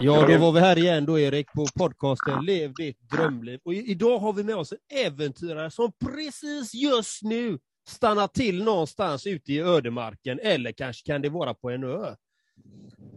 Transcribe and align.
Ja, 0.00 0.26
då 0.28 0.38
var 0.38 0.52
vi 0.52 0.60
här 0.60 0.78
igen 0.78 1.06
då 1.06 1.18
Erik 1.18 1.52
på 1.52 1.66
podcasten 1.78 2.44
Lev 2.44 2.74
ditt 2.74 3.10
drömliv. 3.10 3.60
Och 3.64 3.74
idag 3.74 4.18
har 4.18 4.32
vi 4.32 4.44
med 4.44 4.56
oss 4.56 4.72
en 4.72 5.06
äventyrare 5.06 5.70
som 5.70 5.92
precis 6.04 6.74
just 6.74 7.22
nu 7.22 7.58
stannar 7.88 8.26
till 8.26 8.64
någonstans 8.64 9.26
ute 9.26 9.52
i 9.52 9.60
ödemarken, 9.60 10.38
eller 10.42 10.72
kanske 10.72 11.12
kan 11.12 11.22
det 11.22 11.28
vara 11.28 11.54
på 11.54 11.70
en 11.70 11.84
ö. 11.84 12.14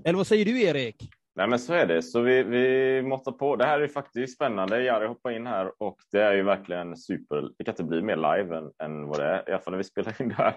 Eller 0.06 0.18
vad 0.18 0.28
säger 0.28 0.46
du 0.46 0.62
Erik? 0.62 0.96
Nej, 1.36 1.48
men 1.48 1.60
så 1.60 1.74
är 1.74 1.86
det. 1.86 2.02
Så 2.02 2.22
vi, 2.22 2.44
vi 2.44 3.02
måttar 3.02 3.32
på. 3.32 3.56
Det 3.56 3.66
här 3.66 3.80
är 3.80 3.88
faktiskt 3.88 4.36
spännande. 4.36 4.84
Jari 4.84 5.08
hoppar 5.08 5.32
in 5.32 5.48
här 5.48 5.72
och 5.78 5.98
det 6.12 6.22
är 6.22 6.34
ju 6.34 6.44
verkligen 6.44 6.98
super. 6.98 7.50
Det 7.58 7.64
kan 7.64 7.72
inte 7.72 7.84
bli 7.84 8.02
mer 8.02 8.16
live 8.16 8.58
än, 8.58 8.72
än 8.84 9.08
vad 9.08 9.20
det 9.20 9.26
är, 9.26 9.50
i 9.50 9.52
alla 9.52 9.62
fall 9.62 9.72
när 9.72 9.78
vi 9.78 9.84
spelar 9.84 10.22
in 10.22 10.30
det 10.30 10.36
här. 10.36 10.56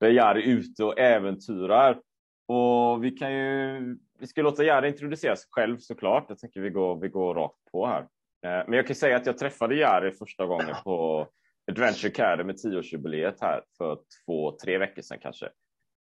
Där 0.00 0.10
Jari 0.10 0.42
är 0.42 0.46
ute 0.46 0.84
och 0.84 0.98
äventyrar. 0.98 1.98
Och 2.46 3.04
vi 3.04 3.10
kan 3.10 3.32
ju, 3.32 3.98
vi 4.18 4.26
ska 4.26 4.42
låta 4.42 4.64
Jari 4.64 4.88
introducera 4.88 5.36
sig 5.36 5.48
själv 5.50 5.78
såklart. 5.78 6.26
Jag 6.28 6.38
tänker 6.38 6.60
vi 6.60 6.70
går, 6.70 7.00
vi 7.00 7.08
går 7.08 7.34
rakt 7.34 7.64
på 7.72 7.86
här. 7.86 8.00
Eh, 8.46 8.64
men 8.66 8.72
jag 8.72 8.86
kan 8.86 8.96
säga 8.96 9.16
att 9.16 9.26
jag 9.26 9.38
träffade 9.38 9.74
Jari 9.74 10.12
första 10.12 10.46
gången 10.46 10.74
på 10.84 11.28
Adventure 11.70 12.08
Academy 12.08 12.52
10-årsjubileet 12.52 13.36
här 13.40 13.62
för 13.78 13.98
två, 14.24 14.56
tre 14.64 14.78
veckor 14.78 15.02
sedan 15.02 15.18
kanske. 15.22 15.48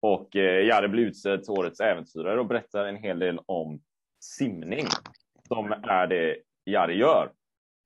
Och 0.02 0.36
eh, 0.36 0.42
Jerry 0.42 0.68
Jari 0.68 0.88
blev 0.88 1.06
utsedd 1.06 1.42
till 1.42 1.52
årets 1.52 1.80
äventyrare 1.80 2.40
och 2.40 2.46
berättar 2.46 2.84
en 2.84 2.96
hel 2.96 3.18
del 3.18 3.40
om 3.46 3.80
simning 4.20 4.86
som 5.48 5.72
är 5.82 6.06
det 6.06 6.36
Jari 6.64 6.96
gör. 6.96 7.32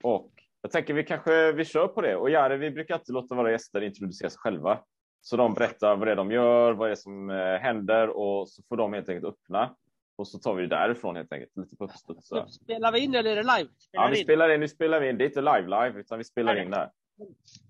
Och 0.03 0.31
jag 0.63 0.73
tänker 0.73 0.95
vi 0.95 1.05
kanske 1.05 1.53
vi 1.53 1.65
kör 1.65 1.89
på 1.89 2.01
det. 2.01 2.17
Och 2.17 2.31
Jari, 2.31 2.57
vi 2.57 2.71
brukar 2.71 2.95
alltid 2.95 3.15
låta 3.15 3.35
våra 3.35 3.51
gäster 3.51 3.81
introducera 3.81 4.31
sig 4.31 4.39
själva. 4.39 4.81
Så 5.27 5.37
de 5.37 5.55
berättar 5.55 5.97
vad 5.97 6.09
det 6.09 6.13
är 6.13 6.17
de 6.17 6.31
gör, 6.31 6.73
vad 6.73 6.89
det 6.89 6.93
är 6.93 6.97
som 6.97 7.31
eh, 7.31 7.37
händer 7.37 8.09
och 8.09 8.49
så 8.49 8.63
får 8.63 8.77
de 8.77 8.93
helt 8.93 9.09
enkelt 9.09 9.27
öppna. 9.27 9.77
Och 10.17 10.29
så 10.29 10.39
tar 10.39 10.55
vi 10.55 10.63
det 10.63 10.69
därifrån 10.69 11.17
helt 11.17 11.33
enkelt, 11.33 11.57
lite 11.57 11.77
på 11.77 11.85
uppstuds. 11.85 12.55
Spelar 12.55 12.93
vi 12.93 13.01
in 13.01 13.15
eller 13.15 13.31
är 13.31 13.37
det 13.37 13.43
live? 13.43 13.71
Spelar 13.79 14.05
ja, 14.05 14.11
vi 14.11 14.19
in? 14.19 14.25
spelar 14.25 14.49
in. 14.51 14.61
Nu 14.61 14.69
spelar 14.69 15.01
vi 15.01 15.09
in. 15.09 15.19
Det 15.19 15.25
är 15.25 15.27
inte 15.27 15.41
live 15.41 15.63
live, 15.63 16.01
utan 16.01 16.19
vi 16.19 16.25
spelar 16.25 16.63
in 16.63 16.71
där. 16.71 16.91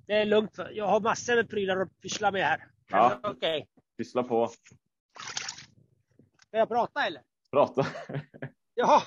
Det 0.07 0.13
är 0.13 0.25
lugnt. 0.25 0.59
Jag 0.73 0.87
har 0.87 1.01
massor 1.01 1.37
med 1.37 1.51
prylar 1.51 1.77
att 1.77 2.01
pyssla 2.01 2.31
med 2.31 2.45
här. 2.45 2.67
Ja, 2.91 3.19
okej. 3.23 3.37
Okay. 3.37 3.67
Pyssla 3.97 4.23
på. 4.23 4.49
Ska 6.49 6.59
jag 6.59 6.69
prata 6.69 7.07
eller? 7.07 7.23
Prata. 7.51 7.87
Ja. 8.77 9.03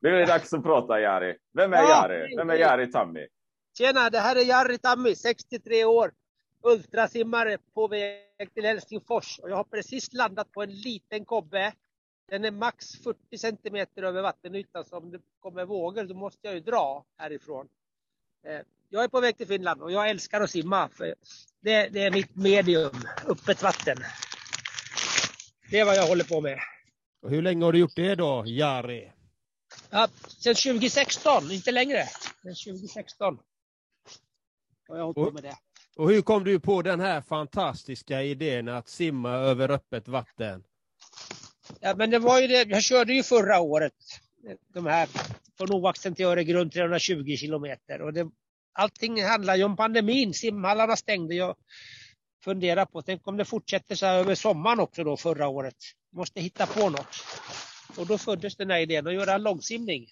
Nu 0.00 0.08
är 0.08 0.18
det 0.18 0.26
dags 0.26 0.52
att 0.52 0.62
prata 0.62 1.00
Jari. 1.00 1.36
Vem 1.52 1.72
är 1.72 1.76
ja, 1.76 2.08
Jari? 2.08 2.36
Vem 2.36 2.50
är 2.50 2.54
Jari 2.54 2.92
Tammi? 2.92 3.26
Tjena, 3.78 4.10
det 4.10 4.18
här 4.18 4.36
är 4.36 4.40
Jari 4.40 4.78
Tammi, 4.78 5.14
63 5.14 5.84
år. 5.84 6.12
Ultrasimmare 6.62 7.58
på 7.74 7.88
väg 7.88 8.54
till 8.54 8.64
Helsingfors. 8.64 9.38
Och 9.38 9.50
jag 9.50 9.56
har 9.56 9.64
precis 9.64 10.12
landat 10.12 10.52
på 10.52 10.62
en 10.62 10.74
liten 10.74 11.24
kobbe. 11.24 11.72
Den 12.28 12.44
är 12.44 12.50
max 12.50 12.96
40 12.96 13.38
centimeter 13.38 14.02
över 14.02 14.22
vattenytan, 14.22 14.84
så 14.84 14.96
om 14.96 15.10
det 15.10 15.18
kommer 15.40 15.64
vågor 15.64 16.04
då 16.04 16.14
måste 16.14 16.38
jag 16.42 16.54
ju 16.54 16.60
dra 16.60 17.04
härifrån. 17.16 17.68
Eh, 18.46 18.60
jag 18.88 19.04
är 19.04 19.08
på 19.08 19.20
väg 19.20 19.36
till 19.36 19.46
Finland 19.46 19.82
och 19.82 19.92
jag 19.92 20.10
älskar 20.10 20.40
att 20.40 20.50
simma. 20.50 20.88
För 20.88 21.14
det, 21.60 21.88
det 21.88 22.02
är 22.02 22.10
mitt 22.10 22.36
medium, 22.36 23.02
öppet 23.26 23.62
vatten. 23.62 23.96
Det 25.70 25.78
är 25.78 25.84
vad 25.84 25.96
jag 25.96 26.06
håller 26.06 26.24
på 26.24 26.40
med. 26.40 26.58
Och 27.22 27.30
hur 27.30 27.42
länge 27.42 27.64
har 27.64 27.72
du 27.72 27.78
gjort 27.78 27.96
det 27.96 28.14
då, 28.14 28.44
Jari? 28.46 29.12
Ja, 29.90 30.08
sen 30.28 30.54
2016, 30.54 31.50
inte 31.50 31.72
längre. 31.72 32.06
Sen 32.42 32.54
2016 32.72 33.38
har 34.88 34.96
jag 34.96 35.04
hållit 35.04 35.14
på 35.14 35.30
med 35.30 35.42
det. 35.42 35.56
Och 35.96 36.10
hur 36.10 36.22
kom 36.22 36.44
du 36.44 36.60
på 36.60 36.82
den 36.82 37.00
här 37.00 37.20
fantastiska 37.20 38.22
idén 38.22 38.68
att 38.68 38.88
simma 38.88 39.30
över 39.30 39.70
öppet 39.70 40.08
vatten? 40.08 40.64
Ja, 41.80 41.94
men 41.96 42.10
det 42.10 42.18
var 42.18 42.40
ju 42.40 42.46
det. 42.46 42.68
Jag 42.68 42.82
körde 42.82 43.14
ju 43.14 43.22
förra 43.22 43.60
året 43.60 43.94
de 44.68 44.86
här 44.86 45.08
från 45.56 45.72
Oaxen 45.72 46.14
till 46.14 46.24
Öregrund 46.24 46.72
320 46.72 47.36
kilometer 47.36 48.02
och 48.02 48.12
det, 48.12 48.30
allting 48.72 49.24
handlar 49.24 49.56
ju 49.56 49.64
om 49.64 49.76
pandemin. 49.76 50.34
Simhallarna 50.34 50.96
stängde. 50.96 51.34
Jag 51.34 51.56
funderar 52.44 52.86
på, 52.86 53.02
tänk 53.02 53.28
om 53.28 53.36
det 53.36 53.44
fortsätter 53.44 53.94
så 53.94 54.06
här 54.06 54.18
över 54.18 54.34
sommaren 54.34 54.80
också 54.80 55.04
då 55.04 55.16
förra 55.16 55.48
året. 55.48 55.76
Måste 56.12 56.40
hitta 56.40 56.66
på 56.66 56.90
något. 56.90 57.16
Och 57.96 58.06
då 58.06 58.18
föddes 58.18 58.56
den 58.56 58.70
här 58.70 58.80
idén 58.80 59.06
att 59.06 59.14
göra 59.14 59.34
en 59.34 59.42
långsimning. 59.42 60.06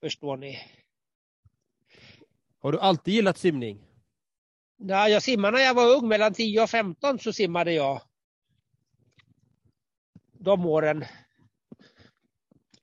Förstår 0.00 0.36
ni? 0.36 0.58
Har 2.58 2.72
du 2.72 2.80
alltid 2.80 3.14
gillat 3.14 3.38
simning? 3.38 3.87
Nej, 4.80 5.12
jag 5.12 5.22
simmade 5.22 5.56
när 5.56 5.64
jag 5.64 5.74
var 5.74 5.96
ung, 5.96 6.08
mellan 6.08 6.34
10 6.34 6.62
och 6.62 6.70
15 6.70 7.18
så 7.18 7.32
simmade 7.32 7.72
jag. 7.72 8.02
De 10.32 10.66
åren 10.66 11.04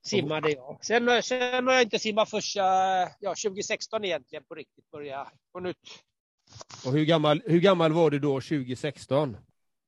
simmade 0.01 0.51
jag. 0.51 0.79
Sen, 0.81 1.23
sen 1.23 1.67
har 1.67 1.73
jag 1.73 1.83
inte 1.83 1.99
simmat 1.99 2.29
förrän 2.29 3.09
ja, 3.19 3.35
2016 3.43 4.05
egentligen 4.05 4.43
på 4.43 4.55
riktigt 4.55 4.91
börja 4.91 5.31
på 5.51 5.59
nytt. 5.59 5.77
Och 6.85 6.91
hur 6.91 7.05
gammal, 7.05 7.41
hur 7.45 7.59
gammal 7.59 7.93
var 7.93 8.11
du 8.11 8.19
då 8.19 8.41
2016? 8.41 9.37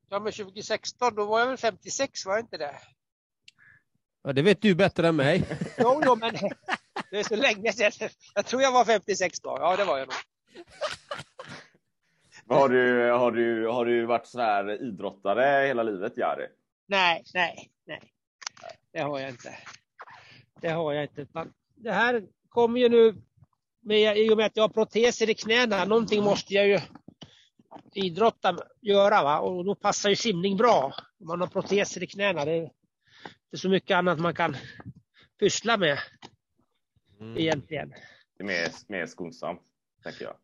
Ja 0.09 0.19
men 0.19 0.33
2016 0.33 1.15
då 1.15 1.25
var 1.25 1.39
jag 1.39 1.47
väl 1.47 1.57
56 1.57 2.25
var 2.25 2.33
jag 2.33 2.43
inte 2.43 2.57
det? 2.57 2.75
Ja 4.23 4.33
det 4.33 4.41
vet 4.41 4.61
du 4.61 4.75
bättre 4.75 5.07
än 5.07 5.15
mig. 5.15 5.43
jo, 5.77 6.01
jo 6.05 6.15
men 6.15 6.33
det 7.11 7.19
är 7.19 7.23
så 7.23 7.35
länge 7.35 7.73
sedan. 7.73 8.09
Jag 8.35 8.45
tror 8.45 8.61
jag 8.61 8.71
var 8.71 8.85
56 8.85 9.39
då. 9.39 9.57
Ja 9.59 9.75
det 9.75 9.85
var 9.85 9.97
jag 9.97 10.07
nog. 10.07 10.15
Har 12.49 12.69
du, 12.69 13.11
har 13.11 13.31
du, 13.31 13.67
har 13.67 13.85
du 13.85 14.05
varit 14.05 14.27
sån 14.27 14.41
här 14.41 14.81
idrottare 14.81 15.67
hela 15.67 15.83
livet, 15.83 16.17
Jari? 16.17 16.47
Nej, 16.87 17.23
nej, 17.33 17.71
nej. 17.85 18.01
Det 18.93 18.99
har 18.99 19.19
jag 19.19 19.29
inte. 19.29 19.55
Det 20.61 20.69
har 20.69 20.93
jag 20.93 21.03
inte. 21.03 21.27
Det 21.75 21.91
här 21.91 22.23
kommer 22.49 22.79
ju 22.79 22.89
nu 22.89 23.15
med, 23.81 24.17
i 24.17 24.29
och 24.29 24.37
med 24.37 24.45
att 24.45 24.55
jag 24.57 24.63
har 24.63 24.69
proteser 24.69 25.29
i 25.29 25.33
knäna. 25.33 25.85
Någonting 25.85 26.23
måste 26.23 26.53
jag 26.53 26.67
ju 26.67 26.79
idrotta 27.93 28.57
göra 28.81 29.23
va? 29.23 29.39
och 29.39 29.65
då 29.65 29.75
passar 29.75 30.09
ju 30.09 30.15
simning 30.15 30.57
bra. 30.57 30.93
Om 31.19 31.27
man 31.27 31.41
har 31.41 31.47
proteser 31.47 32.03
i 32.03 32.07
knäna. 32.07 32.45
Det 32.45 32.51
är 32.51 32.61
inte 32.61 33.57
så 33.57 33.69
mycket 33.69 33.95
annat 33.95 34.19
man 34.19 34.33
kan 34.33 34.55
pyssla 35.39 35.77
med 35.77 35.99
mm. 37.19 37.37
egentligen. 37.37 37.89
Det 38.37 38.43
är 38.43 38.47
mer, 38.47 38.69
mer 38.87 39.05
skonsamt, 39.05 39.61
tänker 40.03 40.25
jag. 40.25 40.35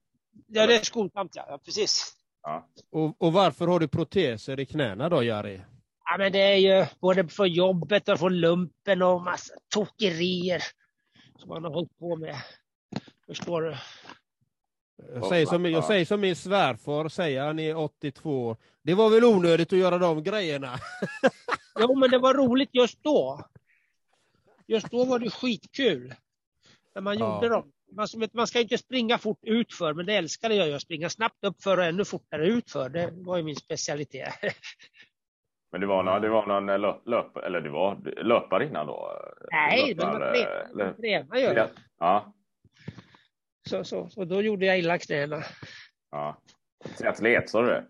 Ja, 0.48 0.68
det 0.68 0.76
är 0.76 0.84
skonsamt, 0.84 1.36
ja. 1.36 1.46
ja 1.50 1.58
precis. 1.58 2.14
Ja. 2.44 2.68
Och, 2.92 3.22
och, 3.22 3.34
varför 3.34 3.68
har 3.68 3.80
du 3.80 3.88
proteser 3.88 4.60
i 4.60 4.66
knäna 4.66 5.10
då, 5.10 5.24
Jari? 5.24 5.62
Ja, 6.06 6.18
men 6.18 6.32
det 6.32 6.40
är 6.40 6.56
ju 6.56 6.86
både 7.00 7.28
från 7.28 7.52
jobbet 7.52 8.10
och 8.10 8.20
från 8.20 8.40
lumpen 8.40 9.02
och 9.02 9.22
massa 9.22 9.54
tokerier 9.74 10.64
som 11.40 11.50
man 11.50 11.64
har 11.64 11.72
hållit 11.72 12.00
på 12.00 12.16
med. 12.16 12.36
Förstår 13.28 13.62
du? 13.62 13.76
Jag 15.14 15.26
säger, 15.26 15.46
som, 15.46 15.66
jag 15.66 15.84
säger 15.84 16.06
som 16.06 16.22
min 16.22 16.36
svärfar 16.36 17.10
säger, 17.10 17.46
han 17.46 17.60
är 17.60 17.76
82 17.76 18.48
år. 18.48 18.58
Det 18.82 18.94
var 18.94 19.10
väl 19.10 19.24
onödigt 19.24 19.74
att 19.74 19.80
göra 19.80 19.98
de 19.98 20.24
grejerna? 20.24 20.80
jo, 21.80 21.96
men 21.96 22.10
det 22.10 22.18
var 22.18 22.34
roligt 22.34 22.70
just 22.74 23.04
då. 23.04 23.46
Just 24.68 24.92
då 24.92 25.06
var 25.06 25.20
det 25.20 25.30
skitkul. 25.30 26.14
När 26.96 27.02
man 27.02 27.18
ja. 27.18 27.36
gjorde 27.36 27.50
dem. 27.50 27.72
Man, 27.96 28.08
man 28.34 28.48
ska 28.48 28.60
inte 28.60 28.78
springa 28.78 29.18
fort 29.18 29.40
utför, 29.42 29.94
men 29.94 30.06
det 30.06 30.16
älskade 30.16 30.56
jag. 30.56 30.74
att 30.74 30.82
Springa 30.82 31.10
snabbt 31.10 31.44
uppför 31.44 31.78
och 31.78 31.84
ännu 31.84 32.06
fortare 32.06 32.48
utför. 32.48 32.90
Det 32.90 33.10
var 33.12 33.38
ju 33.38 33.44
min 33.44 33.56
specialitet. 33.56 34.34
Men 35.72 35.82
det 35.82 35.88
var 35.88 36.04
någon, 36.04 36.22
det 36.22 36.30
var 36.30 36.46
någon 36.46 36.82
löp, 36.82 37.08
löp 37.08 37.38
eller 37.38 37.62
det 37.62 37.70
var 37.70 38.24
löpare 38.24 38.66
innan 38.66 38.88
då? 38.88 39.22
Nej, 39.52 39.94
löpare, 39.94 40.68
de 40.74 40.84
var 40.84 40.94
tränare 40.94 41.40
ju. 41.40 41.68
Ja. 42.00 42.34
Så, 43.70 43.84
så, 43.84 44.10
så 44.10 44.26
då 44.26 44.42
gjorde 44.42 44.66
jag 44.66 44.80
illa 44.80 44.98
knäna. 44.98 45.44
Ja. 46.12 46.42
Triatlet, 46.98 47.50
sa 47.50 47.62
du 47.62 47.68
det? 47.68 47.86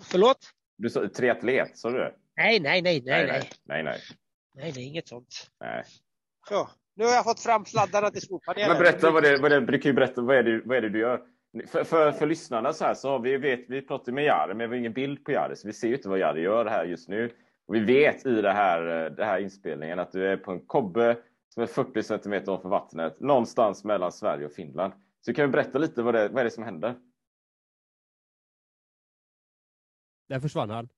Förlåt? 0.00 0.50
Du 0.76 0.90
sa 0.90 1.08
triatlet, 1.08 1.78
sa 1.78 1.90
du 1.90 1.98
det? 1.98 2.14
Nej, 2.36 2.60
nej, 2.60 2.82
nej, 2.82 3.02
nej, 3.04 3.26
nej. 3.26 3.50
Nej, 3.64 3.82
nej. 3.82 4.00
Nej, 4.54 4.72
det 4.72 4.80
är 4.80 4.84
inget 4.84 5.08
sånt. 5.08 5.50
Nej. 5.60 5.84
Så, 6.48 6.68
nu 6.94 7.04
har 7.04 7.12
jag 7.12 7.24
fått 7.24 7.40
fram 7.40 7.64
sladdarna 7.64 8.10
till 8.10 8.22
soppanelen. 8.22 8.68
Men 8.68 8.78
berätta 8.78 9.10
vad 9.10 9.22
det, 9.22 9.36
vad 9.36 9.50
det, 9.50 9.60
du 9.60 9.78
kan 9.78 9.88
ju 9.88 9.94
berätta, 9.94 10.22
vad 10.22 10.36
är 10.36 10.42
det, 10.42 10.62
vad 10.64 10.76
är 10.76 10.80
det 10.80 10.88
du 10.88 10.98
gör? 10.98 11.22
För, 11.68 11.84
för, 11.84 12.12
för 12.12 12.26
lyssnarna 12.26 12.72
så 12.72 12.84
här 12.84 12.94
så 12.94 13.10
har 13.10 13.18
vi, 13.18 13.36
vet, 13.36 13.64
vi 13.68 13.82
pratar 13.82 14.12
med 14.12 14.24
Jari, 14.24 14.54
men 14.54 14.70
vi 14.70 14.76
har 14.76 14.80
ingen 14.80 14.92
bild 14.92 15.24
på 15.24 15.32
Jari, 15.32 15.56
så 15.56 15.68
vi 15.68 15.72
ser 15.72 15.88
ju 15.88 15.96
inte 15.96 16.08
vad 16.08 16.18
Jari 16.18 16.40
gör 16.40 16.66
här 16.66 16.84
just 16.84 17.08
nu. 17.08 17.32
Och 17.66 17.74
vi 17.74 17.80
vet 17.80 18.26
i 18.26 18.42
det 18.42 18.52
här, 18.52 19.10
det 19.10 19.24
här 19.24 19.38
inspelningen 19.38 19.98
att 19.98 20.12
du 20.12 20.28
är 20.28 20.36
på 20.36 20.52
en 20.52 20.66
kobbe 20.66 21.18
som 21.48 21.62
är 21.62 21.66
40 21.66 22.02
centimeter 22.02 22.52
ovanför 22.52 22.68
vattnet, 22.68 23.20
någonstans 23.20 23.84
mellan 23.84 24.12
Sverige 24.12 24.46
och 24.46 24.52
Finland. 24.52 24.92
Så 25.20 25.34
kan 25.34 25.46
vi 25.46 25.52
berätta 25.52 25.78
lite 25.78 26.02
vad 26.02 26.14
det, 26.14 26.28
vad 26.28 26.40
är 26.40 26.44
det 26.44 26.50
som 26.50 26.64
händer? 26.64 26.94
Där 30.28 30.40
försvann 30.40 30.70
han. 30.70 30.88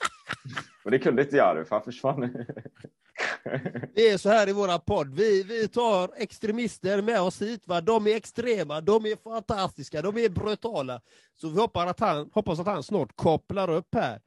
Men 0.84 0.90
det 0.90 0.98
kunde 0.98 1.22
inte 1.22 1.36
Jari, 1.36 1.64
för 1.64 1.76
han 1.76 1.84
försvann. 1.84 2.46
Det 3.94 4.08
är 4.08 4.18
så 4.18 4.28
här 4.28 4.48
i 4.48 4.52
våra 4.52 4.78
podd. 4.78 5.14
Vi, 5.14 5.42
vi 5.42 5.68
tar 5.68 6.10
extremister 6.16 7.02
med 7.02 7.20
oss 7.20 7.42
hit. 7.42 7.62
Va? 7.66 7.80
De 7.80 8.06
är 8.06 8.16
extrema, 8.16 8.80
de 8.80 9.06
är 9.06 9.16
fantastiska, 9.16 10.02
de 10.02 10.16
är 10.16 10.28
brutala. 10.28 11.00
Så 11.36 11.48
vi 11.48 11.60
hoppas 11.60 11.90
att 11.90 12.00
han, 12.00 12.30
hoppas 12.32 12.60
att 12.60 12.66
han 12.66 12.82
snart 12.82 13.16
kopplar 13.16 13.70
upp 13.70 13.94
här. 13.94 14.20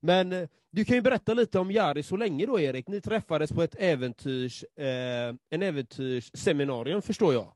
Men 0.00 0.32
eh, 0.32 0.48
du 0.70 0.84
kan 0.84 0.96
ju 0.96 1.02
berätta 1.02 1.34
lite 1.34 1.58
om 1.58 1.70
Jari 1.70 2.02
så 2.02 2.16
länge 2.16 2.46
då, 2.46 2.60
Erik. 2.60 2.88
Ni 2.88 3.00
träffades 3.00 3.52
på 3.52 3.62
ett 3.62 3.74
äventyrs, 3.78 4.64
eh, 4.76 5.34
en 5.50 5.62
äventyrsseminarium, 5.62 7.02
förstår 7.02 7.34
jag. 7.34 7.52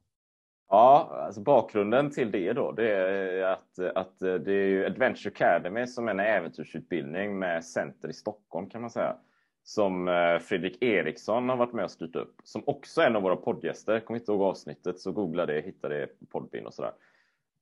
Ja, 0.69 1.23
alltså 1.27 1.41
bakgrunden 1.41 2.11
till 2.11 2.31
det 2.31 2.53
då, 2.53 2.73
det 2.73 2.91
är 2.91 3.43
att, 3.43 3.79
att 3.95 4.23
eh, 4.23 4.35
det 4.35 4.53
är 4.53 4.85
Adventure 4.87 5.31
Academy 5.31 5.87
som 5.87 6.09
är 6.09 6.11
en 6.11 6.21
äventyrsutbildning 6.21 7.39
med 7.39 7.65
center 7.65 8.09
i 8.09 8.13
Stockholm 8.13 8.71
kan 8.71 8.81
man 8.81 8.91
säga. 8.91 9.17
Som 9.63 10.09
eh, 10.09 10.39
Fredrik 10.39 10.83
Eriksson 10.83 11.49
har 11.49 11.57
varit 11.57 11.73
med 11.73 11.85
och 11.85 11.91
styrt 11.91 12.17
upp. 12.17 12.35
Som 12.45 12.63
också 12.67 13.01
är 13.01 13.07
en 13.07 13.17
av 13.17 13.23
våra 13.23 13.37
poddgäster. 13.37 13.93
Jag 13.93 14.05
kommer 14.05 14.21
inte 14.21 14.33
ihåg 14.33 14.43
avsnittet, 14.43 15.01
så 15.01 15.13
googla 15.13 15.47
det, 15.47 15.61
hitta 15.61 15.89
det 15.89 16.07
på 16.07 16.27
Podbean 16.27 16.67
och 16.67 16.75
sådär. 16.75 16.93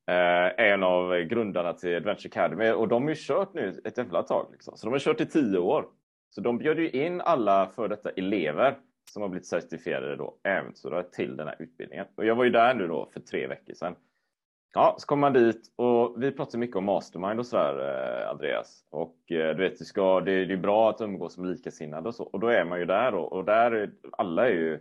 Eh, 0.08 0.64
en 0.66 0.82
av 0.82 1.20
grundarna 1.20 1.72
till 1.72 1.96
Adventure 1.96 2.28
Academy 2.28 2.70
och 2.70 2.88
de 2.88 3.02
har 3.02 3.10
ju 3.10 3.16
kört 3.18 3.54
nu 3.54 3.80
ett 3.84 3.98
jävla 3.98 4.22
tag. 4.22 4.48
Liksom. 4.52 4.76
Så 4.76 4.86
de 4.86 4.92
har 4.92 4.98
kört 4.98 5.20
i 5.20 5.26
tio 5.26 5.58
år. 5.58 5.86
Så 6.30 6.40
de 6.40 6.58
bjöd 6.58 6.78
ju 6.78 6.90
in 6.90 7.20
alla 7.20 7.66
för 7.66 7.88
detta 7.88 8.10
elever 8.10 8.78
som 9.10 9.22
har 9.22 9.28
blivit 9.28 9.46
certifierade 9.46 10.16
då, 10.16 10.38
äventyrare 10.42 11.02
till 11.02 11.36
den 11.36 11.46
här 11.46 11.56
utbildningen. 11.58 12.06
Och 12.14 12.24
jag 12.24 12.34
var 12.34 12.44
ju 12.44 12.50
där 12.50 12.74
nu 12.74 12.86
då 12.86 13.08
för 13.12 13.20
tre 13.20 13.46
veckor 13.46 13.74
sedan. 13.74 13.94
Ja, 14.78 14.96
så 14.98 15.06
kommer 15.06 15.20
man 15.20 15.32
dit 15.32 15.72
och 15.76 16.22
vi 16.22 16.32
pratar 16.32 16.58
mycket 16.58 16.76
om 16.76 16.84
mastermind 16.84 17.40
och 17.40 17.46
sådär, 17.46 18.22
eh, 18.22 18.30
Andreas. 18.30 18.84
Och 18.90 19.32
eh, 19.32 19.56
du 19.56 19.62
vet, 19.62 19.78
det, 19.78 19.84
ska, 19.84 20.20
det, 20.20 20.44
det 20.44 20.54
är 20.54 20.58
bra 20.58 20.90
att 20.90 21.00
umgås 21.00 21.38
med 21.38 21.50
likasinnade 21.50 22.08
och 22.08 22.14
så. 22.14 22.25
Och 22.25 22.40
då 22.40 22.48
är 22.48 22.64
man 22.64 22.78
ju 22.78 22.84
där 22.84 23.14
och, 23.14 23.32
Och 23.32 23.44
där, 23.44 23.90
alla 24.12 24.46
är 24.48 24.52
ju 24.52 24.78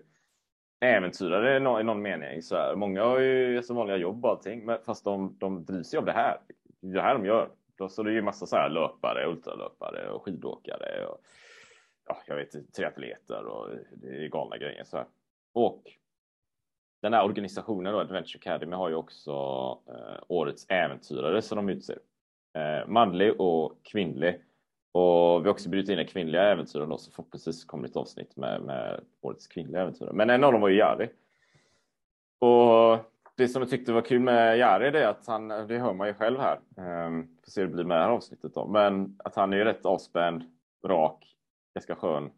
äventyrare 0.80 1.58
i 1.58 1.60
någon, 1.60 1.82
i 1.82 1.84
någon 1.84 2.02
mening. 2.02 2.42
Så 2.42 2.56
här. 2.56 2.76
Många 2.76 3.04
har 3.04 3.20
ju 3.20 3.64
som 3.64 3.76
vanliga 3.76 3.98
jobb 3.98 4.26
och 4.26 4.32
allting, 4.32 4.66
men 4.66 4.80
fast 4.86 5.06
de, 5.06 5.38
de 5.40 5.66
drivs 5.66 5.94
ju 5.94 5.98
av 5.98 6.06
det 6.06 6.12
här. 6.12 6.38
Det 6.82 6.88
är 6.88 6.94
det 6.94 7.02
här 7.02 7.14
de 7.14 7.26
gör. 7.26 7.50
Då, 7.78 7.90
så 7.90 8.04
det 8.04 8.12
är 8.12 8.14
ju 8.16 8.22
massa 8.22 8.46
så 8.46 8.56
här 8.56 8.70
löpare, 8.70 9.28
ultralöpare 9.28 10.10
och 10.10 10.24
skidåkare. 10.24 11.06
Och, 11.06 11.18
ja, 12.08 12.18
jag 12.28 12.36
vet 12.36 12.74
triatleter 12.74 13.46
och 13.46 13.70
det 13.92 14.08
är 14.08 14.28
galna 14.28 14.58
grejer. 14.58 14.84
Så 14.84 14.98
här. 14.98 15.06
Och 15.54 15.84
den 17.08 17.14
här 17.14 17.26
organisationen 17.26 17.94
då, 17.94 18.00
Adventure 18.00 18.40
Academy 18.40 18.76
har 18.76 18.90
ju 18.90 18.96
också 18.96 19.32
eh, 19.88 20.24
årets 20.28 20.66
äventyrare 20.70 21.42
som 21.42 21.56
de 21.56 21.70
utser. 21.70 22.00
Eh, 22.54 22.88
manlig 22.88 23.42
och 23.42 23.80
kvinnlig. 23.84 24.42
Och 24.92 25.42
vi 25.42 25.48
har 25.48 25.50
också 25.50 25.70
bjudit 25.70 25.90
in 25.90 26.00
en 26.00 26.08
kvinnliga 26.08 26.44
äventyrare 26.44 26.88
då, 26.88 26.98
så 26.98 27.12
förhoppningsvis 27.12 27.66
kommer 27.66 27.84
det 27.84 27.90
ett 27.90 27.98
avsnitt 27.98 28.36
med, 28.36 28.62
med 28.62 29.02
årets 29.22 29.48
kvinnliga 29.48 29.82
äventyrare. 29.82 30.14
Men 30.14 30.30
en 30.30 30.44
av 30.44 30.52
dem 30.52 30.62
var 30.62 30.70
ju 30.70 30.78
Jari. 30.78 31.10
Och 32.40 33.00
det 33.38 33.48
som 33.48 33.62
jag 33.62 33.70
tyckte 33.70 33.94
var 33.94 34.02
kul 34.02 34.20
med 34.20 34.58
Jari 34.58 34.88
är 34.88 35.08
att 35.08 35.28
han, 35.28 35.48
det 35.48 35.80
hör 35.80 35.94
man 35.94 36.08
ju 36.08 36.14
själv 36.14 36.40
här, 36.40 36.60
um, 37.08 37.38
får 37.44 37.52
se 37.52 37.62
hur 37.62 37.68
det 37.68 37.74
blir 37.74 37.86
med 37.86 37.98
det 37.98 38.04
här 38.04 38.12
avsnittet 38.12 38.54
då, 38.54 38.68
men 38.68 39.16
att 39.24 39.36
han 39.36 39.54
är 39.54 39.58
ju 39.58 39.64
rätt 39.64 39.86
avspänd, 39.86 40.44
rak, 40.86 41.36
ganska 41.74 41.96
skön 41.96 42.32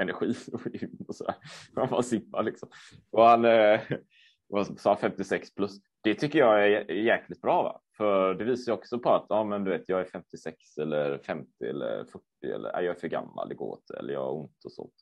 energi 0.00 0.34
och 1.08 1.14
så 1.14 1.34
Han 1.74 1.88
bara 1.88 2.02
simmar 2.02 2.42
liksom. 2.42 2.68
Och 3.10 3.24
han 3.24 3.44
eh, 3.44 3.80
sa 4.76 4.96
56 4.96 5.54
plus. 5.54 5.80
Det 6.02 6.14
tycker 6.14 6.38
jag 6.38 6.64
är 6.64 6.92
jäkligt 6.92 7.40
bra, 7.40 7.62
va? 7.62 7.80
för 7.96 8.34
det 8.34 8.44
visar 8.44 8.72
ju 8.72 8.78
också 8.78 8.98
på 8.98 9.10
att 9.10 9.26
ja, 9.28 9.44
men 9.44 9.64
du 9.64 9.70
vet, 9.70 9.88
jag 9.88 10.00
är 10.00 10.04
56 10.04 10.78
eller 10.78 11.18
50 11.18 11.64
eller 11.64 12.04
40 12.04 12.24
eller 12.42 12.82
jag 12.82 12.96
är 12.96 13.00
för 13.00 13.08
gammal, 13.08 13.48
det 13.48 13.54
går 13.54 13.78
inte 13.78 13.98
eller 13.98 14.12
jag 14.12 14.20
har 14.20 14.32
ont 14.32 14.64
och 14.64 14.72
sånt. 14.72 14.94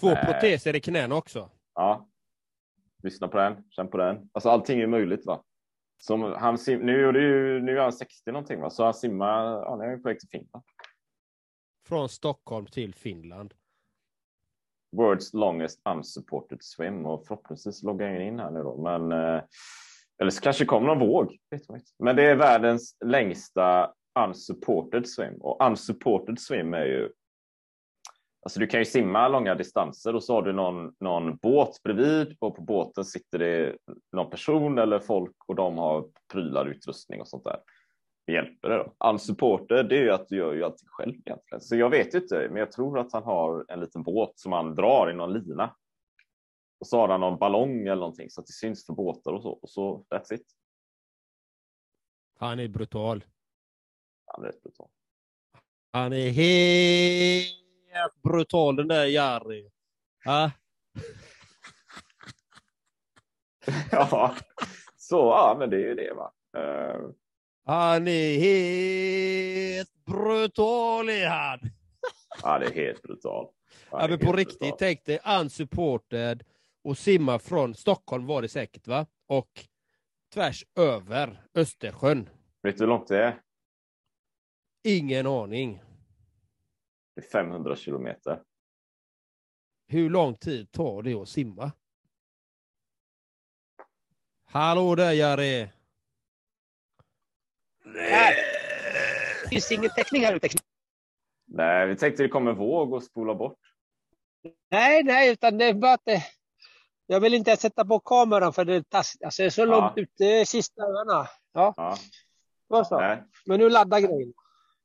Två 0.00 0.10
äh, 0.10 0.24
proteser 0.24 0.76
i 0.76 0.80
knäna 0.80 1.14
också. 1.14 1.50
Ja. 1.74 2.08
Lyssna 3.02 3.28
på 3.28 3.38
den, 3.38 3.64
känn 3.70 3.88
på 3.88 3.96
den. 3.96 4.30
Alltså 4.32 4.48
allting 4.48 4.80
är 4.80 4.86
möjligt. 4.86 5.26
va. 5.26 5.44
Som 5.98 6.22
han 6.22 6.58
sim 6.58 6.80
nu, 6.80 7.08
är 7.08 7.12
ju, 7.12 7.60
nu 7.60 7.78
är 7.78 7.82
han 7.82 7.92
60 7.92 8.32
någonting, 8.32 8.60
va? 8.60 8.70
så 8.70 8.84
han 8.84 8.94
simmar, 8.94 9.44
ja, 9.44 9.76
nu 9.76 9.84
är 9.84 9.96
på 9.96 10.08
väg 10.08 10.20
till 10.20 10.28
Finland. 10.28 10.64
Från 11.86 12.08
Stockholm 12.08 12.66
till 12.66 12.94
Finland. 12.94 13.54
World's 14.96 15.36
longest 15.36 15.80
unsupported 15.88 16.62
swim 16.62 17.06
och 17.06 17.26
förhoppningsvis 17.26 17.82
loggar 17.82 18.08
jag 18.08 18.26
in 18.26 18.38
här 18.38 18.50
nu 18.50 18.62
då. 18.62 18.76
Men, 18.76 19.12
eh, 19.12 19.42
eller 20.20 20.30
så 20.30 20.40
kanske 20.40 20.64
kommer 20.64 20.86
någon 20.86 21.08
våg. 21.08 21.36
Men 21.98 22.16
det 22.16 22.22
är 22.22 22.36
världens 22.36 22.96
längsta 23.04 23.92
unsupported 24.18 25.08
swim 25.08 25.34
och 25.40 25.66
unsupported 25.66 26.40
swim 26.40 26.74
är 26.74 26.84
ju 26.84 27.10
Alltså 28.42 28.60
du 28.60 28.66
kan 28.66 28.80
ju 28.80 28.84
simma 28.84 29.28
långa 29.28 29.54
distanser 29.54 30.14
och 30.14 30.22
så 30.24 30.34
har 30.34 30.42
du 30.42 30.52
någon, 30.52 30.94
någon 31.00 31.36
båt 31.36 31.82
bredvid 31.82 32.36
och 32.40 32.56
på 32.56 32.62
båten 32.62 33.04
sitter 33.04 33.38
det 33.38 33.76
någon 34.12 34.30
person 34.30 34.78
eller 34.78 34.98
folk 34.98 35.36
och 35.46 35.54
de 35.54 35.78
har 35.78 36.04
prylar, 36.32 36.66
utrustning 36.66 37.20
och 37.20 37.28
sånt 37.28 37.44
där 37.44 37.56
hjälper 38.32 38.68
det 38.68 38.76
då? 38.76 39.08
Unsupported, 39.08 39.88
det 39.88 39.98
är 39.98 40.02
ju 40.02 40.10
att 40.10 40.28
du 40.28 40.36
gör 40.36 40.54
ju 40.54 40.64
allting 40.64 40.88
själv 40.88 41.14
egentligen. 41.14 41.60
Så 41.60 41.76
jag 41.76 41.90
vet 41.90 42.14
inte, 42.14 42.48
men 42.48 42.56
jag 42.56 42.72
tror 42.72 42.98
att 42.98 43.12
han 43.12 43.22
har 43.22 43.64
en 43.68 43.80
liten 43.80 44.02
båt 44.02 44.38
som 44.38 44.52
han 44.52 44.74
drar 44.74 45.10
i 45.10 45.14
någon 45.14 45.32
lina. 45.32 45.76
Och 46.80 46.86
så 46.86 46.98
har 46.98 47.08
han 47.08 47.20
någon 47.20 47.38
ballong 47.38 47.80
eller 47.80 47.96
någonting 47.96 48.30
så 48.30 48.40
att 48.40 48.46
det 48.46 48.52
syns 48.52 48.86
för 48.86 48.92
båtar 48.92 49.32
och 49.32 49.42
så. 49.42 49.50
Och 49.50 49.70
så 49.70 50.06
that's 50.10 50.34
it. 50.34 50.46
Han 52.38 52.60
är 52.60 52.68
brutal. 52.68 53.24
Han 54.26 54.44
är 54.44 54.48
rätt 54.48 54.62
brutal. 54.62 54.88
Han 55.92 56.12
är 56.12 56.30
helt 56.30 58.22
brutal 58.22 58.76
den 58.76 58.88
där 58.88 59.06
Jari. 59.06 59.70
Ja. 60.24 60.50
ja, 63.90 64.36
så 64.96 65.16
ja, 65.16 65.56
men 65.58 65.70
det 65.70 65.76
är 65.76 65.88
ju 65.88 65.94
det 65.94 66.12
va. 66.12 66.32
Uh, 66.56 67.10
han 67.66 68.08
är 68.08 68.38
helt 68.38 70.04
brutal 70.04 71.08
är 71.08 71.28
han. 71.28 71.60
Det 72.60 72.66
är 72.66 72.74
helt 72.74 73.02
brutal. 73.02 73.48
Ja, 73.90 74.06
men 74.08 74.18
på 74.18 74.32
riktigt, 74.32 74.58
brutal. 74.58 74.78
tänk 74.78 75.04
dig 75.04 75.20
unsupported 75.40 76.44
och 76.84 76.98
simma 76.98 77.38
från 77.38 77.74
Stockholm 77.74 78.26
var 78.26 78.42
det 78.42 78.48
säkert 78.48 78.86
va? 78.86 79.06
Och 79.26 79.66
tvärs 80.34 80.64
över 80.74 81.42
Östersjön. 81.54 82.28
Vet 82.62 82.76
du 82.76 82.84
hur 82.84 82.88
långt 82.88 83.08
det 83.08 83.24
är? 83.24 83.42
Ingen 84.84 85.26
aning. 85.26 85.82
Det 87.14 87.20
är 87.20 87.30
500 87.30 87.76
kilometer. 87.76 88.42
Hur 89.88 90.10
lång 90.10 90.34
tid 90.34 90.72
tar 90.72 91.02
det 91.02 91.14
att 91.14 91.28
simma? 91.28 91.72
Hallå 94.44 94.94
där 94.94 95.12
Jari! 95.12 95.68
Nej. 97.96 98.36
Det 99.42 99.48
finns 99.48 99.72
ingen 99.72 99.90
täckning 99.90 100.24
här 100.24 100.34
ute. 100.34 100.48
Nej, 101.48 101.86
vi 101.86 101.96
tänkte 101.96 102.22
det 102.22 102.28
kommer 102.28 102.50
en 102.50 102.56
våg 102.56 102.92
och 102.92 103.02
spola 103.02 103.34
bort. 103.34 103.58
Nej, 104.70 105.02
nej, 105.02 105.32
utan 105.32 105.58
det 105.58 105.64
är 105.64 105.74
bara 105.74 105.92
att 105.92 106.04
det, 106.04 106.22
jag 107.06 107.20
vill 107.20 107.34
inte 107.34 107.56
sätta 107.56 107.84
på 107.84 108.00
kameran 108.00 108.52
för 108.52 108.64
det 108.64 108.74
är 108.74 108.82
taskigt. 108.82 109.24
Alltså, 109.24 109.42
det 109.42 109.46
är 109.46 109.50
så 109.50 109.60
ja. 109.60 109.66
långt 109.66 109.92
ute 109.96 110.46
sista 110.46 110.82
öarna. 110.82 111.28
Ja. 111.52 111.74
ja. 112.68 112.84
Så. 112.84 113.16
Men 113.46 113.60
nu 113.60 113.70
laddar 113.70 114.00
grejen. 114.00 114.32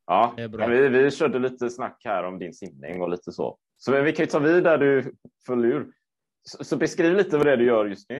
Ja, 0.05 0.33
vi, 0.37 0.89
vi 0.89 1.11
körde 1.11 1.39
lite 1.39 1.69
snack 1.69 2.01
här 2.03 2.23
om 2.23 2.39
din 2.39 2.53
simning 2.53 3.01
och 3.01 3.09
lite 3.09 3.31
så. 3.31 3.57
Så 3.77 4.01
vi 4.01 4.13
kan 4.13 4.23
ju 4.23 4.31
ta 4.31 4.39
vid 4.39 4.63
där 4.63 4.77
du 4.77 5.15
föll 5.45 5.65
ur. 5.65 5.91
Så, 6.43 6.63
så 6.63 6.77
beskriv 6.77 7.15
lite 7.15 7.37
vad 7.37 7.45
det 7.45 7.51
är 7.51 7.57
du 7.57 7.65
gör 7.65 7.85
just 7.85 8.09
nu. 8.09 8.19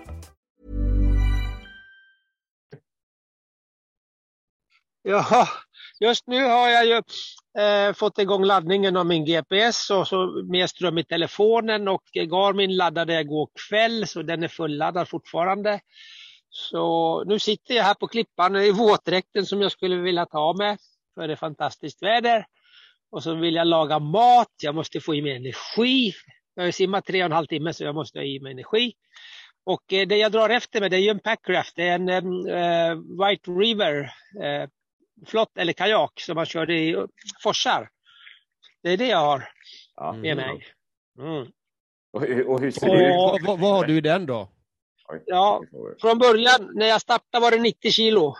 Ja, 5.03 5.47
just 5.99 6.27
nu 6.27 6.43
har 6.43 6.69
jag 6.69 6.85
ju 6.85 7.01
eh, 7.63 7.93
fått 7.93 8.19
igång 8.19 8.43
laddningen 8.43 8.97
av 8.97 9.05
min 9.05 9.25
GPS 9.25 9.89
och 9.89 10.07
så 10.07 10.43
mer 10.51 10.67
ström 10.67 10.97
i 10.97 11.03
telefonen 11.03 11.87
och 11.87 12.03
Garmin 12.13 12.75
laddade 12.75 13.13
jag 13.13 13.21
igår 13.21 13.49
kväll 13.69 14.07
så 14.07 14.21
den 14.21 14.43
är 14.43 14.47
fulladdad 14.47 15.09
fortfarande. 15.09 15.79
Så 16.49 17.23
nu 17.23 17.39
sitter 17.39 17.73
jag 17.73 17.83
här 17.83 17.93
på 17.93 18.07
klippan 18.07 18.55
i 18.55 18.71
våtdräkten 18.71 19.45
som 19.45 19.61
jag 19.61 19.71
skulle 19.71 19.95
vilja 19.95 20.25
ta 20.25 20.39
av 20.39 20.57
mig 20.57 20.77
för 21.15 21.27
det 21.27 21.33
är 21.33 21.37
fantastiskt 21.37 22.03
väder. 22.03 22.45
Och 23.11 23.23
så 23.23 23.35
vill 23.35 23.55
jag 23.55 23.67
laga 23.67 23.99
mat, 23.99 24.53
jag 24.61 24.75
måste 24.75 24.99
få 24.99 25.15
i 25.15 25.21
mig 25.21 25.35
energi. 25.35 26.13
Jag 26.55 26.63
har 26.63 26.71
simmat 26.71 27.05
tre 27.05 27.21
och 27.21 27.25
en 27.25 27.31
halv 27.31 27.47
timme 27.47 27.73
så 27.73 27.83
jag 27.83 27.95
måste 27.95 28.19
ha 28.19 28.23
i 28.23 28.39
mig 28.39 28.51
energi. 28.51 28.93
Och 29.63 29.93
eh, 29.93 30.07
det 30.07 30.17
jag 30.17 30.31
drar 30.31 30.49
efter 30.49 30.79
mig 30.79 30.89
det 30.89 30.97
är 30.97 31.01
ju 31.01 31.09
en 31.09 31.19
packraft, 31.19 31.75
det 31.75 31.87
är 31.87 31.95
en 31.95 32.09
eh, 32.09 32.55
eh 32.55 32.95
White 32.95 33.51
River 33.51 33.99
uh, 34.43 34.69
flott 35.27 35.57
eller 35.57 35.73
kajak 35.73 36.19
som 36.19 36.35
man 36.35 36.45
körde 36.45 36.73
i 36.73 37.05
forsar. 37.43 37.89
Det 38.83 38.89
är 38.89 38.97
det 38.97 39.07
jag 39.07 39.17
har 39.17 39.49
Ja. 39.95 40.13
med 40.13 40.37
mig. 40.37 40.67
Mm. 41.19 41.47
Och, 42.13 42.21
och 42.21 42.59
hur 42.59 42.71
ser 42.71 42.87
det 42.87 43.07
ut? 43.07 43.15
Och, 43.15 43.39
vad, 43.47 43.59
vad 43.59 43.71
har 43.71 43.85
du 43.85 43.97
i 43.97 44.01
den 44.01 44.25
då? 44.25 44.49
Ja, 45.25 45.63
från 46.01 46.19
början 46.19 46.69
när 46.73 46.87
jag 46.87 47.01
startade 47.01 47.41
var 47.41 47.51
det 47.51 47.59
90 47.59 47.91
kilo. 47.91 48.35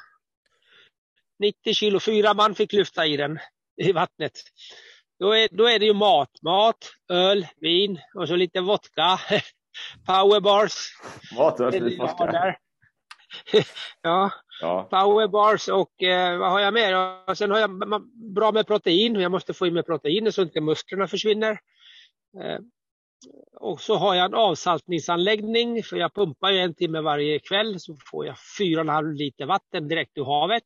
90 1.40 1.74
kilo, 1.74 2.00
fyra 2.00 2.34
man 2.34 2.56
fick 2.56 2.74
lyfta 2.74 3.06
i 3.06 3.18
den 3.18 3.40
i 3.82 3.92
vattnet. 3.92 4.32
Då 5.20 5.32
är, 5.32 5.48
då 5.52 5.70
är 5.70 5.80
det 5.80 5.86
ju 5.86 5.94
mat, 5.94 6.42
mat, 6.42 6.92
öl, 7.10 7.48
vin 7.58 8.00
och 8.16 8.28
så 8.28 8.36
lite 8.36 8.62
vodka, 8.62 9.20
powerbars. 10.06 10.74
Matöl 11.38 11.72
Det 11.72 11.78
är 11.78 12.58
ja, 14.02 14.32
Ja. 14.62 14.88
powerbars 14.92 15.68
och 15.68 16.04
eh, 16.04 16.38
vad 16.38 16.52
har 16.52 16.60
jag 16.60 16.74
mer? 16.74 17.20
Och 17.28 17.38
sen 17.38 17.52
har 17.52 17.60
jag 17.60 17.72
bra 18.34 18.52
med 18.52 18.68
protein. 18.68 19.16
Jag 19.16 19.32
måste 19.32 19.54
få 19.54 19.68
i 19.68 19.72
mig 19.72 19.84
protein 19.84 20.32
så 20.32 20.42
inte 20.42 20.62
musklerna 20.62 21.08
försvinner. 21.08 21.60
Eh, 22.40 22.60
och 23.54 23.82
så 23.82 23.96
har 23.96 24.16
jag 24.16 24.26
en 24.26 24.34
avsaltningsanläggning 24.34 25.84
för 25.84 25.98
jag 25.98 26.14
pumpar 26.14 26.52
ju 26.52 26.60
en 26.60 26.74
timme 26.74 27.02
varje 27.02 27.40
kväll 27.40 27.80
så 27.80 27.98
får 28.06 28.26
jag 28.26 28.36
4,5 28.60 29.14
liter 29.14 29.46
vatten 29.46 29.88
direkt 29.88 30.18
ur 30.18 30.26
havet. 30.26 30.64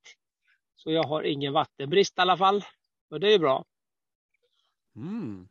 Så 0.75 0.91
jag 0.91 1.03
har 1.03 1.23
ingen 1.23 1.53
vattenbrist 1.53 2.17
i 2.17 2.21
alla 2.21 2.37
fall. 2.37 2.63
Och 3.09 3.19
det 3.19 3.33
är 3.33 3.39
bra. 3.39 3.65
Mm. 4.95 5.47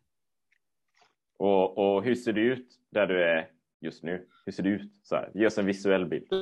Och, 1.39 1.79
och 1.79 2.05
hur 2.05 2.15
ser 2.15 2.33
det 2.33 2.41
ut 2.41 2.69
där 2.91 3.07
du 3.07 3.23
är 3.25 3.51
just 3.85 4.03
nu? 4.03 4.29
Hur 4.45 4.53
ser 4.53 4.63
det 4.63 4.69
ut? 4.69 4.93
Så 5.03 5.17
här, 5.17 5.31
ge 5.35 5.47
oss 5.47 5.59
en 5.59 5.67
visuell 5.67 6.07
bild. 6.07 6.27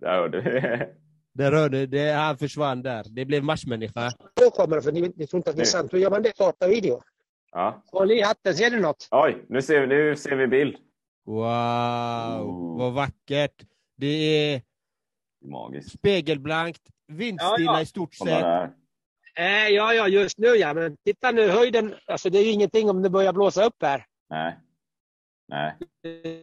Där 0.00 0.20
har 0.20 0.28
du. 0.28 0.42
Det 1.32 1.50
rörde, 1.50 1.86
det, 1.86 2.12
han 2.12 2.38
försvann 2.38 2.82
där. 2.82 3.04
Det 3.10 3.24
blev 3.24 3.44
marsmänniska. 3.44 4.10
Då 4.34 4.50
kommer 4.50 4.76
det, 4.76 4.82
för 4.82 4.92
ni, 4.92 5.12
ni 5.16 5.26
tror 5.26 5.38
inte 5.38 5.50
att 5.50 5.56
det 5.56 5.62
är 5.62 5.66
sant. 5.66 5.92
Hur 5.92 5.98
gör 5.98 6.10
man 6.10 6.22
det? 6.22 6.34
Starta 6.34 6.68
video. 6.68 7.02
Ja. 7.52 7.82
Håll 7.86 8.10
i 8.10 8.22
hatten, 8.22 8.54
ser 8.54 8.70
du 8.70 8.80
något? 8.80 9.08
Oj, 9.10 9.44
nu 9.48 9.62
ser, 9.62 9.80
vi, 9.80 9.86
nu 9.86 10.16
ser 10.16 10.36
vi 10.36 10.46
bild. 10.46 10.76
Wow, 11.26 11.40
Oh. 12.40 12.78
vad 12.78 12.92
vackert. 12.92 13.62
Det 13.96 14.06
är 14.06 14.62
Magiskt. 15.44 15.92
spegelblankt, 15.92 16.82
vindstilla 17.06 17.56
Ja, 17.58 17.72
ja. 17.72 17.80
i 17.80 17.86
stort 17.86 18.14
sett. 18.14 18.70
Eh, 19.34 19.68
ja, 19.68 19.94
ja, 19.94 20.08
just 20.08 20.38
nu 20.38 20.46
ja. 20.48 20.74
Men 20.74 20.96
titta 20.96 21.30
nu, 21.30 21.48
höjden. 21.50 21.94
Alltså 22.06 22.30
det 22.30 22.38
är 22.38 22.44
ju 22.44 22.50
ingenting 22.50 22.90
om 22.90 23.02
det 23.02 23.10
börjar 23.10 23.32
blåsa 23.32 23.64
upp 23.64 23.82
här. 23.82 24.06
Nej. 24.30 24.58
Nej. 25.48 25.76
Det, 26.02 26.42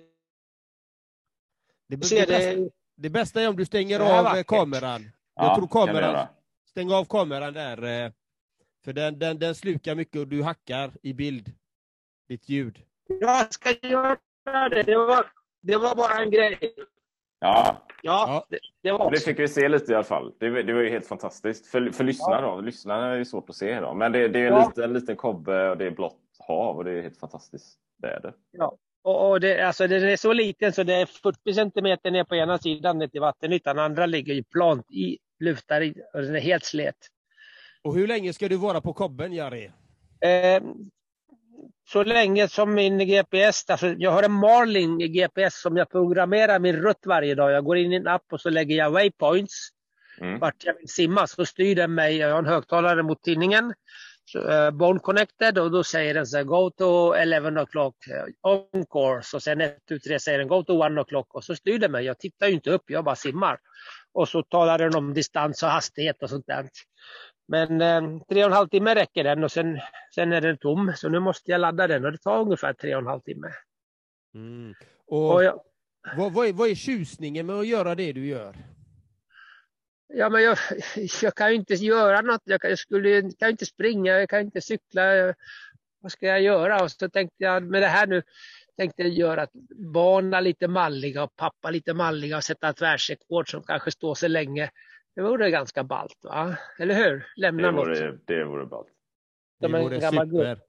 det, 1.88 1.98
bästa, 1.98 2.26
det, 2.26 2.70
det 2.96 3.10
bästa 3.10 3.42
är 3.42 3.50
om 3.50 3.56
du 3.56 3.66
stänger 3.66 4.00
av 4.00 4.24
vackert. 4.24 4.48
kameran. 4.48 5.12
Ja, 5.36 5.44
Jag 5.46 5.56
tror 5.56 5.68
kan 5.68 5.96
vi 5.96 6.02
kameran, 6.02 6.28
stäng 6.70 6.92
av 6.92 7.06
kameran 7.06 7.54
där. 7.54 8.06
eh, 8.06 8.12
För 8.86 8.94
den, 8.94 9.20
den, 9.20 9.40
den 9.40 9.56
slukar 9.56 9.96
mycket 9.96 10.16
och 10.22 10.28
du 10.28 10.44
hackar 10.44 10.92
i 11.04 11.14
bild. 11.14 11.52
Ditt 12.28 12.50
ljud. 12.50 12.82
jag 13.08 13.54
ska 13.54 13.72
göra 13.88 14.18
det. 14.70 14.84
Det 14.84 14.98
var, 14.98 15.32
det 15.62 15.78
var 15.78 15.96
bara 15.96 16.22
en 16.24 16.32
grej. 16.32 16.74
Ja, 17.40 17.87
Ja, 18.08 18.26
Ja. 18.28 18.46
Det, 18.50 18.60
det 18.84 18.92
var 18.92 19.12
det 19.12 19.20
fick 19.20 19.40
vi 19.40 19.48
se 19.48 19.70
lite 19.70 19.92
i 19.92 19.96
alla 19.96 20.04
fall. 20.04 20.34
Det, 20.40 20.64
det 20.64 20.74
var 20.74 20.82
ju 20.82 20.90
helt 20.90 21.08
fantastiskt. 21.08 21.68
För, 21.68 21.90
för 21.92 22.04
lyssnarna 22.04 22.42
då. 22.42 22.62
Lyssnarna 22.62 23.14
är 23.14 23.18
ju 23.18 23.26
svårt 23.26 23.50
att 23.50 23.56
se 23.56 23.80
då. 23.80 23.94
Men 23.94 24.12
det, 24.12 24.28
det 24.28 24.40
är 24.40 24.48
en, 24.48 24.54
Ja. 24.54 24.68
liten, 24.68 24.84
en 24.84 24.94
liten 24.94 25.16
kobbe 25.16 25.70
och 25.70 25.78
det 25.78 25.86
är 25.86 25.92
blått 25.92 26.18
hav 26.48 26.78
och 26.78 26.84
det 26.84 26.92
är 26.92 27.02
helt 27.02 27.18
fantastiskt 27.20 27.78
väder. 28.02 28.34
Och, 29.04 29.30
och 29.30 29.40
det, 29.40 29.62
alltså 29.62 29.88
den 29.88 30.04
är 30.04 30.16
så 30.16 30.34
liten 30.34 30.74
så 30.74 30.84
det 30.84 30.94
är 30.96 31.06
40 31.06 31.54
centimeter 31.54 32.12
ner 32.12 32.24
på 32.24 32.36
ena 32.36 32.58
sidan 32.58 32.98
ner 32.98 33.08
till 33.08 33.22
vattenytan. 33.22 33.80
Andra 33.80 34.06
ligger 34.06 34.34
ju 34.34 34.44
plant 34.44 34.92
i, 34.92 35.18
luftar 35.40 35.82
i 35.82 35.94
och 36.14 36.22
den 36.22 36.36
är 36.36 36.40
helt 36.40 36.66
slet. 36.66 36.96
Och 37.84 37.96
hur 37.96 38.08
länge 38.08 38.34
ska 38.34 38.48
du 38.48 38.56
vara 38.58 38.82
på 38.82 38.94
kobben, 38.94 39.34
Jari? 39.34 39.72
Eh, 40.22 40.64
så 41.88 42.04
länge 42.04 42.48
som 42.48 42.74
min 42.74 42.98
GPS, 42.98 43.70
alltså 43.70 43.88
jag 43.88 44.12
har 44.12 44.24
en 44.24 44.32
Marlin 44.32 44.98
GPS 44.98 45.62
som 45.62 45.78
jag 45.78 45.90
programmerar 45.90 46.60
min 46.60 46.76
rutt 46.76 47.06
varje 47.06 47.36
dag. 47.36 47.52
Jag 47.52 47.64
går 47.64 47.78
in 47.78 47.94
i 47.94 47.96
en 47.96 48.08
app 48.08 48.26
och 48.32 48.42
så 48.42 48.50
lägger 48.50 48.76
jag 48.76 48.92
waypoints. 48.92 49.70
Mm. 50.22 50.40
Vart 50.40 50.64
jag 50.64 50.74
vill 50.74 50.90
simma 50.90 51.28
så 51.28 51.46
styr 51.46 51.76
den 51.76 51.94
mig. 51.94 52.18
Jag 52.18 52.32
har 52.32 52.40
en 52.40 52.46
högtalare 52.46 53.04
mot 53.04 53.24
tinningen. 53.24 53.74
Så, 54.26 54.50
eh, 54.50 54.72
bone 54.72 55.00
connected 55.00 55.58
och 55.58 55.72
då 55.72 55.84
säger 55.84 56.14
den 56.14 56.28
så 56.28 56.38
här, 56.38 56.44
go 56.44 56.70
to 56.70 57.14
11 57.14 57.50
o'clock 57.50 57.96
eh, 58.12 58.52
on 58.52 58.86
course 58.86 59.38
och 59.38 59.44
sen 59.44 59.62
1, 59.62 59.78
2, 59.90 59.96
3 60.08 60.20
säger 60.20 60.40
den 60.40 60.48
go 60.48 60.64
to 60.64 60.86
1 60.86 60.92
o'clock 60.92 61.28
och 61.30 61.44
så 61.44 61.56
styr 61.56 61.80
den 61.80 61.92
mig. 61.92 62.06
Jag 62.06 62.20
tittar 62.20 62.48
ju 62.48 62.54
inte 62.54 62.72
upp, 62.72 62.84
jag 62.86 63.04
bara 63.04 63.16
simmar. 63.16 63.60
Och 64.14 64.30
så 64.30 64.44
talar 64.44 64.78
den 64.78 64.96
om 64.96 65.14
distans 65.14 65.64
och 65.64 65.70
hastighet 65.70 66.24
och 66.24 66.30
sånt 66.30 66.48
där. 66.48 66.70
Men 67.48 67.82
eh, 67.82 68.20
tre 68.30 68.44
och 68.44 68.50
en 68.50 68.54
halv 68.58 68.68
timme 68.68 68.96
räcker 68.96 69.24
den 69.24 69.44
och 69.44 69.52
sen, 69.52 69.80
sen 70.16 70.34
är 70.34 70.42
den 70.42 70.58
tom. 70.58 70.94
Så 70.96 71.10
nu 71.10 71.20
måste 71.20 71.52
jag 71.52 71.62
ladda 71.62 71.88
den 71.88 72.06
och 72.06 72.12
det 72.12 72.18
tar 72.18 72.42
ungefär 72.42 72.74
tre 72.74 72.96
och 72.96 73.02
en 73.02 73.08
halv 73.08 73.22
timme. 73.22 73.48
Mm. 74.36 74.74
Och, 75.08 75.34
Och 75.34 75.44
jag, 75.44 75.62
vad, 76.18 76.34
vad, 76.34 76.48
är, 76.48 76.54
vad 76.54 76.70
är 76.70 76.76
tjusningen 76.76 77.46
med 77.46 77.56
att 77.56 77.68
göra 77.68 77.96
det 77.96 78.14
du 78.14 78.26
gör? 78.28 78.56
ja, 80.14 80.30
men 80.30 80.44
jag, 80.44 80.58
jag 81.22 81.36
kan 81.36 81.50
ju 81.50 81.56
inte 81.56 81.74
göra 81.74 82.22
något. 82.22 82.42
Jag 82.44 82.62
kan, 82.62 82.70
jag 82.70 82.80
skulle, 82.80 83.10
ju- 83.10 83.32
kan 83.40 83.50
inte 83.50 83.66
springa, 83.66 84.14
jag 84.20 84.30
kan 84.30 84.42
inte 84.42 84.62
cykla. 84.62 85.04
Jag, 85.16 85.36
vad 86.00 86.12
ska 86.12 86.28
jag 86.28 86.42
göra? 86.42 86.84
Och 86.84 86.92
så 86.92 87.10
tänkte 87.10 87.44
jag 87.44 87.64
med 87.64 87.82
det 87.82 87.88
här 87.88 88.08
nu 88.08 88.24
tänkte 88.78 89.02
jag 89.02 89.12
göra 89.12 89.42
att 89.42 89.54
barnen 89.94 90.44
lite 90.44 90.68
malliga 90.68 91.24
och 91.24 91.36
pappa 91.36 91.70
lite 91.72 91.94
malliga 91.94 92.38
och 92.38 92.44
sätta 92.44 92.70
ett 92.70 92.82
världsrekord 92.82 93.52
som 93.52 93.64
kanske 93.64 93.92
står 93.92 94.16
sig 94.16 94.30
länge. 94.30 94.70
Det 95.18 95.24
vore 95.24 95.52
ganska 95.52 95.84
ballt, 95.84 96.18
va? 96.24 96.58
Eller 96.80 96.96
hur? 96.96 97.26
Lämna 97.36 97.62
Det 97.68 97.72
något. 97.72 97.88
vore, 97.88 98.18
det 98.26 98.44
vore 98.44 98.66
bra. 98.66 98.86
Det 99.60 99.66
Som 99.66 99.76
en 99.76 99.82
vore 99.84 100.00
gammal 100.00 100.26
gubbe. 100.28 100.56
super. 100.56 100.64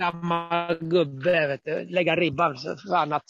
gammal 0.00 0.78
gubbe, 0.80 1.46
vet 1.48 1.60
du, 1.64 1.84
lägga 1.84 2.16
ribban 2.16 2.56
för 2.88 2.94
annat. 2.96 3.24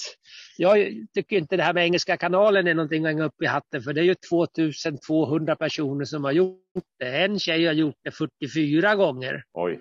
Jag 0.56 0.76
tycker 1.14 1.36
inte 1.36 1.56
det 1.56 1.62
här 1.62 1.74
med 1.74 1.84
Engelska 1.84 2.16
kanalen 2.16 2.66
är 2.66 2.74
någonting 2.74 3.04
att 3.04 3.10
hänga 3.10 3.24
upp 3.24 3.42
i 3.42 3.46
hatten 3.46 3.82
för 3.82 3.92
det 3.92 4.00
är 4.00 4.04
ju 4.04 4.14
2200 4.14 5.56
personer 5.56 6.04
som 6.04 6.24
har 6.24 6.32
gjort 6.32 6.60
det. 6.98 7.22
En 7.24 7.38
tjej 7.38 7.66
har 7.66 7.72
gjort 7.72 7.98
det 8.02 8.10
44 8.10 8.94
gånger. 8.94 9.44
Oj. 9.52 9.80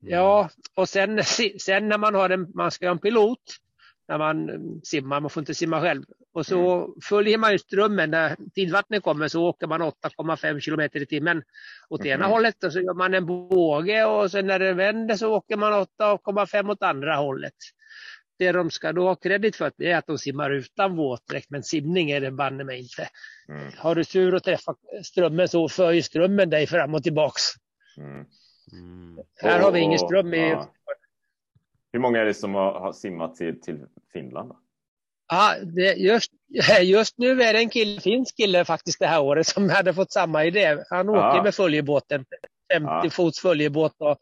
Ja, 0.00 0.50
och 0.74 0.88
sen, 0.88 1.24
sen 1.60 1.88
när 1.88 1.98
man 1.98 2.14
har 2.14 2.30
en, 2.30 2.50
man 2.54 2.70
ska 2.70 2.86
ha 2.86 2.92
en 2.92 2.98
pilot 2.98 3.38
när 4.08 4.18
man 4.18 4.48
mm, 4.50 4.80
simmar, 4.84 5.20
man 5.20 5.30
får 5.30 5.40
inte 5.40 5.54
simma 5.54 5.80
själv. 5.80 6.02
Och 6.34 6.46
så 6.46 6.88
följer 7.08 7.38
man 7.38 7.52
ju 7.52 7.58
strömmen, 7.58 8.10
när 8.10 8.36
tidvattnet 8.54 9.02
kommer 9.02 9.28
så 9.28 9.44
åker 9.44 9.66
man 9.66 9.82
8,5 9.82 10.60
kilometer 10.60 11.02
i 11.02 11.06
timmen 11.06 11.42
åt 11.88 12.04
ena 12.04 12.24
Mhm. 12.24 12.32
hållet 12.32 12.64
och 12.64 12.72
så 12.72 12.80
gör 12.80 12.94
man 12.94 13.14
en 13.14 13.26
båge 13.26 14.04
och 14.04 14.30
sen 14.30 14.46
när 14.46 14.58
det 14.58 14.72
vänder 14.72 15.14
så 15.16 15.34
åker 15.34 15.56
man 15.56 15.72
8,5 15.72 16.70
åt 16.70 16.82
andra 16.82 17.16
hållet. 17.16 17.54
det 18.38 18.52
de 18.52 18.70
ska 18.70 18.92
då 18.92 19.02
ha 19.08 19.14
kredit 19.14 19.56
för 19.56 19.72
det 19.76 19.90
är 19.90 19.96
att 19.98 20.06
de 20.06 20.18
simmar 20.18 20.50
utan 20.50 20.96
våtdräkt, 20.96 21.50
men 21.50 21.62
simning 21.62 22.10
är 22.10 22.20
det 22.20 22.30
banne 22.30 22.64
mig 22.64 22.78
inte. 22.80 23.08
Mm. 23.48 23.72
Har 23.78 23.94
du 23.94 24.04
tur 24.04 24.34
att 24.34 24.44
träffa 24.44 24.74
strömmen 25.04 25.48
så 25.48 25.68
för 25.68 25.90
ju 25.92 26.02
strömmen 26.02 26.50
dig 26.50 26.66
fram 26.66 26.94
och 26.94 27.02
tillbaks. 27.02 27.42
Mm. 27.98 28.24
Här 29.42 29.60
har 29.60 29.72
vi 29.72 29.78
Och- 29.80 29.84
ingen 29.84 29.98
ström 29.98 30.34
i... 30.34 30.48
ja. 30.50 30.72
Hur 31.92 32.00
många 32.00 32.20
är 32.20 32.24
det 32.24 32.34
som 32.34 32.54
har, 32.54 32.80
har 32.80 32.92
simmat 32.92 33.34
till, 33.36 33.60
till 33.60 33.86
Finland? 34.12 34.48
Då? 34.48 34.60
Ja, 35.30 35.54
det, 35.62 35.92
just, 35.94 36.32
just 36.82 37.18
nu 37.18 37.42
är 37.42 37.52
det 37.52 37.58
en 37.58 37.70
kille, 37.70 38.00
finsk 38.00 38.36
kille 38.36 38.64
faktiskt 38.64 38.98
det 38.98 39.06
här 39.06 39.20
året 39.22 39.46
som 39.46 39.70
hade 39.76 39.94
fått 39.94 40.12
samma 40.12 40.44
idé. 40.44 40.84
Han 40.90 41.08
åker 41.08 41.36
Ja. 41.36 41.42
med 41.42 41.54
följebåten, 41.54 42.24
50 42.72 42.88
Ja. 43.04 43.10
fots 43.10 43.40
följebåt 43.40 43.94
och 43.98 44.18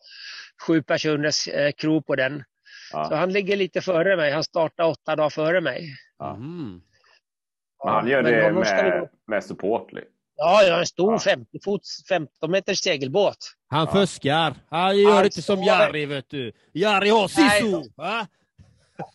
sju 0.66 0.82
personers 0.82 1.48
eh, 1.48 1.72
crew 1.72 2.02
på 2.06 2.16
den. 2.16 2.44
Så 2.92 2.98
Ja. 3.10 3.16
han 3.16 3.32
ligger 3.32 3.56
lite 3.56 3.80
före 3.80 4.16
mig. 4.16 4.32
Han 4.32 4.44
startar 4.44 4.84
åtta 4.84 5.16
dagar 5.16 5.30
före 5.30 5.60
mig. 5.60 5.88
Mm. 6.22 6.80
Men 7.84 7.94
han 7.94 8.08
gör 8.08 8.22
men 8.22 8.32
det 8.32 8.52
med, 8.52 9.08
med 9.26 9.44
support. 9.44 9.92
liksom. 9.92 10.12
Ja, 10.36 10.62
jag 10.62 10.72
har 10.72 10.80
en 10.80 10.86
stor 10.86 11.12
Ja. 11.12 11.18
50 11.18 11.58
fots, 11.64 12.04
15 12.08 12.50
meters 12.50 12.78
segelbåt. 12.78 13.36
Han 13.68 13.86
Ja. 13.86 13.92
fuskar. 13.92 14.54
Han 14.70 14.98
gör 14.98 15.10
Han 15.14 15.24
inte 15.24 15.42
som 15.42 15.62
Jari, 15.62 16.06
vet 16.06 16.30
du. 16.30 16.52
Jari 16.72 17.08
har 17.08 17.28
sisu! 17.28 17.82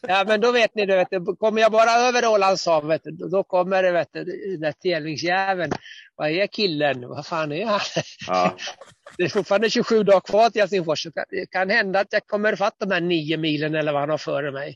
Ja, 0.07 0.23
men 0.27 0.41
då 0.41 0.51
vet 0.51 0.75
ni, 0.75 0.85
du 0.85 0.95
vet, 0.95 1.07
du, 1.11 1.35
kommer 1.35 1.61
jag 1.61 1.71
bara 1.71 1.91
över 1.91 2.27
Ålandshavet, 2.27 3.01
då 3.03 3.27
då 3.27 3.43
kommer 3.43 3.83
det, 3.83 3.91
vet 3.91 4.09
du, 4.13 4.23
den 4.51 4.61
där 4.61 4.71
tävlingsjäveln. 4.71 5.71
Vad 6.15 6.29
är 6.29 6.47
killen? 6.47 7.07
Vad 7.09 7.25
fan 7.25 7.51
är 7.51 7.65
han? 7.65 7.79
Ja. 8.27 8.55
Det 9.17 9.23
är 9.23 9.29
fortfarande 9.29 9.69
27 9.69 10.03
dagar 10.03 10.19
kvar 10.19 10.49
till 10.49 10.61
Helsingfors. 10.61 11.03
kan- 11.03 11.25
Det 11.29 11.45
kan 11.51 11.69
hända 11.69 11.99
att 11.99 12.07
jag 12.13 12.27
kommer 12.27 12.55
fatt 12.55 12.75
de 12.79 12.91
här 12.91 13.01
nio 13.01 13.37
milen 13.37 13.75
eller 13.75 13.91
vad 13.91 14.01
han 14.01 14.09
har 14.09 14.17
före 14.17 14.51
mig. 14.51 14.75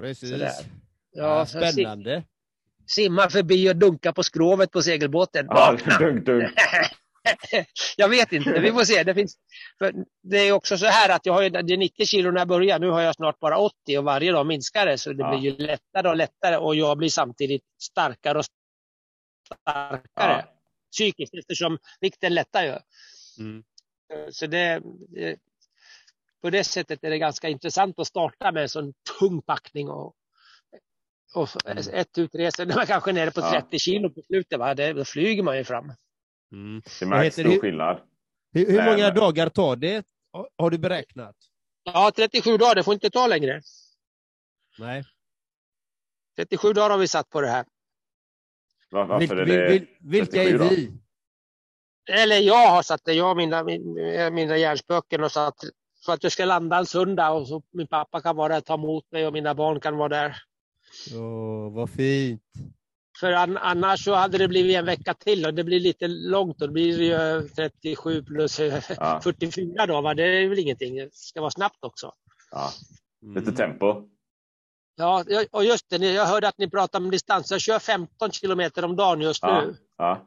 Precis. 0.00 0.30
Sådär. 0.30 0.50
Ja, 1.12 1.38
Ja, 1.38 1.46
spännande. 1.46 2.22
Simma 2.86 3.30
förbi 3.30 3.70
och 3.70 3.76
dunka 3.76 4.12
på 4.12 4.22
skrovet 4.22 4.70
på 4.70 4.82
segelbåten. 4.82 5.46
Ja, 5.48 5.78
dunk, 5.98 6.26
dunk. 6.26 6.50
jag 7.96 8.08
vet 8.08 8.32
inte, 8.32 8.60
vi 8.60 8.72
får 8.72 8.84
se. 8.84 9.02
Det, 9.02 9.14
finns, 9.14 9.36
det 10.22 10.36
är 10.36 10.52
också 10.52 10.78
så 10.78 10.86
här 10.86 11.08
att 11.16 11.26
jag 11.26 11.32
har 11.32 11.42
ju, 11.42 11.50
det 11.50 11.74
är 11.74 11.76
90 11.76 12.06
kilo 12.06 12.30
när 12.30 12.40
jag 12.40 12.48
börjar. 12.48 12.78
Nu 12.78 12.90
har 12.90 13.00
jag 13.00 13.14
snart 13.14 13.38
bara 13.40 13.58
80 13.58 13.98
och 13.98 14.04
varje 14.04 14.32
dag 14.32 14.46
minskar 14.46 14.86
det. 14.86 14.98
Så 14.98 15.12
det 15.12 15.22
Ja. 15.22 15.38
blir 15.38 15.50
ju 15.50 15.56
lättare 15.66 16.08
och 16.08 16.16
lättare 16.16 16.56
och 16.56 16.76
jag 16.76 16.98
blir 16.98 17.08
samtidigt 17.08 17.62
starkare 17.82 18.38
och 18.38 18.44
starkare. 19.62 20.44
Ja. 20.46 20.52
Psykiskt 20.92 21.34
eftersom 21.34 21.78
vikten 22.00 22.34
lättar 22.34 22.64
ju. 22.64 22.74
Mm. 23.38 23.64
Så 24.30 24.46
det, 24.46 24.82
det, 25.08 25.36
på 26.42 26.50
det 26.50 26.64
sättet 26.64 27.04
är 27.04 27.10
det 27.10 27.18
ganska 27.18 27.48
intressant 27.48 27.98
att 27.98 28.06
starta 28.06 28.52
med 28.52 28.62
en 28.62 28.68
sån 28.68 28.92
tung 29.18 29.42
packning 29.42 29.88
och, 29.88 30.14
och 31.34 31.48
ett 31.92 32.18
utresa 32.18 32.64
när 32.64 32.74
man 32.76 32.86
kanske 32.86 33.10
är 33.10 33.14
nere 33.14 33.30
på 33.30 33.40
Mm. 33.40 33.54
Ja. 33.54 33.60
30 33.60 33.78
kilo 33.78 34.10
på 34.10 34.22
slutet. 34.22 34.58
Va? 34.58 34.74
Det, 34.74 34.92
då 34.92 35.04
flyger 35.04 35.42
man 35.42 35.56
ju 35.56 35.64
fram. 35.64 35.92
Mm. 36.52 36.82
Det 37.00 37.06
märks 37.06 37.24
heter 37.26 37.42
stor 37.42 37.50
det? 37.54 37.60
skillnad. 37.60 38.00
Hur, 38.52 38.66
hur 38.66 38.82
många 38.84 38.96
men- 38.96 39.14
dagar 39.14 39.48
tar 39.48 39.76
det? 39.76 40.06
Har- 40.58 40.70
du 40.70 40.78
beräknat? 40.78 41.36
Ja, 41.84 42.12
37 42.16 42.56
dagar, 42.56 42.74
det 42.74 42.82
får 42.82 42.94
inte 42.94 43.10
ta 43.10 43.26
längre. 43.26 43.62
Nej. 44.78 45.04
37 46.36 46.72
dagar 46.72 46.90
har 46.90 46.98
vi 46.98 47.08
satt 47.08 47.30
på 47.30 47.40
det 47.40 47.48
här. 47.48 47.64
Var, 48.90 49.04
varför 49.04 49.26
Vil, 49.36 49.38
är 49.38 49.44
vil, 49.44 49.54
det... 49.56 49.68
vil, 49.68 49.86
vilka 50.00 50.42
är 50.42 50.50
37 50.50 50.58
då? 50.58 50.68
vi? 50.68 50.92
Eller 52.12 52.36
jag 52.36 52.68
har 52.70 52.82
satt 52.82 53.04
det, 53.04 53.12
jag 53.12 53.30
och 53.30 53.36
mina, 53.36 53.64
min- 53.64 53.94
mina 54.34 54.56
hjärnspöken 54.56 55.24
och 55.24 55.32
satt 55.32 55.54
så 56.00 56.12
att 56.12 56.22
jag 56.22 56.32
ska 56.32 56.44
landa 56.44 56.76
en 56.78 56.86
söndag 56.86 57.30
och 57.30 57.48
så 57.48 57.62
min 57.70 57.86
pappa 57.86 58.20
kan 58.20 58.36
vara 58.36 58.48
där 58.48 58.58
och 58.58 58.64
ta 58.64 58.74
emot 58.74 59.12
mig 59.12 59.26
och 59.26 59.32
mina 59.32 59.54
barn 59.54 59.80
kan 59.80 59.96
vara 59.96 60.08
där. 60.08 60.36
Åh, 61.14 61.72
vad 61.74 61.90
fint. 61.90 62.42
För 63.20 63.32
an, 63.32 63.56
annars 63.56 64.04
så 64.04 64.14
hade 64.14 64.38
det 64.38 64.48
blivit 64.48 64.76
en 64.76 64.84
vecka 64.86 65.14
till 65.14 65.46
och 65.46 65.54
det 65.54 65.64
blir 65.64 65.80
lite 65.80 66.08
långt 66.08 66.62
och 66.62 66.68
det 66.68 66.72
blir 66.72 67.02
ju 67.02 67.48
37 67.48 68.22
plus 68.22 68.60
eh, 68.60 68.82
Ja. 68.96 69.20
44 69.24 69.86
dagar. 69.86 70.02
Va? 70.02 70.14
Det 70.14 70.22
är 70.24 70.48
väl 70.48 70.58
ingenting. 70.58 70.96
Det 70.96 71.14
ska 71.14 71.40
vara 71.40 71.50
snabbt 71.50 71.84
också. 71.84 72.12
Ja, 72.50 72.70
Mm. 73.22 73.34
lite 73.44 73.52
tempo. 73.56 74.08
Ja, 74.96 75.24
och 75.52 75.64
just 75.64 75.90
det, 75.90 75.96
jag 75.96 76.26
hörde 76.26 76.48
att 76.48 76.58
ni 76.58 76.70
pratade 76.70 77.04
om 77.04 77.10
distans. 77.10 77.50
Jag 77.50 77.60
kör 77.60 77.78
15 77.78 78.30
kilometer 78.32 78.84
om 78.84 78.96
dagen 78.96 79.20
just 79.20 79.42
Ja. 79.42 79.60
nu. 79.60 79.76
Ja. 79.98 80.26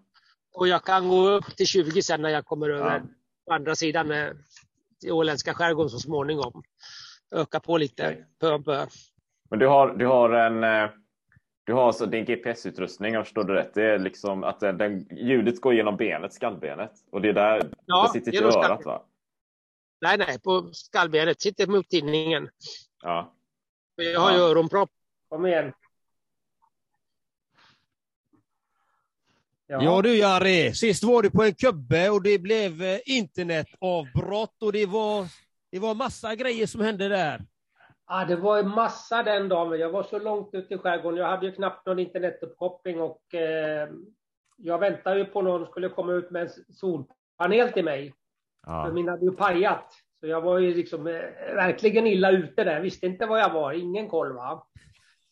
Och 0.55 0.67
jag 0.67 0.83
kan 0.83 1.07
gå 1.09 1.29
upp 1.29 1.55
till 1.55 1.67
20 1.67 2.01
sen 2.01 2.21
när 2.21 2.29
jag 2.29 2.45
kommer 2.45 2.69
över 2.69 3.03
på 3.47 3.53
andra 3.53 3.75
sidan 3.75 4.11
eh, 4.11 4.27
i 5.05 5.11
åländska 5.11 5.53
skärgården 5.53 5.89
så 5.89 5.99
småningom. 5.99 6.63
Öka 7.35 7.59
på 7.59 7.77
lite 7.77 8.25
pö 8.39 8.51
om 8.53 8.63
pö. 8.63 8.87
Men 9.49 9.59
du 9.59 9.67
har, 9.67 9.93
du 9.93 10.05
har 10.05 10.29
en... 10.29 10.63
eh, 10.63 10.89
Du 11.63 11.73
har 11.73 11.87
alltså 11.87 12.05
din 12.05 12.25
GPS-utrustning, 12.25 13.13
jag 13.13 13.25
förstår 13.25 13.43
det 13.43 13.53
rätt. 13.53 13.73
Det 13.73 13.83
är 13.83 13.99
liksom 13.99 14.43
att 14.43 14.59
den, 14.59 14.77
den, 14.77 15.07
ljudet 15.17 15.61
går 15.61 15.73
genom 15.73 15.97
benet, 15.97 16.33
skallbenet. 16.33 16.91
Och 17.11 17.21
det 17.21 17.29
är 17.29 17.33
där 17.33 17.69
Ja, 17.85 18.03
det 18.13 18.19
sitter 18.19 18.31
genom 18.31 18.51
örat 18.51 18.85
va? 18.85 19.03
Nej, 20.01 20.17
nej, 20.17 20.39
på 20.39 20.69
skallbenet. 20.73 21.41
Sitter 21.41 21.67
mot 21.67 21.89
tinningen. 21.89 22.49
Ja. 23.01 23.33
Jag 23.95 24.19
har 24.19 24.31
ju 24.31 24.37
Ja. 24.37 24.43
öronpropp. 24.43 24.89
Kom 25.29 25.45
igen. 25.45 25.73
Ja 29.67 30.01
du 30.01 30.17
Jari, 30.17 30.73
sist 30.73 31.03
var 31.03 31.21
du 31.23 31.29
på 31.31 31.43
en 31.43 31.53
kubbe 31.55 32.09
och 32.09 32.23
det 32.23 32.39
blev 32.39 32.81
eh, 32.83 32.99
internetavbrott 33.05 34.63
och 34.63 34.71
det 34.73 34.85
var, 34.85 35.27
det 35.71 35.79
var 35.79 35.95
massa 35.95 36.35
grejer 36.35 36.67
som 36.67 36.81
hände 36.81 37.07
där. 37.07 37.45
Ja, 38.09 38.25
det 38.27 38.35
var 38.35 38.57
en 38.59 38.69
massa 38.69 39.23
den 39.23 39.49
dagen. 39.49 39.79
Jag 39.79 39.89
var 39.89 40.03
så 40.03 40.19
långt 40.19 40.49
ute 40.53 40.73
i 40.73 40.77
skärgården. 40.77 41.19
Jag 41.19 41.27
hade 41.27 41.45
ju 41.45 41.51
knappt 41.51 41.85
någon 41.85 41.99
internetuppkoppling 41.99 43.01
och 43.01 43.33
eh, 43.35 43.89
jag 44.57 44.77
väntade 44.79 45.19
ju 45.19 45.25
på 45.25 45.41
någon 45.41 45.59
som 45.65 45.71
skulle 45.71 45.89
komma 45.89 46.13
ut 46.13 46.31
med 46.31 46.41
en 46.41 46.49
solpanel 46.73 47.71
till 47.71 47.85
mig. 47.85 48.13
För 48.65 48.71
Ja. 48.71 48.91
min 48.93 49.07
hade 49.09 49.25
ju 49.25 49.31
pajat. 49.31 49.93
Så 50.19 50.27
jag 50.27 50.41
var 50.41 50.57
ju 50.59 50.73
liksom 50.75 51.07
eh, 51.07 51.13
verkligen 51.55 52.07
illa 52.07 52.31
ute 52.31 52.63
där. 52.63 52.81
Visste 52.81 53.05
inte 53.05 53.25
var 53.25 53.37
jag 53.37 53.53
var. 53.53 53.73
Ingen 53.73 54.09
koll 54.09 54.33
va. 54.33 54.67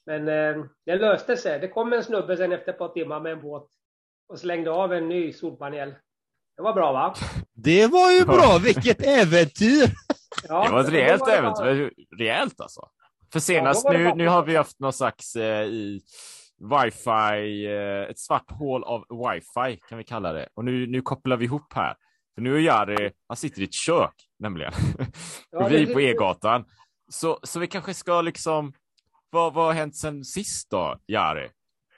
Men 0.06 0.28
eh, 0.28 0.66
det 0.86 0.96
löste 0.96 1.38
sig. 1.38 1.60
Det 1.60 1.68
kom 1.68 1.94
en 1.94 2.04
snubbe 2.04 2.38
sen 2.38 2.52
efter 2.52 2.72
ett 2.72 2.78
par 2.78 2.90
timmar 2.90 3.20
med 3.20 3.32
en 3.32 3.42
båt 3.42 3.68
och 4.30 4.40
slängde 4.40 4.72
av 4.72 4.94
en 4.94 5.08
ny 5.10 5.34
solpanel. 5.34 5.96
Det 6.58 6.62
var 6.63 6.74
bra 6.74 6.92
va? 6.92 7.13
Det 7.54 7.88
var 7.88 8.12
ju 8.12 8.26
bra, 8.26 8.60
vilket 8.63 9.08
äventyr! 9.08 10.07
Ja, 10.50 10.64
Det 10.66 10.72
var 10.72 10.82
ett 10.82 10.90
rejält 10.94 11.26
det 11.26 11.42
bara- 11.42 11.70
äventyr. 11.70 11.94
Rejält 12.18 12.62
alltså. 12.62 12.90
För 13.34 13.40
senast, 13.40 13.86
var 13.86 13.94
det 13.94 14.00
nu, 14.00 14.14
nu 14.16 14.28
har 14.28 14.44
vi 14.44 14.56
haft 14.56 14.80
någon 14.80 14.94
slags 14.94 15.36
eh, 15.36 15.64
i 15.66 16.02
wifi, 16.60 17.66
eh, 17.66 18.10
ett 18.10 18.20
svart 18.20 18.52
hål 18.52 18.84
av 18.84 19.06
wifi 19.10 19.80
kan 19.90 19.98
vi 19.98 20.04
kalla 20.04 20.34
det. 20.34 20.50
Och 20.54 20.66
nu, 20.66 20.88
nu 20.88 21.02
kopplar 21.02 21.38
vi 21.38 21.46
ihop 21.46 21.74
här. 21.74 21.96
För 22.36 22.42
nu 22.42 22.56
är 22.56 22.60
Jari, 22.60 23.12
han 23.28 23.38
sitter 23.38 23.62
i 23.62 23.64
ett 23.64 23.74
kök 23.74 24.14
nämligen. 24.40 24.74
Ja, 25.52 25.68
vi 25.68 25.86
det- 25.86 25.94
på 25.94 26.02
E-gatan. 26.02 26.66
Så, 27.10 27.40
så 27.44 27.60
vi 27.60 27.68
kanske 27.68 27.94
ska 27.94 28.22
liksom, 28.22 28.74
vad, 29.30 29.54
vad 29.54 29.66
har 29.66 29.74
hänt 29.74 29.96
sen 29.96 30.24
sist 30.24 30.70
då, 30.72 30.98
Jari? 31.08 31.50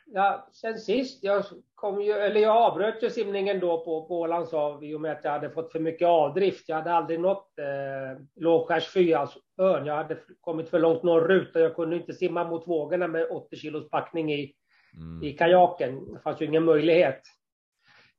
Ja, 0.06 0.50
sen 0.54 0.78
sist, 0.80 1.24
jag, 1.24 1.46
kom 1.80 2.02
ju, 2.02 2.12
eller 2.12 2.42
jag 2.42 2.58
avbröt 2.58 3.04
ju 3.04 3.10
simningen 3.10 3.60
då 3.60 3.86
på, 3.86 4.06
på 4.06 4.20
Ålands 4.20 4.52
hav 4.52 4.84
i 4.84 4.96
och 4.96 5.02
med 5.02 5.12
att 5.12 5.24
jag 5.24 5.32
hade 5.32 5.50
fått 5.50 5.72
för 5.72 5.80
mycket 5.80 6.08
avdrift. 6.08 6.70
Jag 6.70 6.76
hade 6.76 6.94
aldrig 6.94 7.20
nått 7.20 7.60
eh, 7.60 8.22
Lågskärsfy, 8.36 9.14
alltså 9.14 9.40
ön. 9.58 9.86
Jag 9.86 9.96
hade 9.96 10.18
kommit 10.42 10.70
för 10.70 10.80
långt 10.80 11.04
norrut 11.04 11.56
och 11.56 11.62
jag 11.62 11.76
kunde 11.76 11.96
inte 11.96 12.14
simma 12.14 12.44
mot 12.44 12.68
vågorna 12.68 13.08
med 13.08 13.28
80 13.32 13.56
kilos 13.56 13.90
packning 13.90 14.34
i, 14.34 14.56
Mm. 14.98 15.24
i 15.24 15.34
kajaken. 15.34 16.14
Det 16.14 16.20
fanns 16.20 16.42
ju 16.42 16.46
ingen 16.46 16.64
möjlighet. 16.64 17.22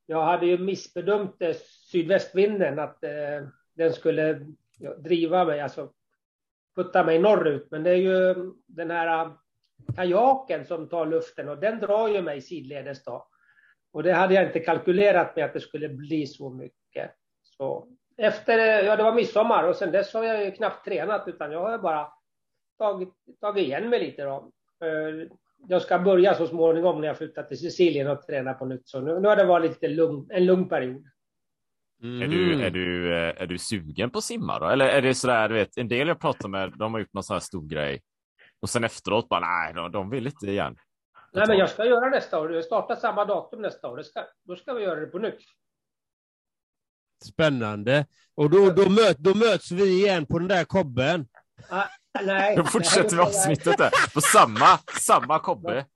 Jag 0.06 0.22
hade 0.22 0.46
ju 0.46 0.58
missbedömt 0.58 1.42
eh, 1.42 1.56
sydvästvinden, 1.90 2.78
att 2.78 3.04
eh, 3.04 3.48
den 3.74 3.92
skulle 3.92 4.46
ja, 4.78 4.94
driva 4.94 5.44
mig, 5.44 5.60
alltså 5.60 5.92
putta 6.76 7.04
mig 7.04 7.18
norrut. 7.18 7.68
Men 7.70 7.82
det 7.82 7.90
är 7.90 7.96
ju 7.96 8.34
den 8.66 8.90
här 8.90 9.24
eh, 9.24 9.32
kajaken 9.96 10.64
som 10.66 10.88
tar 10.88 11.06
luften 11.06 11.48
och 11.48 11.58
den 11.58 11.78
drar 11.80 12.08
ju 12.08 12.22
mig 12.22 12.40
sidledes 12.40 13.04
då. 13.04 13.26
Och 13.92 14.02
det 14.02 14.12
hade 14.12 14.34
jag 14.34 14.46
inte 14.46 14.60
kalkylerat 14.60 15.36
med 15.36 15.44
att 15.44 15.52
det 15.52 15.60
skulle 15.60 15.88
bli 15.88 16.26
så 16.26 16.50
mycket. 16.50 17.10
Så 17.42 17.88
efter, 18.16 18.58
ja 18.84 18.96
det 18.96 19.02
var 19.02 19.14
midsommar 19.14 19.64
och 19.68 19.76
sen 19.76 19.92
dess 19.92 20.14
har 20.14 20.24
jag 20.24 20.44
ju 20.44 20.50
knappt 20.50 20.84
tränat 20.84 21.28
utan 21.28 21.52
jag 21.52 21.60
har 21.60 21.78
bara 21.78 22.08
tagit, 22.78 23.08
tagit 23.40 23.66
igen 23.66 23.90
mig 23.90 24.00
lite 24.00 24.24
då. 24.24 24.50
Jag 25.68 25.82
ska 25.82 25.98
börja 25.98 26.34
så 26.34 26.46
småningom 26.46 27.00
när 27.00 27.08
jag 27.08 27.18
flyttar 27.18 27.42
till 27.42 27.58
Sicilien 27.58 28.08
och 28.08 28.22
träna 28.22 28.54
på 28.54 28.64
nytt. 28.64 28.88
Så 28.88 29.00
nu, 29.00 29.20
nu 29.20 29.28
har 29.28 29.36
det 29.36 29.44
varit 29.44 29.70
lite 29.70 29.88
lugn, 29.88 30.26
en 30.30 30.46
lugn 30.46 30.68
period. 30.68 31.04
Är, 32.02 32.28
du, 32.28 32.62
är, 32.62 32.70
du, 32.70 33.14
eh, 33.14 33.42
är 33.42 33.46
du 33.46 33.58
sugen 33.58 34.10
på 34.10 34.18
att 34.18 34.24
simma 34.24 34.58
då? 34.58 34.66
Eller 34.66 34.88
är 34.88 35.02
det 35.02 35.14
sådär, 35.14 35.48
du 35.48 35.54
vet, 35.54 35.76
en 35.76 35.88
del 35.88 36.08
jag 36.08 36.20
pratar 36.20 36.48
med, 36.48 36.72
de 36.78 36.94
har 36.94 37.00
gjort 37.00 37.12
någon 37.12 37.22
sån 37.22 37.34
här 37.34 37.40
stor 37.40 37.68
grej. 37.68 38.00
Och 38.62 38.70
sen 38.70 38.84
efteråt 38.84 39.28
bara, 39.28 39.40
nej, 39.40 39.74
de, 39.74 39.92
de 39.92 40.10
vill 40.10 40.26
inte 40.26 40.46
igen. 40.46 40.76
Nej, 41.32 41.44
men 41.48 41.58
jag 41.58 41.70
ska 41.70 41.84
göra 41.84 42.08
nästa 42.08 42.40
år. 42.40 42.54
Jag 42.54 42.64
startar 42.64 42.96
samma 42.96 43.24
datum 43.24 43.62
nästa 43.62 43.88
år. 43.88 44.02
Ska, 44.02 44.24
då 44.44 44.56
ska 44.56 44.74
vi 44.74 44.84
göra 44.84 45.00
det 45.00 45.06
på 45.06 45.18
nytt. 45.18 45.40
Spännande. 47.24 48.06
Och 48.34 48.50
då, 48.50 48.70
då, 48.70 48.90
möt, 48.90 49.18
då 49.18 49.34
möts 49.34 49.70
vi 49.70 49.84
igen 49.84 50.26
på 50.26 50.38
den 50.38 50.48
där 50.48 50.64
kobben. 50.64 51.28
Ja, 51.70 51.88
Nej. 52.22 52.56
Då 52.56 52.64
fortsätter 52.64 53.16
vi 53.16 53.22
avsnittet 53.22 53.78
där. 53.78 54.14
På 54.14 54.20
samma, 54.20 54.78
samma 55.00 55.38
kobbe. 55.38 55.86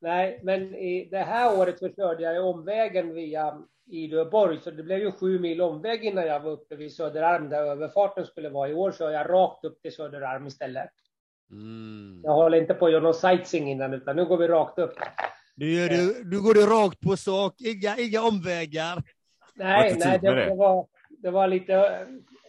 Nej, 0.00 0.40
men 0.42 0.74
i 0.74 1.08
det 1.10 1.18
här 1.18 1.58
året 1.58 1.78
så 1.78 1.88
körde 1.88 2.22
jag 2.22 2.46
omvägen 2.46 3.14
via 3.14 3.62
Idöborg, 3.86 4.60
så 4.60 4.70
det 4.70 4.82
blev 4.82 4.98
ju 4.98 5.12
sju 5.12 5.38
mil 5.38 5.60
omväg 5.60 6.04
innan 6.04 6.26
jag 6.26 6.40
var 6.40 6.50
uppe 6.50 6.76
vid 6.76 6.94
Söderarm 6.94 7.48
där 7.48 7.62
överfarten 7.62 8.26
skulle 8.26 8.48
vara. 8.48 8.68
I 8.68 8.74
år 8.74 8.92
kör 8.92 9.10
jag 9.10 9.30
rakt 9.30 9.64
upp 9.64 9.82
till 9.82 9.94
Söderarm 9.94 10.46
istället. 10.46 10.90
Mm. 11.50 12.20
Jag 12.24 12.32
håller 12.32 12.58
inte 12.58 12.74
på 12.74 12.86
att 12.86 12.92
göra 12.92 13.02
någon 13.02 13.14
sightseeing 13.14 13.70
innan, 13.70 13.94
utan 13.94 14.16
nu 14.16 14.24
går 14.24 14.36
vi 14.36 14.48
rakt 14.48 14.78
upp. 14.78 14.94
Nu, 15.54 15.70
gör 15.70 15.88
du, 15.88 16.24
nu 16.24 16.40
går 16.40 16.54
du 16.54 16.66
rakt 16.66 17.00
på 17.00 17.16
sak, 17.16 17.54
inga, 17.58 17.96
inga 17.96 18.22
omvägar. 18.22 19.02
Nej, 19.54 19.96
nej 19.98 20.18
det, 20.22 20.30
det. 20.30 20.44
det, 20.44 20.54
var, 20.54 20.86
det 21.08 21.30
var 21.30 21.48
lite, 21.48 21.74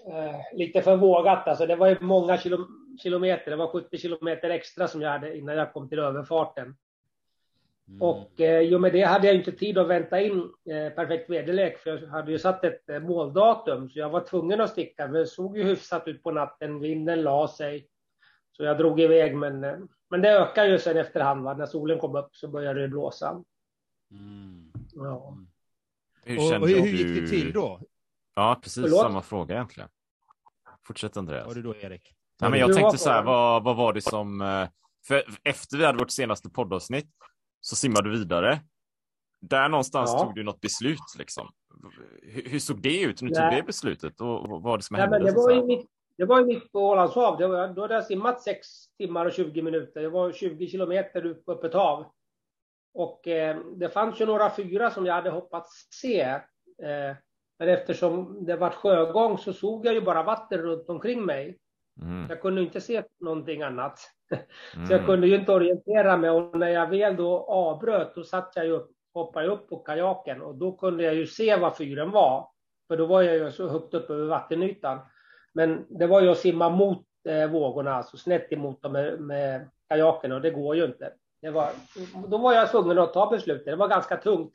eh, 0.08 0.58
lite 0.58 0.82
för 0.82 0.96
vågat. 0.96 1.48
Alltså, 1.48 1.66
det 1.66 1.76
var 1.76 1.88
ju 1.88 1.98
många 2.00 2.38
kilo, 2.38 2.68
kilometer. 3.04 3.52
Det 3.52 3.58
var 3.58 3.68
70 3.68 3.98
kilometer 3.98 4.50
extra 4.50 4.88
som 4.88 5.02
jag 5.02 5.10
hade 5.10 5.38
innan 5.38 5.56
jag 5.56 5.74
kom 5.74 5.90
till 5.90 6.00
överfarten. 6.00 6.76
Och 8.00 8.42
eh, 8.42 8.62
i 8.62 8.76
och 8.76 8.82
med 8.82 8.94
det 8.94 9.02
hade 9.02 9.28
jag 9.28 9.36
inte 9.36 9.52
tid 9.52 9.78
att 9.78 9.88
vänta 9.88 10.22
in 10.22 10.40
eh, 10.70 10.90
perfekt 10.90 11.30
väderlek, 11.30 11.78
för 11.78 11.90
jag 11.90 12.08
hade 12.08 12.32
ju 12.32 12.40
satt 12.40 12.64
ett 12.64 12.90
eh, 12.90 13.00
måldatum, 13.00 13.90
så 13.90 14.00
jag 14.00 14.10
var 14.10 14.22
tvungen 14.22 14.62
att 14.62 14.70
sticka. 14.70 15.08
Men 15.08 15.14
det 15.14 15.28
såg 15.28 15.58
ju 15.58 15.64
hyfsat 15.64 16.08
ut 16.08 16.24
på 16.24 16.32
natten, 16.32 16.80
vinden 16.80 17.22
la 17.22 17.48
sig. 17.48 17.88
Så 18.58 18.64
jag 18.64 18.78
drog 18.78 19.00
iväg, 19.00 19.36
men, 19.36 19.64
eh, 19.64 19.78
men 20.10 20.22
det 20.22 20.30
ökar 20.30 20.66
ju 20.66 20.80
sen 20.80 20.98
efterhand. 20.98 21.44
Va? 21.44 21.54
När 21.54 21.66
solen 21.66 22.00
kom 22.00 22.16
upp 22.16 22.36
så 22.36 22.48
började 22.48 22.82
det 22.82 22.88
blåsa. 22.88 23.44
Mm. 24.12 24.72
Ja. 24.94 25.38
Hur 26.24 26.38
Och, 26.40 26.62
och 26.62 26.68
hur 26.68 26.82
du? 26.82 26.90
gick 26.90 27.22
det 27.22 27.28
till 27.28 27.54
då? 27.54 27.82
Ja, 28.36 28.60
precis 28.64 28.84
Förlåt? 28.84 29.02
samma 29.02 29.22
fråga 29.22 29.56
egentligen. 29.56 29.90
Fortsätt 30.88 31.18
Andreas. 31.18 31.48
Var 31.48 31.56
det 31.56 31.62
då 31.62 31.76
Erik? 31.76 32.16
Ja, 32.40 32.50
men 32.50 32.60
jag 32.60 32.74
tänkte 32.76 32.98
så 32.98 33.10
här, 33.10 33.24
vad, 33.24 33.64
vad 33.64 33.76
var 33.76 33.94
det 33.94 34.02
som... 34.02 34.42
eh, 34.42 34.68
För 35.08 35.24
efter 35.44 35.78
vi 35.78 35.86
hade 35.86 35.98
vårt 35.98 36.12
senaste 36.12 36.50
poddavsnitt 36.50 37.10
så 37.62 37.76
simmade 37.76 38.12
du 38.12 38.18
vidare. 38.20 38.60
Där 39.42 39.70
någonstans 39.70 40.12
Ja. 40.14 40.20
tog 40.24 40.36
du 40.36 40.44
något 40.44 40.62
beslut 40.62 41.00
liksom. 41.18 41.50
Hur, 42.22 42.50
hur 42.50 42.60
såg 42.60 42.82
det 42.82 43.02
ut 43.02 43.22
när 43.22 43.30
du 43.30 43.36
tog 43.36 43.52
det 43.52 43.64
beslutet 43.66 44.22
och 44.22 44.48
vad 44.50 44.62
var 44.62 44.78
det 44.78 44.84
som 44.84 44.94
Nej, 44.94 45.02
hände? 45.02 45.18
men 45.20 45.26
det, 45.26 45.40
var 45.40 45.52
ju 45.52 45.64
mitt, 45.64 45.88
det 46.18 46.26
var 46.26 46.40
ju 46.40 46.46
mitt 46.46 46.72
på 46.72 46.80
Ålands 46.80 47.16
hav. 47.16 47.38
Det 47.38 47.48
var, 47.48 47.68
då 47.68 47.82
hade 47.82 47.94
jag 47.94 48.06
simmat 48.06 48.42
6 48.42 48.68
timmar 48.98 49.26
och 49.26 49.32
20 49.32 49.62
minuter. 49.62 50.02
Det 50.02 50.10
var 50.10 50.32
20 50.32 50.68
kilometer 50.68 51.26
upp 51.26 51.46
på 51.46 51.52
öppet 51.52 51.74
hav. 51.74 52.06
Och 52.94 53.28
eh, 53.28 53.58
det 53.76 53.90
fanns 53.90 54.22
ju 54.22 54.26
några 54.26 54.56
fyra 54.56 54.92
som 54.92 55.06
jag 55.06 55.14
hade 55.14 55.30
hoppats 55.30 55.88
se. 56.02 56.22
Eh, 56.22 57.16
men 57.60 57.70
eftersom 57.70 58.46
det 58.46 58.56
var 58.56 58.70
sjögång 58.70 59.38
så 59.38 59.54
såg 59.54 59.86
jag 59.86 59.94
ju 59.94 60.02
bara 60.02 60.24
vatten 60.24 60.62
runt 60.62 60.90
omkring 60.90 61.26
mig. 61.26 61.58
Mm, 62.02 62.26
Jag 62.30 62.42
kunde 62.42 62.62
inte 62.62 62.82
se 62.82 63.04
någonting 63.20 63.62
annat. 63.62 64.00
mm. 64.76 64.88
Så 64.88 64.94
jag 64.94 65.06
kunde 65.06 65.28
ju 65.28 65.36
inte 65.36 65.52
orientera 65.52 66.18
mig 66.18 66.30
och 66.30 66.60
när 66.60 66.68
jag 66.70 66.90
väl 66.90 67.16
då 67.16 67.40
avbröt 67.40 68.16
då 68.16 68.24
satt 68.24 68.54
jag 68.56 68.66
ju 68.66 68.72
upp, 68.72 68.92
hoppade 69.14 69.48
upp 69.48 69.70
på 69.70 69.78
kajaken 69.78 70.42
och 70.42 70.56
då 70.56 70.72
kunde 70.72 71.04
jag 71.04 71.16
ju 71.16 71.26
se 71.28 71.56
vad 71.56 71.78
fyren 71.78 72.12
var. 72.12 72.50
För 72.88 72.98
då 72.98 73.06
var 73.06 73.22
jag 73.22 73.36
ju 73.36 73.52
så 73.52 73.68
högt 73.68 73.94
upp 73.94 74.10
över 74.10 74.26
vattenytan. 74.26 75.00
Men 75.56 75.86
det 75.90 76.08
var 76.08 76.22
ju 76.22 76.30
att 76.30 76.38
simma 76.38 76.70
mot 76.70 77.06
eh, 77.30 77.48
vågorna, 77.48 77.94
alltså 77.94 78.18
snett 78.18 78.52
emot 78.52 78.82
dem 78.82 78.92
med, 78.92 79.20
med 79.20 79.70
kajaken 79.90 80.32
och 80.32 80.42
det 80.42 80.52
går 80.52 80.76
ju 80.76 80.86
inte. 80.86 81.14
Det 81.42 81.50
var, 81.50 81.70
då 82.28 82.38
var 82.38 82.54
jag 82.54 82.72
tvungen 82.72 83.00
att 83.00 83.14
ta 83.14 83.30
beslutet. 83.30 83.66
Det 83.66 83.76
var 83.76 83.88
ganska 83.88 84.18
tungt. 84.18 84.54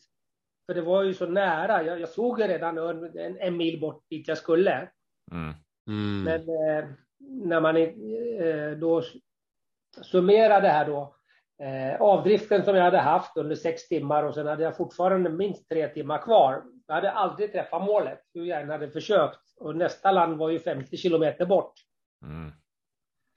För 0.67 0.75
det 0.75 0.81
var 0.81 1.03
ju 1.03 1.15
så 1.15 1.27
nära. 1.27 1.83
Jag, 1.83 2.01
jag 2.01 2.09
såg 2.09 2.41
ju 2.41 2.47
redan 2.47 2.79
en, 2.79 3.19
en, 3.19 3.39
en 3.39 3.57
mil 3.57 3.81
bort 3.81 4.05
dit 4.11 4.29
jag 4.29 4.39
skulle. 4.39 4.89
Mm. 5.33 5.55
Mm. 5.89 6.23
Men 6.25 6.41
eh, 6.41 6.89
när 7.19 7.61
man 7.61 7.77
eh, 7.77 8.79
då 8.79 9.03
summerar 10.03 10.61
det 10.61 10.69
här 10.69 10.87
då, 10.87 11.15
eh, 11.65 12.01
avdriften 12.01 12.65
som 12.65 12.77
jag 12.77 12.85
hade 12.85 12.99
haft 12.99 13.37
under 13.37 13.57
sex 13.57 13.89
timmar 13.89 14.23
och 14.25 14.35
sen 14.35 14.47
hade 14.47 14.63
jag 14.63 14.77
fortfarande 14.77 15.31
minst 15.31 15.69
tre 15.69 15.89
timmar 15.89 16.19
kvar. 16.19 16.63
Jag 16.87 16.95
hade 16.95 17.11
aldrig 17.11 17.53
träffat 17.53 17.85
målet, 17.85 18.21
hur 18.35 18.45
jag 18.45 18.61
än 18.61 18.71
hade 18.71 18.91
försökt. 18.91 19.41
Och 19.61 19.77
nästa 19.77 20.13
land 20.13 20.39
var 20.39 20.51
ju 20.51 20.59
50 20.59 20.97
kilometer 20.97 21.47
bort. 21.47 21.73
Mm. 22.23 22.53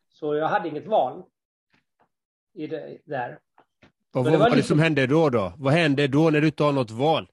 Så 0.09 0.35
jag 0.35 0.47
hade 0.47 0.69
inget 0.69 0.87
val. 0.87 1.23
I 2.53 2.67
det, 2.67 2.97
där. 3.05 3.39
Och 4.13 4.23
vad 4.23 4.25
det 4.25 4.31
var 4.31 4.37
var 4.37 4.49
det 4.49 4.55
lite- 4.55 4.67
som 4.67 4.79
hände 4.79 5.07
då? 5.07 5.29
då? 5.29 5.53
Vad 5.57 5.73
hände 5.73 6.07
då 6.07 6.29
när 6.29 6.41
du 6.41 6.47
inte 6.47 6.63
har 6.63 6.71
något 6.71 6.91
val? 6.91 7.27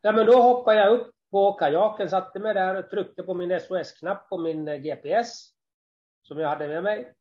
Ja, 0.00 0.12
men 0.12 0.26
då 0.26 0.42
hoppade 0.42 0.78
jag 0.78 0.92
upp 0.92 1.10
på 1.30 1.52
kajaken, 1.52 2.10
satte 2.10 2.38
mig 2.38 2.54
där 2.54 2.74
och 2.74 2.90
tryckte 2.90 3.22
på 3.22 3.34
min 3.34 3.60
SOS-knapp 3.60 4.28
på 4.28 4.38
min 4.38 4.68
eh, 4.68 4.76
GPS 4.76 5.48
som 6.22 6.38
jag 6.38 6.48
hade 6.48 6.68
med 6.68 6.82
mig. 6.82 7.12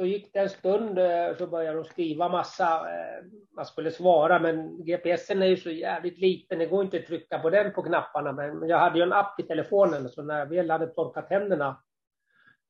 Så 0.00 0.06
gick 0.06 0.32
det 0.32 0.38
en 0.38 0.48
stund 0.48 0.98
eh, 0.98 1.36
så 1.38 1.46
började 1.46 1.76
de 1.76 1.84
skriva 1.84 2.28
massa, 2.28 2.64
eh, 2.64 3.24
man 3.56 3.66
skulle 3.66 3.90
svara 3.90 4.38
men 4.38 4.84
GPSen 4.84 5.42
är 5.42 5.46
ju 5.46 5.56
så 5.56 5.70
jävligt 5.70 6.18
liten, 6.18 6.58
det 6.58 6.66
går 6.66 6.84
inte 6.84 6.96
att 6.96 7.06
trycka 7.06 7.38
på 7.38 7.50
den 7.50 7.72
på 7.72 7.82
knapparna. 7.82 8.32
Men 8.32 8.68
jag 8.68 8.78
hade 8.78 8.98
ju 8.98 9.02
en 9.02 9.12
app 9.12 9.40
i 9.40 9.42
telefonen 9.42 10.08
så 10.08 10.22
när 10.22 10.38
jag 10.38 10.46
väl 10.46 10.70
hade 10.70 10.86
torkat 10.86 11.30
händerna 11.30 11.82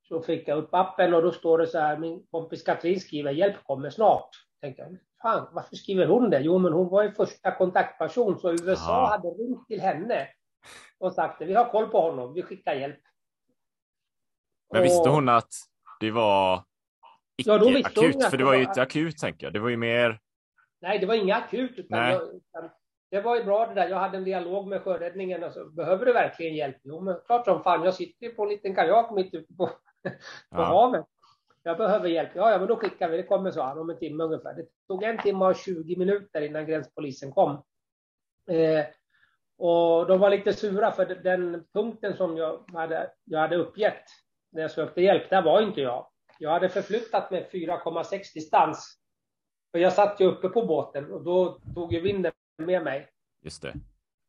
så 0.09 0.23
fick 0.23 0.49
jag 0.49 0.59
upp 0.59 0.75
appen 0.75 1.15
och 1.15 1.23
då 1.23 1.33
står 1.33 1.59
det 1.59 1.67
så 1.67 1.79
här, 1.79 1.99
min 1.99 2.27
kompis 2.31 2.63
Katrin 2.63 3.01
skriver 3.01 3.31
hjälp 3.33 3.65
kommer 3.65 3.91
snart. 3.91 4.31
Tänkte 4.61 4.83
jag, 4.83 4.97
fan 5.23 5.49
varför 5.53 5.77
skriver 5.77 6.07
hon 6.07 6.31
det? 6.31 6.41
Jo 6.41 6.59
men 6.59 6.73
hon 6.73 6.89
var 6.89 7.03
ju 7.03 7.13
första 7.13 7.51
kontaktperson 7.57 8.39
så 8.39 8.53
USA 8.53 8.93
Ja. 8.93 9.07
hade 9.07 9.29
ringt 9.29 9.67
till 9.67 9.81
henne 9.81 10.29
och 10.99 11.13
sagt 11.13 11.43
vi 11.43 11.55
har 11.55 11.71
koll 11.71 11.89
på 11.89 12.01
honom, 12.01 12.35
vi 12.35 12.43
skickar 12.43 12.75
hjälp. 12.75 13.01
Men 14.73 14.83
visste 14.83 15.09
hon 15.09 15.29
att 15.29 15.51
det 16.01 16.11
var 16.11 16.70
Ja, 17.47 17.59
då 17.59 17.69
visste 17.71 18.01
att 18.25 18.31
För 18.31 18.37
det 18.37 18.45
var 18.45 18.55
ju 18.55 18.63
inte 18.63 18.83
akut, 18.83 19.19
tänker 19.19 19.47
jag. 19.47 19.53
Det 19.53 19.59
var 19.59 19.69
ju 19.69 19.77
mer... 19.77 20.21
Nej, 20.81 20.99
det 20.99 21.07
var 21.07 21.15
inga 21.15 21.35
akut. 21.37 21.73
Utan 21.79 21.99
Nej. 21.99 22.13
jag, 22.13 22.23
utan 22.23 22.71
det 23.11 23.21
var 23.21 23.37
ju 23.37 23.45
bra 23.45 23.67
det 23.67 23.75
där. 23.75 23.89
Jag 23.89 23.97
hade 23.97 24.17
en 24.17 24.25
dialog 24.25 24.67
med 24.67 24.83
sjöräddningen. 24.83 25.45
Alltså, 25.45 25.65
behöver 25.65 26.07
du 26.07 26.13
verkligen 26.13 26.55
hjälp? 26.55 26.77
Jo, 26.83 27.01
men 27.01 27.17
klart 27.27 27.45
som 27.45 27.63
fan. 27.63 27.85
Jag 27.85 27.95
sitter 27.95 28.27
ju 28.27 28.33
på 28.33 28.43
en 28.43 28.49
liten 28.49 28.75
kajak 28.75 29.11
mitt 29.11 29.35
ute 29.35 29.55
på, 29.55 29.67
på 30.03 30.11
Ja. 30.51 30.65
havet. 30.65 31.05
Jag 31.63 31.77
behöver 31.79 32.09
hjälp. 32.09 32.31
Ja, 32.35 32.51
ja, 32.51 32.59
men 32.59 32.69
då 32.69 32.77
skickar 32.77 33.09
vi. 33.09 33.17
Det 33.17 33.23
kommer 33.23 33.51
så 33.51 33.63
här 33.63 33.79
om 33.79 33.91
en 33.91 33.99
timme 33.99 34.25
ungefär. 34.25 34.55
Det 34.55 34.67
tog 34.89 35.03
en 35.03 35.19
timme 35.19 35.45
och 35.45 35.57
20 35.57 35.97
minuter 35.97 36.41
innan 36.41 36.67
gränspolisen 36.67 37.33
kom. 37.33 37.51
Eh, 38.51 38.85
och 39.59 40.07
de 40.07 40.21
var 40.21 40.31
lite 40.31 40.53
sura 40.53 40.93
för 40.93 41.07
den 41.07 41.65
punkten 41.73 42.17
som 42.17 42.37
jag 42.37 42.71
hade, 42.73 43.11
jag 43.25 43.41
hade 43.41 43.57
uppgett 43.57 44.05
när 44.53 44.63
jag 44.63 44.71
sökte 44.71 45.03
hjälp, 45.03 45.31
där 45.31 45.43
var 45.43 45.63
inte 45.63 45.81
jag. 45.81 46.10
Jag 46.43 46.51
hade 46.51 46.69
förflyttat 46.69 47.31
mig 47.31 47.49
4,6 47.53 48.35
distans. 48.35 48.97
För 49.73 49.79
jag 49.79 49.93
satt 49.93 50.21
ju 50.21 50.25
uppe 50.27 50.49
på 50.49 50.67
båten 50.67 51.13
och 51.13 51.25
då 51.25 51.61
tog 51.75 51.93
ju 51.93 52.01
vinden 52.01 52.33
med 52.59 52.85
mig. 52.85 53.09
Just 53.43 53.63
det. 53.63 53.75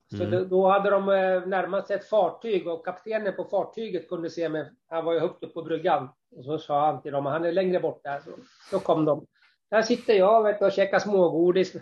Så 0.09 0.15
Mm. 0.15 0.31
det, 0.31 0.45
då 0.45 0.67
hade 0.67 0.89
de 0.89 1.09
eh, 1.09 1.47
närmat 1.47 1.87
sig 1.87 1.95
ett 1.95 2.09
fartyg 2.09 2.67
och 2.67 2.85
kaptenen 2.85 3.35
på 3.35 3.43
fartyget 3.43 4.09
kunde 4.09 4.29
se 4.29 4.49
mig. 4.49 4.71
Han 4.89 5.05
var 5.05 5.13
ju 5.13 5.19
högt 5.19 5.43
upp 5.43 5.53
på 5.53 5.61
bryggan. 5.63 6.09
Och 6.35 6.45
så 6.45 6.57
sa 6.59 6.85
han 6.85 7.01
till 7.01 7.11
dem, 7.11 7.25
han 7.25 7.45
är 7.45 7.51
längre 7.51 7.79
bort 7.79 8.03
där. 8.03 8.19
Så, 8.19 8.29
då 8.71 8.79
kom 8.79 9.05
de. 9.05 9.25
Där 9.69 9.81
sitter 9.81 10.13
jag 10.13 10.43
vet, 10.43 10.59
du, 10.59 10.65
och 10.65 10.71
käkar 10.71 10.99
smågodis 10.99 11.75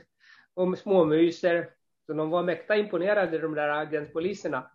och 0.53 0.77
småmyser. 0.77 1.69
Så 2.05 2.13
de 2.13 2.29
var 2.29 2.43
mäkta 2.43 2.77
imponerade, 2.77 3.39
de 3.39 3.53
där 3.55 3.85
gränspoliserna. 3.85 4.71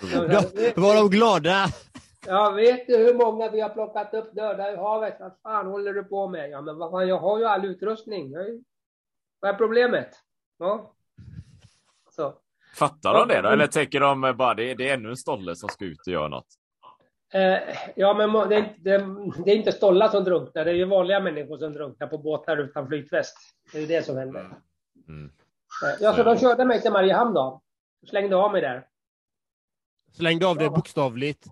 De 0.00 0.26
Då 0.74 0.80
var 0.80 0.94
de 0.94 1.10
glada. 1.10 1.66
Ja, 2.26 2.50
vet 2.50 2.86
du 2.86 2.96
hur 2.96 3.14
många 3.14 3.50
vi 3.50 3.60
har 3.60 3.68
plockat 3.68 4.14
upp 4.14 4.34
döda 4.34 4.72
i 4.72 4.76
havet? 4.76 5.16
Vad 5.20 5.32
fan 5.42 5.66
håller 5.66 5.92
du 5.92 6.04
på 6.04 6.28
med? 6.28 6.50
Ja, 6.50 6.60
men 6.60 6.78
vad 6.78 6.90
fan, 6.90 7.08
jag 7.08 7.18
har 7.18 7.38
ju 7.38 7.44
all 7.44 7.64
utrustning. 7.64 8.30
Jag 8.32 8.42
är- 8.48 8.60
Vad 9.40 9.50
är 9.50 9.54
problemet? 9.58 10.08
Ja. 10.58 10.94
Så. 12.10 12.34
Fattar 12.76 13.14
de 13.14 13.28
det 13.28 13.40
då? 13.42 13.48
Eller 13.48 13.66
tänker 13.66 14.00
de 14.00 14.34
bara 14.38 14.54
det, 14.54 14.74
det 14.74 14.88
är 14.88 14.94
ännu 14.94 15.08
en 15.08 15.16
stolle 15.16 15.56
som 15.56 15.68
ska 15.68 15.84
ut 15.84 16.00
och 16.06 16.12
göra 16.12 16.28
något? 16.28 16.46
Eh, 17.34 17.58
ja, 17.96 18.14
men 18.14 18.48
det 18.48 18.54
är, 18.54 18.58
inte, 18.58 18.74
det, 18.78 18.98
det 19.44 19.50
är 19.50 19.56
inte 19.56 19.72
stollar 19.72 20.08
som 20.08 20.24
drunknar. 20.24 20.64
Det 20.64 20.70
är 20.70 20.74
ju 20.74 20.84
vanliga 20.84 21.20
människor 21.20 21.58
som 21.58 21.72
drunknar 21.72 22.06
på 22.06 22.18
båtar 22.18 22.56
utan 22.56 22.86
flytväst. 22.88 23.36
Det 23.72 23.78
är 23.78 23.80
ju 23.82 23.86
det 23.86 24.02
som 24.02 24.16
händer. 24.16 24.40
Mm. 25.08 25.24
Eh, 25.84 25.96
Ja, 26.00 26.12
så 26.16 26.22
de 26.22 26.38
körde 26.38 26.64
mig 26.64 26.80
till 26.82 26.92
Mariehamn 26.92 27.34
då. 27.34 27.62
Slängde 28.08 28.36
av 28.36 28.52
mig 28.52 28.60
där. 28.60 28.86
Slängde 30.12 30.46
av 30.46 30.56
det 30.58 30.70
bokstavligt. 30.70 31.46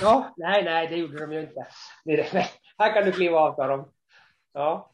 Ja, 0.00 0.34
nej, 0.36 0.64
nej, 0.64 0.86
det 0.88 0.96
gjorde 0.96 1.18
de 1.26 1.32
ju 1.32 1.40
inte. 1.40 1.66
Det 2.04 2.22
Här 2.78 2.94
kan 2.94 3.04
du 3.04 3.12
kliva 3.12 3.38
av, 3.38 3.54
sa 3.54 3.66
de. 3.66 3.92
Ja. 4.52 4.90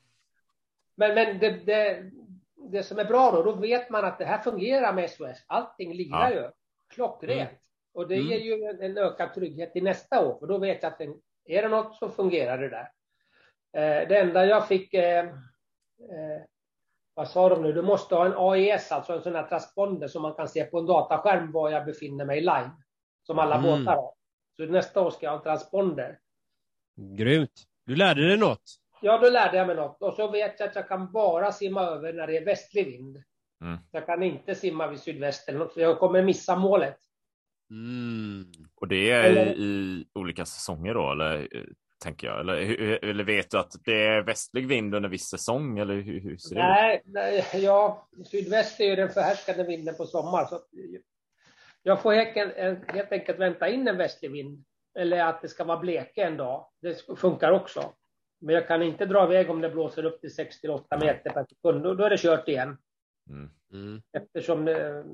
Men, 0.95 1.15
men 1.15 1.39
det, 1.39 1.51
det, 1.51 2.11
det 2.71 2.83
som 2.83 2.99
är 2.99 3.05
bra 3.05 3.31
då, 3.31 3.43
då 3.43 3.53
vet 3.53 3.91
man 3.91 4.05
att 4.05 4.19
det 4.19 4.25
här 4.25 4.39
fungerar 4.39 4.93
med 4.93 5.11
SOS. 5.11 5.45
Allting 5.47 5.95
lirar 5.95 6.31
ju. 6.31 6.51
Klockrent. 6.95 7.51
Och 7.95 8.09
det 8.09 8.15
Mm. 8.15 8.27
ger 8.29 8.39
ju 8.39 8.65
en, 8.65 8.83
en 8.83 8.99
ökad 8.99 9.35
trygghet 9.35 9.73
till 9.73 9.85
nästa 9.85 10.27
år. 10.27 10.39
För 10.39 10.47
då 10.47 10.59
vet 10.59 10.83
jag 10.83 10.93
att 10.93 10.99
den, 10.99 11.15
är 11.45 11.63
det 11.63 11.69
något 11.69 11.97
så 11.97 12.09
fungerar 12.09 12.59
det 12.59 12.69
där. 12.69 12.91
Eh, 13.73 14.09
det 14.09 14.19
enda 14.19 14.47
jag 14.47 14.69
fick, 14.69 14.95
eh, 14.95 15.25
eh, 15.25 16.43
vad 17.15 17.29
sa 17.29 17.49
de 17.49 17.63
nu, 17.63 17.73
du 17.73 17.83
måste 17.83 18.15
ha 18.15 18.27
en 18.27 18.35
AES, 18.37 18.93
alltså 18.93 19.13
en 19.13 19.23
sån 19.23 19.35
här 19.35 19.47
transponder 19.47 20.09
som 20.09 20.23
man 20.23 20.35
kan 20.35 20.49
se 20.49 20.65
på 20.65 20.79
en 20.79 20.87
dataskärm 20.87 21.53
var 21.53 21.71
jag 21.71 21.85
befinner 21.87 22.25
mig 22.25 22.41
live. 22.41 22.71
Som 23.23 23.39
alla 23.39 23.55
Mm. 23.57 23.85
båtar 23.85 23.97
har. 23.97 24.13
Så 24.59 24.67
nästa 24.67 25.01
år 25.01 25.11
ska 25.11 25.27
jag 25.27 25.31
ha 25.31 25.37
en 25.39 25.43
transponder. 25.43 26.19
Grymt. 27.19 27.65
Du 27.87 27.97
lärde 27.97 28.29
dig 28.29 28.37
något? 28.37 28.63
Ja, 29.03 29.19
då 29.19 29.31
lärde 29.31 29.57
jag 29.57 29.67
mig 29.67 29.77
något. 29.77 30.03
Och 30.03 30.15
så 30.15 30.31
vet 30.31 30.61
jag 30.61 30.69
att 30.69 30.75
jag 30.75 30.89
kan 30.89 31.13
bara 31.13 31.53
simma 31.53 31.83
över 31.83 32.13
när 32.13 32.27
det 32.27 32.37
är 32.37 32.45
västlig 32.45 32.87
vind. 32.87 33.23
Mm. 33.65 33.79
Jag 33.93 34.07
kan 34.07 34.23
inte 34.23 34.55
simma 34.55 34.87
vid 34.87 35.01
sydväst 35.01 35.49
eller 35.49 35.59
något, 35.59 35.75
för 35.75 35.81
jag 35.81 35.99
kommer 35.99 36.23
missa 36.23 36.57
målet. 36.57 36.97
Mm. 37.71 38.53
Och 38.75 38.89
det 38.89 39.11
är 39.11 39.25
Eller- 39.25 39.55
i, 39.55 40.07
olika 40.15 40.45
säsonger 40.45 40.95
då, 40.95 41.13
eller 41.13 41.39
eh, 41.57 41.63
tänker 42.03 42.27
jag? 42.27 42.41
Eller, 42.41 42.57
eller 43.05 43.25
vet 43.25 43.51
du 43.51 43.59
att 43.59 43.73
det 43.85 44.07
är 44.07 44.23
västlig 44.23 44.69
vind 44.69 44.95
under 44.95 45.09
viss 45.09 45.27
säsong, 45.29 45.79
eller 45.79 45.95
hur, 45.95 46.21
hur 46.21 46.37
ser 46.37 46.55
det 46.55 46.61
ut? 46.61 46.67
Nej, 46.67 47.03
nej, 47.05 47.65
ja, 47.65 48.09
sydväst 48.25 48.81
är 48.81 48.85
ju 48.85 48.97
den 48.97 49.09
förhärskande 49.09 49.65
vinden 49.65 49.95
på 49.95 50.07
sommar. 50.07 50.47
Så 50.47 50.61
jag 51.83 52.03
får 52.03 52.13
helt, 52.13 52.37
en- 52.57 52.85
helt 52.89 53.13
enkelt 53.13 53.39
vänta 53.39 53.69
in 53.69 53.89
en 53.89 53.97
västlig 53.97 54.31
vind. 54.33 54.65
Eller 54.99 55.25
att 55.25 55.43
det 55.43 55.49
ska 55.49 55.65
vara 55.65 55.79
bleke 55.79 56.23
en 56.23 56.37
dag. 56.37 56.67
Det 56.81 57.07
funkar 57.19 57.53
också. 57.53 57.93
Men 58.41 58.55
jag 58.55 58.69
kan 58.69 58.83
inte 58.83 59.07
dra 59.07 59.25
iväg 59.25 59.51
om 59.51 59.61
det 59.61 59.71
blåser 59.71 60.05
upp 60.05 60.21
till 60.21 60.35
68 60.35 60.99
meter 60.99 61.31
per 61.31 61.45
sekund. 61.45 61.83
Då 61.83 61.95
då 61.95 62.05
är 62.05 62.11
det 62.11 62.17
kört 62.21 62.49
igen. 62.49 62.77
Mm. 63.31 63.51
Mm. 63.73 64.03
Eftersom 64.13 64.69
eh, 64.69 65.05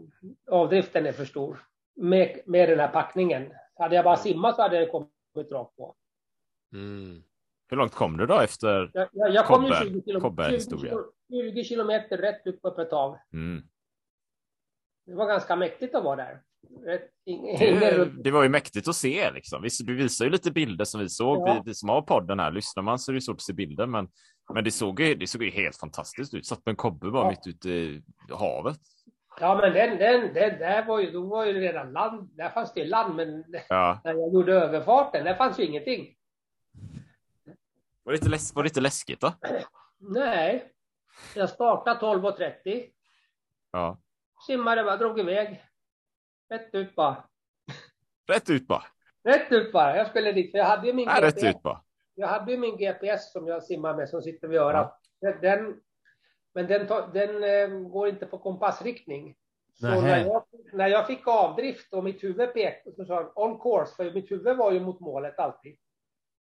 avdriften 0.50 1.06
är 1.06 1.12
för 1.12 1.24
stor. 1.24 1.58
Med, 1.96 2.40
med 2.46 2.68
den 2.68 2.78
här 2.80 2.88
packningen. 2.88 3.52
Hade 3.78 3.94
jag 3.96 4.04
bara 4.04 4.16
simmat 4.16 4.56
så 4.56 4.62
hade 4.62 4.78
det 4.78 4.86
kommit 4.86 5.52
rakt 5.52 5.76
på. 5.76 5.94
Mm. 6.72 7.22
Hur 7.68 7.76
långt 7.76 7.94
kom 7.94 8.16
du 8.16 8.26
då 8.26 8.40
efter? 8.40 8.90
Jag, 8.94 9.08
jag, 9.12 9.30
jag 9.34 9.46
kom 9.46 9.64
ju 9.64 9.70
Kobbe- 9.70 9.82
20, 9.84 10.02
kilo, 10.04 10.20
Kobbe-historia. 10.20 10.90
20, 10.92 10.98
kilo, 11.30 11.52
20 11.52 11.64
kilometer 11.64 12.18
rätt 12.18 12.46
upp 12.46 12.62
på 12.62 12.68
ett 12.80 12.90
tag. 12.90 13.18
Mm. 13.32 13.62
Det 15.06 15.14
var 15.14 15.26
ganska 15.26 15.56
mäktigt 15.56 15.94
att 15.94 16.04
vara 16.04 16.16
där. 16.16 16.42
Det, 16.82 18.10
det 18.24 18.30
var 18.30 18.42
ju 18.42 18.48
mäktigt 18.48 18.88
att 18.88 18.96
se 18.96 19.30
liksom. 19.30 19.62
Visst, 19.62 19.86
Du 19.86 19.94
visar 19.94 20.24
ju 20.24 20.30
lite 20.30 20.50
bilder 20.50 20.84
som 20.84 21.00
vi 21.00 21.08
såg. 21.08 21.48
Ja. 21.48 21.54
Vi, 21.54 21.60
vi 21.70 21.74
som 21.74 21.88
har 21.88 22.02
podden 22.02 22.38
här, 22.40 22.50
lyssnar 22.52 22.82
man 22.82 22.98
så 22.98 23.12
är 23.12 23.14
det 23.14 23.20
svårt 23.20 23.36
att 23.36 23.42
se 23.42 23.52
bilder, 23.52 23.86
men, 23.86 24.08
men 24.54 24.64
det, 24.64 24.70
såg 24.70 25.00
ju, 25.00 25.14
det 25.14 25.26
såg 25.26 25.42
ju 25.42 25.50
helt 25.50 25.76
fantastiskt 25.76 26.34
ut. 26.34 26.46
Satt 26.46 26.64
på 26.64 26.70
en 26.70 26.76
kobbe 26.76 27.10
bara 27.10 27.24
Ja. 27.24 27.30
mitt 27.30 27.46
ute 27.46 27.68
i 27.70 28.02
havet. 28.30 28.78
Ja, 29.40 29.58
men 29.60 29.72
den, 29.72 29.98
den, 29.98 30.20
den 30.34 30.58
där 30.58 30.86
var 30.86 31.00
ju, 31.00 31.10
då 31.10 31.26
var 31.26 31.44
ju 31.46 31.52
redan 31.52 31.92
land. 31.92 32.30
Där 32.36 32.48
fanns 32.50 32.74
det 32.74 32.84
land, 32.84 33.14
men 33.16 33.44
Ja. 33.68 34.00
när 34.04 34.14
jag 34.14 34.32
gjorde 34.34 34.52
överfarten, 34.54 35.24
där 35.24 35.34
fanns 35.34 35.58
ju 35.60 35.64
ingenting. 35.64 36.14
Var, 38.02 38.12
det 38.12 38.16
inte 38.18 38.28
läs- 38.28 38.54
var 38.54 38.62
det 38.62 38.66
inte 38.68 38.80
läskigt 38.80 39.20
då? 39.20 39.32
Nej. 39.98 40.70
Jag 41.36 41.50
startade 41.50 42.00
12.30, 42.00 42.84
Ja. 43.72 43.98
simmade 44.46 44.84
bara, 44.84 44.96
drog 44.96 45.20
iväg. 45.20 45.62
Rätt 46.48 46.74
ut 46.74 46.94
bara. 46.94 47.24
Rätt 48.28 48.50
ut 48.50 48.66
bara. 48.68 48.84
Rätt 49.24 49.52
ut 49.52 49.72
bara. 49.72 49.96
Jag 49.96 50.06
skulle 50.06 50.32
dit, 50.32 50.50
för 50.50 50.58
jag 50.58 50.64
hade 50.64 50.86
ju 50.86 50.92
min 50.92 51.06
Nej, 51.08 51.22
rätt 51.22 51.34
GPS. 51.34 51.54
ut 51.56 51.62
bara. 51.62 51.80
Jag 52.14 52.28
hade 52.28 52.52
ju 52.52 52.58
min 52.58 52.76
GPS 52.76 53.32
som 53.32 53.46
jag 53.48 53.62
simmar 53.62 53.94
med 53.96 54.08
som 54.08 54.22
sitter 54.22 54.48
vid 54.48 54.60
örat. 54.60 55.00
Den, 55.40 55.80
men 56.54 56.66
den, 56.66 56.86
den 57.12 57.44
eh, 57.44 57.68
går 57.88 58.08
inte 58.08 58.26
på 58.26 58.38
kompassriktning. 58.38 59.36
Så 59.80 59.86
när 60.00 60.24
jag, 60.26 60.44
när 60.72 60.88
jag 60.88 61.06
fick 61.06 61.26
avdrift 61.28 61.94
och 61.94 62.04
mitt 62.04 62.24
huvud 62.24 62.52
pekade, 62.54 62.96
så 62.96 63.04
sa 63.04 63.22
den 63.22 63.30
on 63.34 63.58
course, 63.60 63.94
för 63.96 64.10
mitt 64.12 64.30
huvud 64.30 64.56
var 64.56 64.72
ju 64.72 64.80
mot 64.80 65.00
målet 65.00 65.38
alltid. 65.38 65.76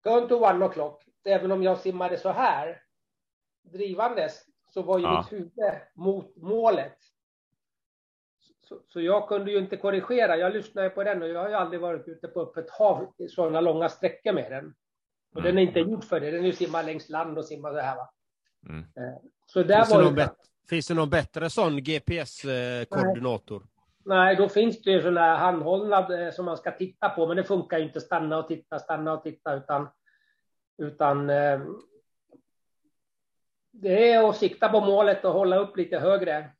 Going 0.04 0.28
to 0.28 0.34
one 0.34 0.66
o'clock. 0.66 1.02
Även 1.24 1.52
om 1.52 1.62
jag 1.62 1.78
simmade 1.78 2.18
så 2.18 2.28
här, 2.30 2.82
drivandes, 3.62 4.44
så 4.74 4.82
var 4.82 4.98
ju 4.98 5.04
Ja. 5.04 5.18
mitt 5.22 5.32
huvud 5.32 5.52
mot 5.94 6.36
målet. 6.36 6.96
Så, 8.68 8.80
så 8.88 9.00
jag 9.00 9.28
kunde 9.28 9.50
ju 9.50 9.58
inte 9.58 9.76
korrigera. 9.76 10.36
Jag 10.36 10.52
lyssnade 10.52 10.90
på 10.90 11.04
den 11.04 11.22
och 11.22 11.28
jag 11.28 11.40
har 11.42 11.48
ju 11.48 11.54
aldrig 11.54 11.80
varit 11.80 12.08
ute 12.08 12.28
på 12.28 12.40
öppet 12.40 12.70
hav 12.70 13.12
sådana 13.28 13.60
långa 13.60 13.88
sträckor 13.88 14.32
med 14.32 14.50
den. 14.52 14.74
Och 15.34 15.40
Mm. 15.40 15.44
den 15.54 15.58
är 15.58 15.62
inte 15.68 15.80
gjord 15.80 16.04
för 16.04 16.20
det. 16.20 16.30
Den 16.30 16.40
är 16.42 16.46
ju 16.46 16.52
simma 16.52 16.82
längs 16.82 17.08
land 17.08 17.38
och 17.38 17.44
simma 17.44 17.70
så 17.72 17.78
här 17.78 17.96
va. 17.96 18.10
Mm. 18.68 18.80
Eh, 18.80 19.18
Så 19.46 19.62
där 19.62 19.76
Finns 19.76 19.88
det, 19.88 19.94
var 19.94 20.02
någon 20.02 20.10
ju... 20.12 20.16
bet- 20.16 20.36
finns 20.68 20.88
det 20.88 20.94
någon 20.94 21.10
bättre 21.10 21.50
sån 21.50 21.76
GPS-koordinator? 21.82 23.62
Nej, 24.04 24.36
då 24.36 24.48
finns 24.48 24.82
det 24.82 24.90
ju 24.90 25.00
sådana 25.02 25.20
här 25.20 25.36
handhållna 25.36 26.18
eh, 26.26 26.32
som 26.32 26.44
man 26.44 26.56
ska 26.56 26.70
titta 26.70 27.08
på, 27.08 27.26
men 27.26 27.36
det 27.36 27.44
funkar 27.44 27.78
ju 27.78 27.84
inte 27.84 28.00
stanna 28.00 28.38
och 28.38 28.48
titta, 28.48 28.78
stanna 28.78 29.12
och 29.12 29.22
titta, 29.22 29.54
utan, 29.54 29.88
utan 30.78 31.30
eh, 31.30 31.60
det 33.72 34.12
är 34.12 34.28
att 34.28 34.36
sikta 34.36 34.68
på 34.68 34.80
målet 34.80 35.24
och 35.24 35.32
hålla 35.32 35.56
upp 35.58 35.76
lite 35.76 35.98
högre 35.98 36.50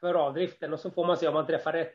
för 0.00 0.14
avdriften 0.14 0.72
och 0.72 0.80
så 0.80 0.90
får 0.90 1.06
man 1.06 1.16
se 1.16 1.28
om 1.28 1.34
man 1.34 1.46
träffar 1.46 1.72
rätt. 1.72 1.94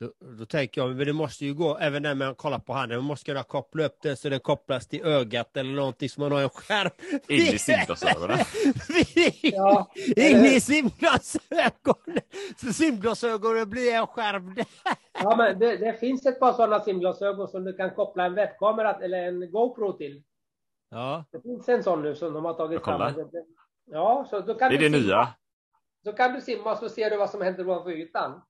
Då, 0.00 0.12
då 0.38 0.46
tänker 0.46 0.80
jag, 0.80 0.96
men 0.96 1.06
det 1.06 1.12
måste 1.12 1.44
ju 1.44 1.54
gå, 1.54 1.78
även 1.78 2.02
när 2.02 2.14
man 2.14 2.34
kollar 2.34 2.58
på 2.58 2.72
handen, 2.72 2.98
man 2.98 3.04
måste 3.06 3.24
kunna 3.30 3.42
koppla 3.42 3.84
upp 3.84 3.98
den 4.02 4.16
så 4.16 4.28
den 4.28 4.40
kopplas 4.40 4.88
till 4.88 5.04
ögat 5.04 5.56
eller 5.56 5.72
någonting 5.72 6.08
så 6.08 6.20
man 6.20 6.32
har 6.32 6.42
en 6.42 6.48
skärm. 6.48 6.90
In 7.28 7.36
i 7.40 7.58
simglasögonen. 7.58 8.38
Ja, 9.42 9.90
In 10.16 10.44
i 10.44 10.60
simglasögonen! 10.60 12.20
Så 12.56 12.72
simglasögonen 12.72 13.70
blir 13.70 13.94
en 13.94 14.06
skärm. 14.06 14.54
ja 15.22 15.36
men 15.36 15.58
det, 15.58 15.76
det 15.76 15.92
finns 16.00 16.26
ett 16.26 16.40
par 16.40 16.52
sådana 16.52 16.80
simglasögon 16.80 17.48
som 17.48 17.64
du 17.64 17.72
kan 17.72 17.90
koppla 17.90 18.24
en 18.24 18.34
webbkamera 18.34 18.92
eller 18.94 19.18
en 19.28 19.50
GoPro 19.50 19.92
till. 19.92 20.22
Ja, 20.90 21.24
Det 21.32 21.40
finns 21.42 21.68
en 21.68 21.82
sån 21.82 22.02
nu 22.02 22.14
som 22.14 22.32
de 22.34 22.44
har 22.44 22.54
tagit 22.54 22.84
fram. 22.84 23.12
Ja, 23.90 24.26
så 24.30 24.40
då 24.40 24.54
kan 24.54 24.70
Det 24.70 24.76
är 24.76 24.80
du 24.80 24.88
det 24.88 24.94
simma. 24.98 25.06
nya. 25.06 25.28
Så 26.04 26.12
kan 26.12 26.32
du 26.32 26.40
simma 26.40 26.72
och 26.72 26.78
så 26.78 26.88
ser 26.88 27.10
du 27.10 27.16
vad 27.16 27.30
som 27.30 27.42
händer 27.42 27.64
ovanför 27.68 27.90
ytan. 27.90 28.42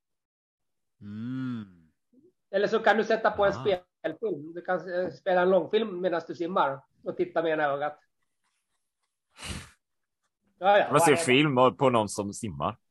mm. 1.01 1.65
Eller 2.51 2.67
så 2.67 2.79
kan 2.79 2.97
du 2.97 3.05
sätta 3.05 3.31
på 3.31 3.45
en 3.45 3.53
Ah. 3.53 3.61
spelfilm. 3.61 4.53
Du 4.55 4.61
kan 4.63 4.93
eh, 4.95 5.11
spela 5.11 5.41
en 5.43 5.51
långfilm 5.51 6.01
medan 6.01 6.21
du 6.29 6.35
simmar 6.35 6.81
och 7.05 7.17
titta 7.17 7.43
med 7.43 7.53
ena 7.53 7.65
ögat. 7.65 7.99
Ja, 10.59 10.79
ja. 10.79 10.89
Man 10.91 11.01
ser 11.01 11.17
film 11.17 11.55
på 11.77 11.91
någon 11.91 12.09
som 12.09 12.33
simmar. 12.33 12.77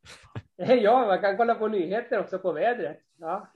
Ja, 0.55 1.05
man 1.07 1.21
kan 1.21 1.37
kolla 1.37 1.55
på 1.55 1.67
nyheter 1.67 2.19
också 2.19 2.39
på 2.39 2.51
vädret. 2.51 2.99
Ja. 3.17 3.51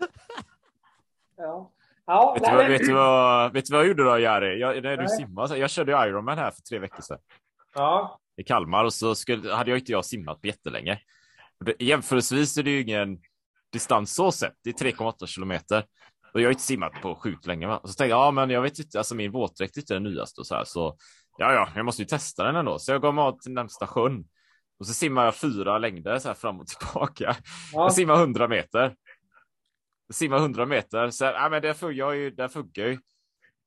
Ja. 1.38 1.72
Ja, 2.06 2.34
Vet 2.34 2.44
du, 2.52 2.58
men- 2.58 2.72
vet, 2.72 2.82
du 2.82 2.94
vad, 2.94 3.54
vet 3.54 3.66
du 3.66 3.74
vad 3.74 3.82
jag 3.82 3.88
gjorde 3.88 4.04
då, 4.04 4.20
Jari? 4.20 4.60
Jag, 4.60 4.84
när 4.84 4.98
du 4.98 5.04
Nej. 5.28 5.48
så- 5.48 5.58
jag 5.58 5.70
körde 5.70 5.92
Ironman 5.92 6.38
här 6.38 6.52
för 6.52 6.62
tre 6.62 6.80
veckor 6.80 7.02
sedan 7.02 7.20
ja. 7.78 8.20
i 8.38 8.44
Kalmar 8.44 8.84
och 8.84 8.94
så 8.94 9.16
skulle, 9.16 9.54
hade 9.54 9.70
jag 9.70 9.80
inte 9.80 9.92
jag 9.92 10.06
simmat 10.06 10.42
på 10.42 10.48
jättelänge. 10.48 11.00
Det, 11.66 11.76
jämförelsevis 11.80 12.58
är 12.58 12.64
det 12.64 12.72
ju 12.72 12.82
ingen 12.82 13.20
distans 13.72 14.16
så 14.16 14.32
sett. 14.32 14.54
Det 14.64 14.70
är 14.82 14.92
3,8 14.92 15.26
kilometer. 15.26 15.84
Och 16.34 16.42
jag 16.42 16.48
har 16.48 16.52
inte 16.52 16.64
simmat 16.64 17.02
på 17.02 17.16
sjukt 17.16 17.46
länge. 17.46 17.68
Va? 17.68 17.78
Och 17.78 17.90
så 17.90 17.94
tänkte 17.94 18.10
jag, 18.10 18.20
ja 18.20 18.32
men 18.32 18.50
jag 18.50 18.62
vet 18.62 18.80
inte, 18.80 18.98
alltså 18.98 19.16
min 19.16 19.32
våtdräkt 19.32 19.78
är 19.78 19.82
inte 19.82 19.94
den 19.94 20.04
nyaste 20.04 20.42
och 20.42 20.48
så 20.48 20.56
här. 20.56 20.64
Så 20.64 20.98
ja, 21.38 21.54
ja, 21.54 21.70
jag 21.76 21.86
måste 21.86 22.02
ju 22.02 22.06
testa 22.06 22.44
den 22.44 22.56
ändå. 22.56 22.80
Så 22.80 22.92
jag 22.92 23.02
gav 23.02 23.14
mig 23.14 23.22
av 23.22 23.40
till 23.40 23.52
närmsta 23.52 23.88
sjön. 23.88 24.26
Och 24.80 24.88
så 24.88 24.94
simmar 24.94 25.26
jag 25.26 25.36
fyra 25.36 25.78
längder 25.78 26.20
så 26.20 26.28
här 26.28 26.36
fram 26.36 26.60
och 26.60 26.68
tillbaka. 26.68 27.36
ja. 27.74 27.84
Jag 27.84 27.94
simmar 27.94 28.16
100 28.16 28.48
meter. 28.48 28.96
Jag 30.08 30.16
simmar 30.16 30.38
100 30.38 30.66
meter. 30.66 31.10
Så, 31.10 31.26
ja, 31.26 31.50
men 31.50 31.62
det 31.62 31.74
funkar 31.74 31.98
jag 31.98 32.16
ju. 32.16 32.32
Det 32.32 32.50
funkar 32.50 32.84
ju. 32.84 33.00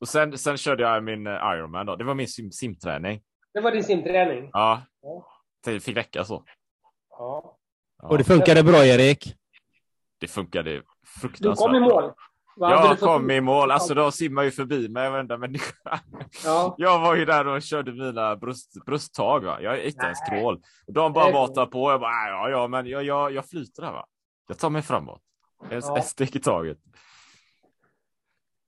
Och 0.00 0.08
sen, 0.08 0.38
sen 0.38 0.56
körde 0.56 0.82
jag 0.82 1.04
min 1.04 1.26
Ironman 1.26 1.86
då. 1.86 1.96
Det 1.96 2.04
var 2.04 2.14
min 2.14 2.28
sim, 2.28 2.52
simträning. 2.52 3.20
Det 3.54 3.60
var 3.60 3.72
din 3.72 3.84
simträning. 3.84 4.50
Ja. 4.52 4.82
Ja. 5.02 5.26
Det 5.64 5.80
fick 5.80 5.96
räcka 5.96 6.24
så. 6.24 6.44
Ja. 7.10 7.56
Och 8.02 8.18
det 8.18 8.24
funkade 8.24 8.62
bra 8.62 8.86
Erik? 8.86 9.34
det 10.18 10.28
funkade 10.28 10.70
Du 10.70 10.82
fruktansvärt. 11.20 11.66
kom 11.66 11.74
i 11.76 11.80
mål. 11.80 12.12
Du 12.56 12.62
Jag 12.66 12.98
kom 12.98 13.30
i 13.30 13.40
mål. 13.40 13.70
Alltså 13.70 13.94
de 13.94 14.12
simmar 14.12 14.42
ju 14.42 14.50
förbi 14.50 14.88
mig 14.88 15.10
varenda 15.10 15.36
människa. 15.38 16.00
Ja. 16.44 16.74
Jag 16.78 16.98
var 17.00 17.14
ju 17.16 17.24
där 17.24 17.46
och 17.46 17.62
körde 17.62 17.92
mina 17.92 18.36
bröst, 18.36 18.84
brösttag. 18.86 19.40
Va? 19.44 19.60
Jag 19.62 19.78
är 19.78 19.86
inte 19.86 20.04
ens. 20.06 20.18
Och 20.44 20.60
de 20.86 21.12
bara 21.12 21.32
matar 21.32 21.66
på. 21.66 21.90
Jag 21.90 22.00
bara, 22.00 22.10
"Ah, 22.10 22.28
ja, 22.28 22.50
ja, 22.50 22.68
men 22.68 22.86
jag, 22.86 23.02
jag, 23.04 23.32
jag 23.32 23.46
flyter 23.48 23.82
här 23.82 23.92
va. 23.92 24.06
Jag 24.48 24.58
tar 24.58 24.70
mig 24.70 24.82
framåt. 24.82 25.22
En, 25.70 25.80
Ja. 25.84 26.02
steg 26.02 26.36
i 26.36 26.40
taget. 26.40 26.78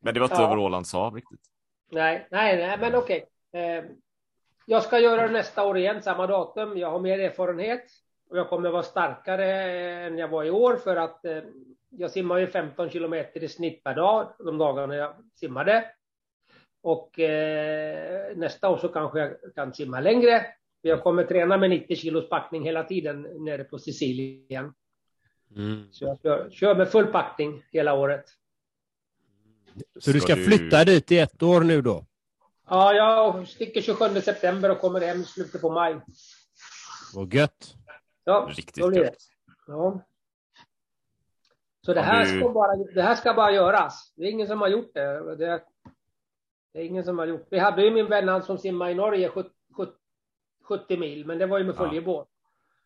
Men 0.02 0.14
det 0.14 0.20
var 0.20 0.26
inte 0.26 0.40
Ja. 0.42 0.46
över 0.46 0.58
Ålands 0.58 0.92
hav 0.92 1.14
riktigt. 1.14 1.40
Nej, 1.90 2.28
nej, 2.30 2.56
nej, 2.56 2.78
men 2.78 2.94
okej. 2.94 3.24
Eh, 3.52 3.84
jag 4.66 4.82
ska 4.82 4.98
göra 4.98 5.26
det 5.26 5.32
nästa 5.32 5.66
år 5.66 5.78
igen, 5.78 6.02
samma 6.02 6.26
datum. 6.26 6.78
Jag 6.78 6.90
har 6.90 7.00
mer 7.00 7.18
erfarenhet 7.18 7.84
och 8.30 8.38
jag 8.38 8.48
kommer 8.48 8.70
vara 8.70 8.82
starkare 8.82 9.62
än 10.06 10.18
jag 10.18 10.28
var 10.28 10.44
i 10.44 10.50
år 10.50 10.76
för 10.76 10.96
att 10.96 11.24
eh, 11.24 11.38
jag 11.90 12.10
simmar 12.10 12.38
ju 12.38 12.46
15 12.46 12.90
kilometer 12.90 13.42
i 13.42 13.48
snitt 13.48 13.84
per 13.84 13.94
dag 13.94 14.32
de 14.38 14.58
dagarna 14.58 14.96
jag 14.96 15.14
simmade. 15.34 15.84
Och 16.82 17.20
eh, 17.20 18.36
nästa 18.36 18.68
år 18.68 18.76
så 18.76 18.88
kanske 18.88 19.18
jag 19.18 19.54
kan 19.54 19.74
simma 19.74 20.00
längre. 20.00 20.46
Jag 20.80 21.02
kommer 21.02 21.24
träna 21.24 21.56
med 21.56 21.70
90 21.70 21.96
kilos 21.96 22.28
packning 22.28 22.64
hela 22.64 22.84
tiden 22.84 23.22
nere 23.22 23.64
på 23.64 23.78
Sicilien. 23.78 24.72
Mm. 25.56 25.88
Så 25.92 26.04
jag 26.04 26.20
kör, 26.22 26.50
kör 26.50 26.74
med 26.74 26.88
full 26.88 27.06
packning 27.06 27.64
hela 27.72 27.94
året. 27.94 28.24
Så 29.98 30.10
du 30.10 30.20
ska 30.20 30.36
flytta 30.36 30.84
dit 30.84 31.12
i 31.12 31.18
ett 31.18 31.42
år 31.42 31.60
nu 31.60 31.82
då? 31.82 32.04
Ja, 32.72 32.94
jag 32.94 33.48
sticker 33.48 33.80
27 33.80 34.20
september 34.20 34.70
och 34.70 34.80
kommer 34.80 35.00
hem 35.00 35.20
i 35.20 35.24
slutet 35.24 35.60
på 35.60 35.70
maj. 35.70 36.00
Vad 37.14 37.34
gött! 37.34 37.74
Ja, 38.24 38.48
Riktigt 38.50 38.84
så 38.84 38.88
blir 38.88 39.00
det. 39.00 39.14
Ja. 39.66 40.00
Så 41.86 41.94
det 41.94 42.00
här, 42.00 42.24
du- 42.24 42.38
ska 42.40 42.48
bara, 42.48 42.76
det 42.76 43.02
här 43.02 43.14
ska 43.14 43.34
bara 43.34 43.52
göras. 43.52 44.12
Det 44.16 44.24
är 44.24 44.30
ingen 44.30 44.46
som 44.46 44.60
har 44.60 44.68
gjort 44.68 44.94
det. 44.94 45.36
det 45.36 45.62
Det 46.72 46.78
är 46.80 46.84
ingen 46.84 47.04
som 47.04 47.18
har 47.18 47.26
gjort. 47.26 47.46
Vi 47.50 47.58
hade 47.58 47.82
ju 47.84 47.90
min 47.90 48.06
vän 48.06 48.28
han 48.28 48.42
som 48.42 48.58
simmar 48.58 48.90
i 48.90 48.94
Norge 48.94 49.28
70, 49.28 49.50
70 50.68 50.96
mil, 50.96 51.26
men 51.26 51.38
det 51.38 51.46
var 51.46 51.58
ju 51.58 51.64
med 51.64 51.76
följebåt. 51.76 52.28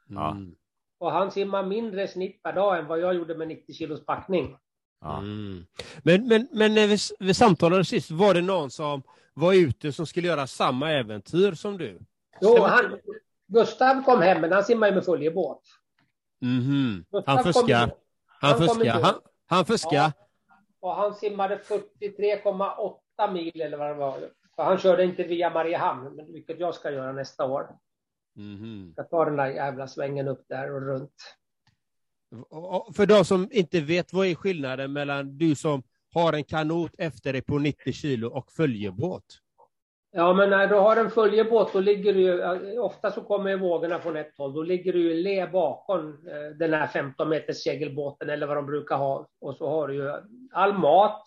Ja. 0.08 0.30
Mm. 0.30 0.54
Och 0.98 1.12
han 1.12 1.30
simmar 1.30 1.62
mindre 1.66 2.08
snitt 2.08 2.42
per 2.42 2.52
dag 2.52 2.78
än 2.78 2.86
vad 2.86 3.00
jag 3.00 3.14
gjorde 3.14 3.36
med 3.36 3.48
90 3.48 3.74
kilos 3.74 4.06
packning. 4.06 4.58
Ja. 5.00 5.18
Mm. 5.18 5.66
Men, 6.02 6.28
men, 6.28 6.48
men 6.52 6.74
när 6.74 6.86
vi, 6.86 6.96
vi 7.26 7.34
samtalade 7.34 7.84
sist, 7.84 8.10
var 8.10 8.34
det 8.34 8.42
någon 8.42 8.70
som 8.70 9.02
var 9.36 9.54
ute 9.54 9.92
som 9.92 10.06
skulle 10.06 10.26
göra 10.28 10.46
samma 10.46 10.92
äventyr 10.92 11.52
som 11.52 11.78
du? 11.78 11.98
Jo, 12.40 12.62
han, 12.62 12.98
Gustav 13.46 14.02
kom 14.04 14.20
hem, 14.22 14.40
men 14.40 14.52
han 14.52 14.64
simmar 14.64 14.88
ju 14.88 14.94
med 14.94 15.04
följebåt. 15.04 15.62
Han 17.26 17.36
kom 17.36 17.52
fuskar. 17.52 17.86
ju- 17.86 17.92
Han 18.26 18.50
han 18.50 18.52
kom 18.58 18.68
fuskar. 18.68 18.94
inte 18.96 19.06
Han, 19.06 19.14
han 19.46 19.64
fuskar. 19.66 19.92
Ja. 19.96 20.12
Och 20.80 20.94
han 20.94 21.14
simmade 21.14 21.56
43,8 21.56 23.32
mil 23.32 23.60
eller 23.60 23.78
vad 23.78 23.88
det 23.88 23.94
var. 23.94 24.18
För 24.56 24.62
han 24.64 24.78
körde 24.78 25.04
inte 25.04 25.22
via 25.22 25.50
Mariehamn, 25.50 26.32
vilket 26.32 26.60
jag 26.60 26.74
ska 26.74 26.90
göra 26.90 27.12
nästa 27.12 27.44
år. 27.46 27.68
Mhm. 28.36 28.94
Jag 28.96 29.10
tar 29.10 29.26
den 29.26 29.36
där 29.36 29.46
jävla 29.46 29.88
svängen 29.88 30.28
upp 30.28 30.44
där 30.48 30.74
och 30.74 30.82
runt. 30.82 31.14
För 32.96 33.06
de 33.06 33.24
som 33.24 33.48
inte 33.52 33.80
vet, 33.80 34.12
vad 34.12 34.26
är 34.26 34.34
skillnaden 34.34 34.92
mellan 34.92 35.38
du 35.38 35.54
som 35.54 35.82
har 36.14 36.32
en 36.32 36.44
kanot 36.44 36.90
efter 36.98 37.32
dig 37.32 37.42
på 37.42 37.58
90 37.58 37.92
kilo 37.92 38.28
och 38.28 38.52
följebåt? 38.52 39.24
Ja, 40.10 40.32
men 40.32 40.50
när 40.50 40.66
du 40.66 40.74
har 40.74 40.96
en 40.96 41.10
följebåt, 41.10 41.72
då 41.72 41.80
ligger 41.80 42.14
du 42.14 42.20
ju, 42.20 42.40
eh, 42.40 42.84
ofta 42.84 43.10
så 43.10 43.20
kommer 43.20 43.50
ju 43.50 43.58
vågorna 43.58 43.98
från 43.98 44.16
ett 44.16 44.38
håll, 44.38 44.54
då 44.54 44.62
ligger 44.62 44.92
du 44.92 45.00
ju 45.00 45.14
le 45.22 45.46
bakom 45.46 46.08
eh, 46.08 46.56
den 46.58 46.72
här 46.72 46.86
15 46.86 47.28
meters 47.28 47.56
segelbåten 47.56 48.30
eller 48.30 48.46
vad 48.46 48.56
de 48.56 48.66
brukar 48.66 48.96
ha. 48.96 49.28
Och 49.40 49.56
så 49.56 49.68
har 49.68 49.88
du 49.88 49.94
ju 49.94 50.12
all 50.52 50.78
mat, 50.78 51.22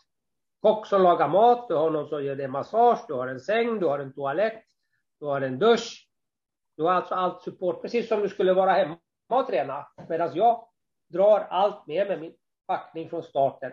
kock 0.61 0.87
som 0.87 1.01
lagar 1.01 1.27
mat, 1.27 1.67
du 1.67 1.75
har 1.75 1.89
någon 1.89 2.09
som 2.09 2.25
gör 2.25 2.35
dig 2.35 2.47
massage, 2.47 2.99
du 3.07 3.13
har 3.13 3.27
en 3.27 3.39
säng, 3.39 3.79
du 3.79 3.85
har 3.85 3.99
en 3.99 4.13
toalett, 4.13 4.63
du 5.19 5.25
har 5.25 5.41
en 5.41 5.59
dusch. 5.59 6.09
Du 6.77 6.83
har 6.83 6.91
alltså 6.91 7.15
allt 7.15 7.41
support, 7.41 7.81
precis 7.81 8.07
som 8.07 8.21
du 8.21 8.29
skulle 8.29 8.53
vara 8.53 8.73
hemma 8.73 8.97
och 9.29 9.47
träna. 9.47 9.87
Medan 10.09 10.35
jag 10.35 10.67
drar 11.09 11.39
allt 11.39 11.87
med 11.87 12.07
mig, 12.07 12.19
min 12.19 12.33
packning 12.67 13.09
från 13.09 13.23
starten. 13.23 13.71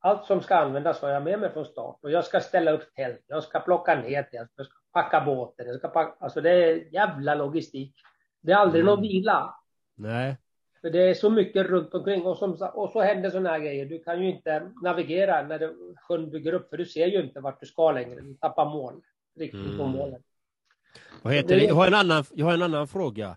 Allt 0.00 0.24
som 0.26 0.40
ska 0.42 0.56
användas 0.56 1.00
har 1.02 1.08
jag 1.08 1.22
med 1.22 1.40
mig 1.40 1.52
från 1.52 1.64
start. 1.64 1.98
Och 2.02 2.10
jag 2.10 2.24
ska 2.24 2.40
ställa 2.40 2.70
upp 2.72 2.94
tält, 2.94 3.24
jag 3.26 3.42
ska 3.42 3.60
plocka 3.60 3.94
ner 3.94 4.22
tält, 4.22 4.50
jag 4.56 4.66
ska 4.66 4.74
packa 4.92 5.20
båten. 5.20 5.66
Jag 5.66 5.76
ska 5.78 5.88
packa, 5.88 6.14
alltså 6.24 6.40
det 6.40 6.50
är 6.50 6.94
jävla 6.94 7.34
logistik. 7.34 7.94
Det 8.40 8.52
är 8.52 8.56
aldrig 8.56 8.82
Mm. 8.82 8.94
någon 8.94 9.02
vila. 9.02 9.54
Nej. 9.94 10.36
För 10.80 10.90
det 10.90 10.98
är 11.10 11.14
så 11.14 11.30
mycket 11.30 11.66
runt 11.66 11.94
omkring 11.94 12.22
och, 12.26 12.38
som, 12.38 12.52
och 12.74 12.90
så 12.90 13.00
händer 13.00 13.30
sådana 13.30 13.48
här 13.50 13.58
grejer. 13.58 13.86
Du 13.86 13.98
kan 13.98 14.22
ju 14.22 14.30
inte 14.30 14.70
navigera 14.82 15.42
när 15.42 15.58
det, 15.58 15.74
sjön 16.08 16.30
bygger 16.30 16.52
upp 16.52 16.70
för 16.70 16.76
du 16.76 16.84
ser 16.86 17.06
ju 17.06 17.22
inte 17.22 17.40
vart 17.40 17.60
du 17.60 17.66
ska 17.66 17.92
längre. 17.92 18.20
Du 18.20 18.34
tappar 18.34 18.64
mål. 18.64 18.94
Riktigt 19.38 19.76
på 19.76 19.82
Mm. 19.82 19.90
målen. 19.96 20.22
Vad 21.22 21.34
heter 21.34 21.56
det? 21.56 21.64
Jag, 21.64 21.74
har 21.74 21.86
en 21.86 21.94
annan, 21.94 22.24
jag 22.34 22.46
har 22.46 22.54
en 22.54 22.62
annan 22.62 22.88
fråga. 22.88 23.36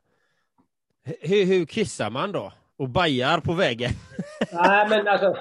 Hur, 1.03 1.45
hur 1.45 1.65
kissar 1.65 2.09
man 2.09 2.31
då? 2.31 2.51
Och 2.77 2.89
bajar 2.89 3.39
på 3.39 3.53
vägen? 3.53 3.91
Nej 4.53 4.89
men 4.89 5.07
alltså. 5.07 5.35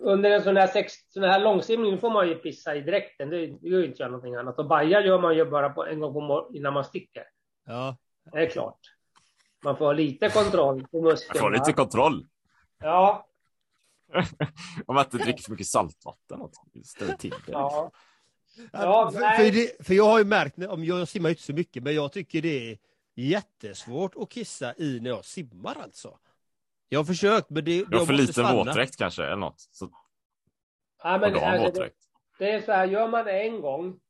Under 0.00 0.30
en 0.30 0.42
sån 0.42 0.56
här, 0.56 0.66
sex, 0.66 0.92
sån 1.08 1.22
här 1.22 1.40
långsimning 1.40 1.98
får 1.98 2.10
man 2.10 2.28
ju 2.28 2.34
pissa 2.34 2.76
i 2.76 2.80
dräkten. 2.80 3.30
Det, 3.30 3.46
det 3.46 3.68
gör 3.68 3.78
ju 3.78 3.86
inte 3.86 4.02
jag 4.02 4.10
någonting 4.10 4.34
annat. 4.34 4.58
Och 4.58 4.66
baja 4.66 5.00
gör 5.00 5.20
man 5.20 5.36
ju 5.36 5.44
bara 5.44 5.70
på, 5.70 5.86
en 5.86 6.00
gång 6.00 6.12
på 6.12 6.50
innan 6.54 6.72
man 6.72 6.84
sticker. 6.84 7.24
Ja. 7.66 7.96
Det 8.32 8.38
är 8.38 8.50
klart. 8.50 8.78
Man 9.64 9.76
får 9.76 9.84
ha 9.84 9.92
lite 9.92 10.28
kontroll 10.28 10.86
på 10.86 11.02
musklerna. 11.02 11.40
Få 11.40 11.48
lite 11.48 11.72
kontroll. 11.72 12.26
Ja, 12.78 13.26
Om 14.86 14.94
man 14.94 15.04
inte 15.04 15.18
dricker 15.18 15.42
för 15.42 15.50
mycket 15.50 15.66
saltvatten. 15.66 16.40
och 16.40 16.52
Ställer 16.84 17.14
till 17.14 17.30
det. 17.30 17.52
ja. 17.52 17.90
Ja, 18.72 19.10
för, 19.12 19.20
för, 19.20 19.52
det, 19.52 19.86
för 19.86 19.94
jag 19.94 20.04
har 20.04 20.18
ju 20.18 20.24
märkt, 20.24 20.58
om 20.58 20.84
jag 20.84 21.08
simmar 21.08 21.30
inte 21.30 21.42
så 21.42 21.52
mycket, 21.52 21.82
men 21.82 21.94
jag 21.94 22.12
tycker 22.12 22.42
det 22.42 22.70
är 22.70 22.78
jättesvårt 23.14 24.12
att 24.16 24.28
kissa 24.30 24.74
i 24.76 25.00
när 25.00 25.10
jag 25.10 25.24
simmar 25.24 25.76
alltså. 25.82 26.18
Jag 26.92 27.00
har 27.00 27.04
försökt, 27.04 27.50
men 27.50 27.64
det, 27.64 27.84
Du 27.84 27.98
har 27.98 28.06
för 28.06 28.12
liten 28.12 28.56
våtdräkt 28.56 28.96
kanske, 28.96 29.24
eller 29.24 29.36
något. 29.36 29.60
Så, 29.60 29.90
ja 31.02 31.18
men, 31.18 31.34
alltså, 31.34 31.82
det, 31.82 31.90
det 32.38 32.50
är 32.50 32.60
så 32.60 32.72
här, 32.72 32.86
gör 32.86 33.08
man 33.08 33.24
det 33.24 33.40
en 33.42 33.60
gång. 33.60 34.00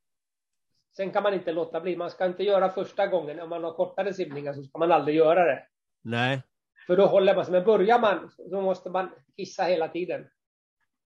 Sen 0.95 1.11
kan 1.11 1.23
man 1.23 1.33
inte 1.33 1.51
låta 1.51 1.81
bli. 1.81 1.95
Man 1.95 2.09
ska 2.11 2.25
inte 2.25 2.43
göra 2.43 2.69
första 2.69 3.07
gången. 3.07 3.39
Om 3.39 3.49
man 3.49 3.63
har 3.63 3.71
kortare 3.71 4.13
simningar 4.13 4.53
så 4.53 4.63
ska 4.63 4.79
man 4.79 4.91
aldrig 4.91 5.15
göra 5.15 5.45
det. 5.45 5.63
Nej. 6.01 6.41
För 6.87 6.97
då 6.97 7.05
håller 7.05 7.35
man 7.35 7.45
sig. 7.45 7.51
Men 7.51 7.63
börjar 7.63 7.99
man 7.99 8.31
så 8.49 8.61
måste 8.61 8.89
man 8.89 9.11
kissa 9.35 9.63
hela 9.63 9.87
tiden. 9.87 10.27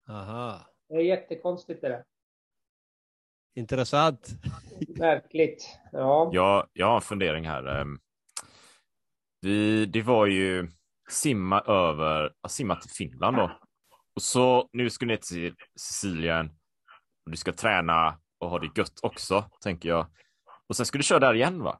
Aha. 0.09 0.59
Det 0.89 0.95
är 0.95 1.01
jättekonstigt 1.01 1.81
det 1.81 1.89
där. 1.89 2.03
Intressant. 3.55 4.29
Märkligt. 4.97 5.79
Ja. 5.91 6.29
Jag, 6.33 6.67
jag 6.73 6.87
har 6.87 6.95
en 6.95 7.01
fundering 7.01 7.47
här. 7.47 7.65
Ehm, 7.65 7.99
Vi, 9.41 9.85
det 9.85 10.01
var 10.01 10.25
ju 10.25 10.67
simma 11.09 11.61
över, 11.61 12.31
ja, 12.41 12.49
simma 12.49 12.75
till 12.75 12.89
Finland 12.89 13.37
då. 13.37 13.51
Och 14.15 14.21
så 14.21 14.69
nu 14.73 14.89
ska 14.89 15.05
du 15.05 15.11
ner 15.11 15.17
till 15.17 15.55
Sicilien. 15.75 16.45
Och 17.25 17.31
du 17.31 17.37
ska 17.37 17.51
träna 17.51 18.17
och 18.39 18.49
ha 18.49 18.59
det 18.59 18.69
gött 18.75 18.99
också, 19.01 19.49
tänker 19.61 19.89
jag. 19.89 20.07
Och 20.67 20.75
sen 20.75 20.85
ska 20.85 20.97
du 20.97 21.03
köra 21.03 21.19
där 21.19 21.33
igen 21.33 21.63
va? 21.63 21.79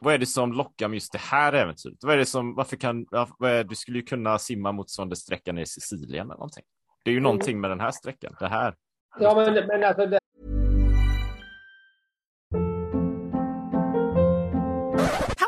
Vad 0.00 0.14
är 0.14 0.18
det 0.18 0.26
som 0.26 0.52
lockar 0.52 0.88
med 0.88 0.94
just 0.94 1.12
det 1.12 1.18
här 1.18 1.52
äventyret? 1.52 1.98
Vad 2.02 2.14
är 2.14 2.18
det 2.18 2.26
som, 2.26 2.54
varför 2.54 2.76
kan, 2.76 3.06
vad 3.38 3.50
är, 3.50 3.64
du 3.64 3.74
skulle 3.74 3.98
ju 3.98 4.04
kunna 4.04 4.38
simma 4.38 4.72
motsvarande 4.72 5.16
sträcka 5.16 5.52
ner 5.52 5.62
i 5.62 5.66
Sicilien 5.66 6.26
eller 6.26 6.34
någonting. 6.34 6.64
Det 7.04 7.10
är 7.10 7.14
ju 7.14 7.20
någonting 7.20 7.60
med 7.60 7.70
den 7.70 7.80
här 7.80 7.90
sträckan, 7.90 8.36
det 8.40 8.48
här. 8.48 8.74
Ja, 9.20 9.34
men, 9.34 9.66
men 9.66 9.84
alltså 9.84 10.06
det, 10.06 10.18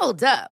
Hold 0.00 0.22
up. 0.22 0.55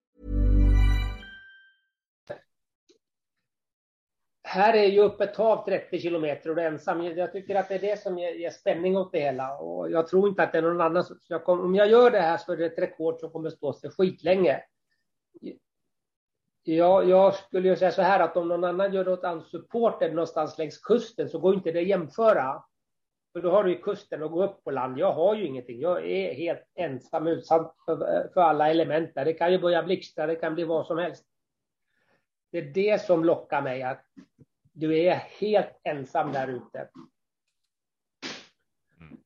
Här 4.51 4.73
är 4.73 4.85
ju 4.85 5.03
öppet 5.03 5.35
hav 5.37 5.65
30 5.65 5.99
kilometer 5.99 6.49
och 6.49 6.55
du 6.55 6.61
är 6.61 6.67
ensam. 6.67 7.03
Jag 7.05 7.31
tycker 7.31 7.55
att 7.55 7.69
det 7.69 7.75
är 7.75 7.79
det 7.79 8.01
som 8.01 8.17
ger, 8.17 8.33
ger 8.33 8.49
spänning 8.49 8.97
åt 8.97 9.11
det 9.11 9.19
hela. 9.19 9.57
Och 9.57 9.91
jag 9.91 10.07
tror 10.07 10.29
inte 10.29 10.43
att 10.43 10.51
det 10.51 10.57
är 10.57 10.61
någon 10.61 10.81
annan. 10.81 11.03
som- 11.03 11.15
så 11.19 11.33
Jag 11.33 11.43
kom, 11.43 11.59
om 11.61 11.75
jag 11.75 11.89
gör 11.89 12.11
det 12.11 12.19
här 12.19 12.37
så 12.37 12.51
är 12.51 12.57
det 12.57 12.65
ett 12.65 12.79
rekord 12.79 13.19
som 13.19 13.31
kommer 13.31 13.49
stå 13.49 13.73
sig 13.73 13.89
skitlänge. 13.89 14.63
Jag, 16.63 17.09
jag 17.09 17.35
skulle 17.35 17.69
ju 17.69 17.75
säga 17.75 17.91
så 17.91 18.01
här 18.01 18.19
att 18.19 18.37
om 18.37 18.47
någon 18.47 18.63
annan 18.63 18.93
gör 18.93 19.05
något 19.05 19.23
unsupported 19.23 20.13
någonstans 20.13 20.57
längs 20.57 20.77
kusten 20.77 21.29
så 21.29 21.39
går 21.39 21.53
inte 21.53 21.71
det 21.71 21.79
att 21.79 21.87
jämföra. 21.87 22.63
För 23.33 23.41
då 23.41 23.51
har 23.51 23.63
du 23.63 23.71
ju 23.71 23.81
kusten 23.81 24.23
och 24.23 24.31
gå 24.31 24.43
upp 24.43 24.63
på 24.63 24.71
land. 24.71 24.99
Jag 24.99 25.11
har 25.11 25.35
ju 25.35 25.45
ingenting. 25.47 25.79
Jag 25.79 26.05
är 26.05 26.33
helt 26.33 26.63
ensam 26.75 27.27
utsatt 27.27 27.75
för, 27.85 28.29
för 28.33 28.41
alla 28.41 28.69
element 28.69 29.15
där. 29.15 29.25
Det 29.25 29.33
kan 29.33 29.51
ju 29.51 29.59
börja 29.59 29.83
blixtra, 29.83 30.27
det 30.27 30.35
kan 30.35 30.55
bli 30.55 30.63
vad 30.63 30.85
som 30.85 30.97
helst. 30.97 31.25
Det 32.51 32.57
är 32.57 32.61
det 32.61 33.01
som 33.01 33.25
lockar 33.25 33.61
mig, 33.61 33.83
att 33.83 34.05
du 34.81 34.99
är 34.99 35.15
helt 35.15 35.79
ensam 35.83 36.31
där 36.31 36.47
ute. 36.47 36.89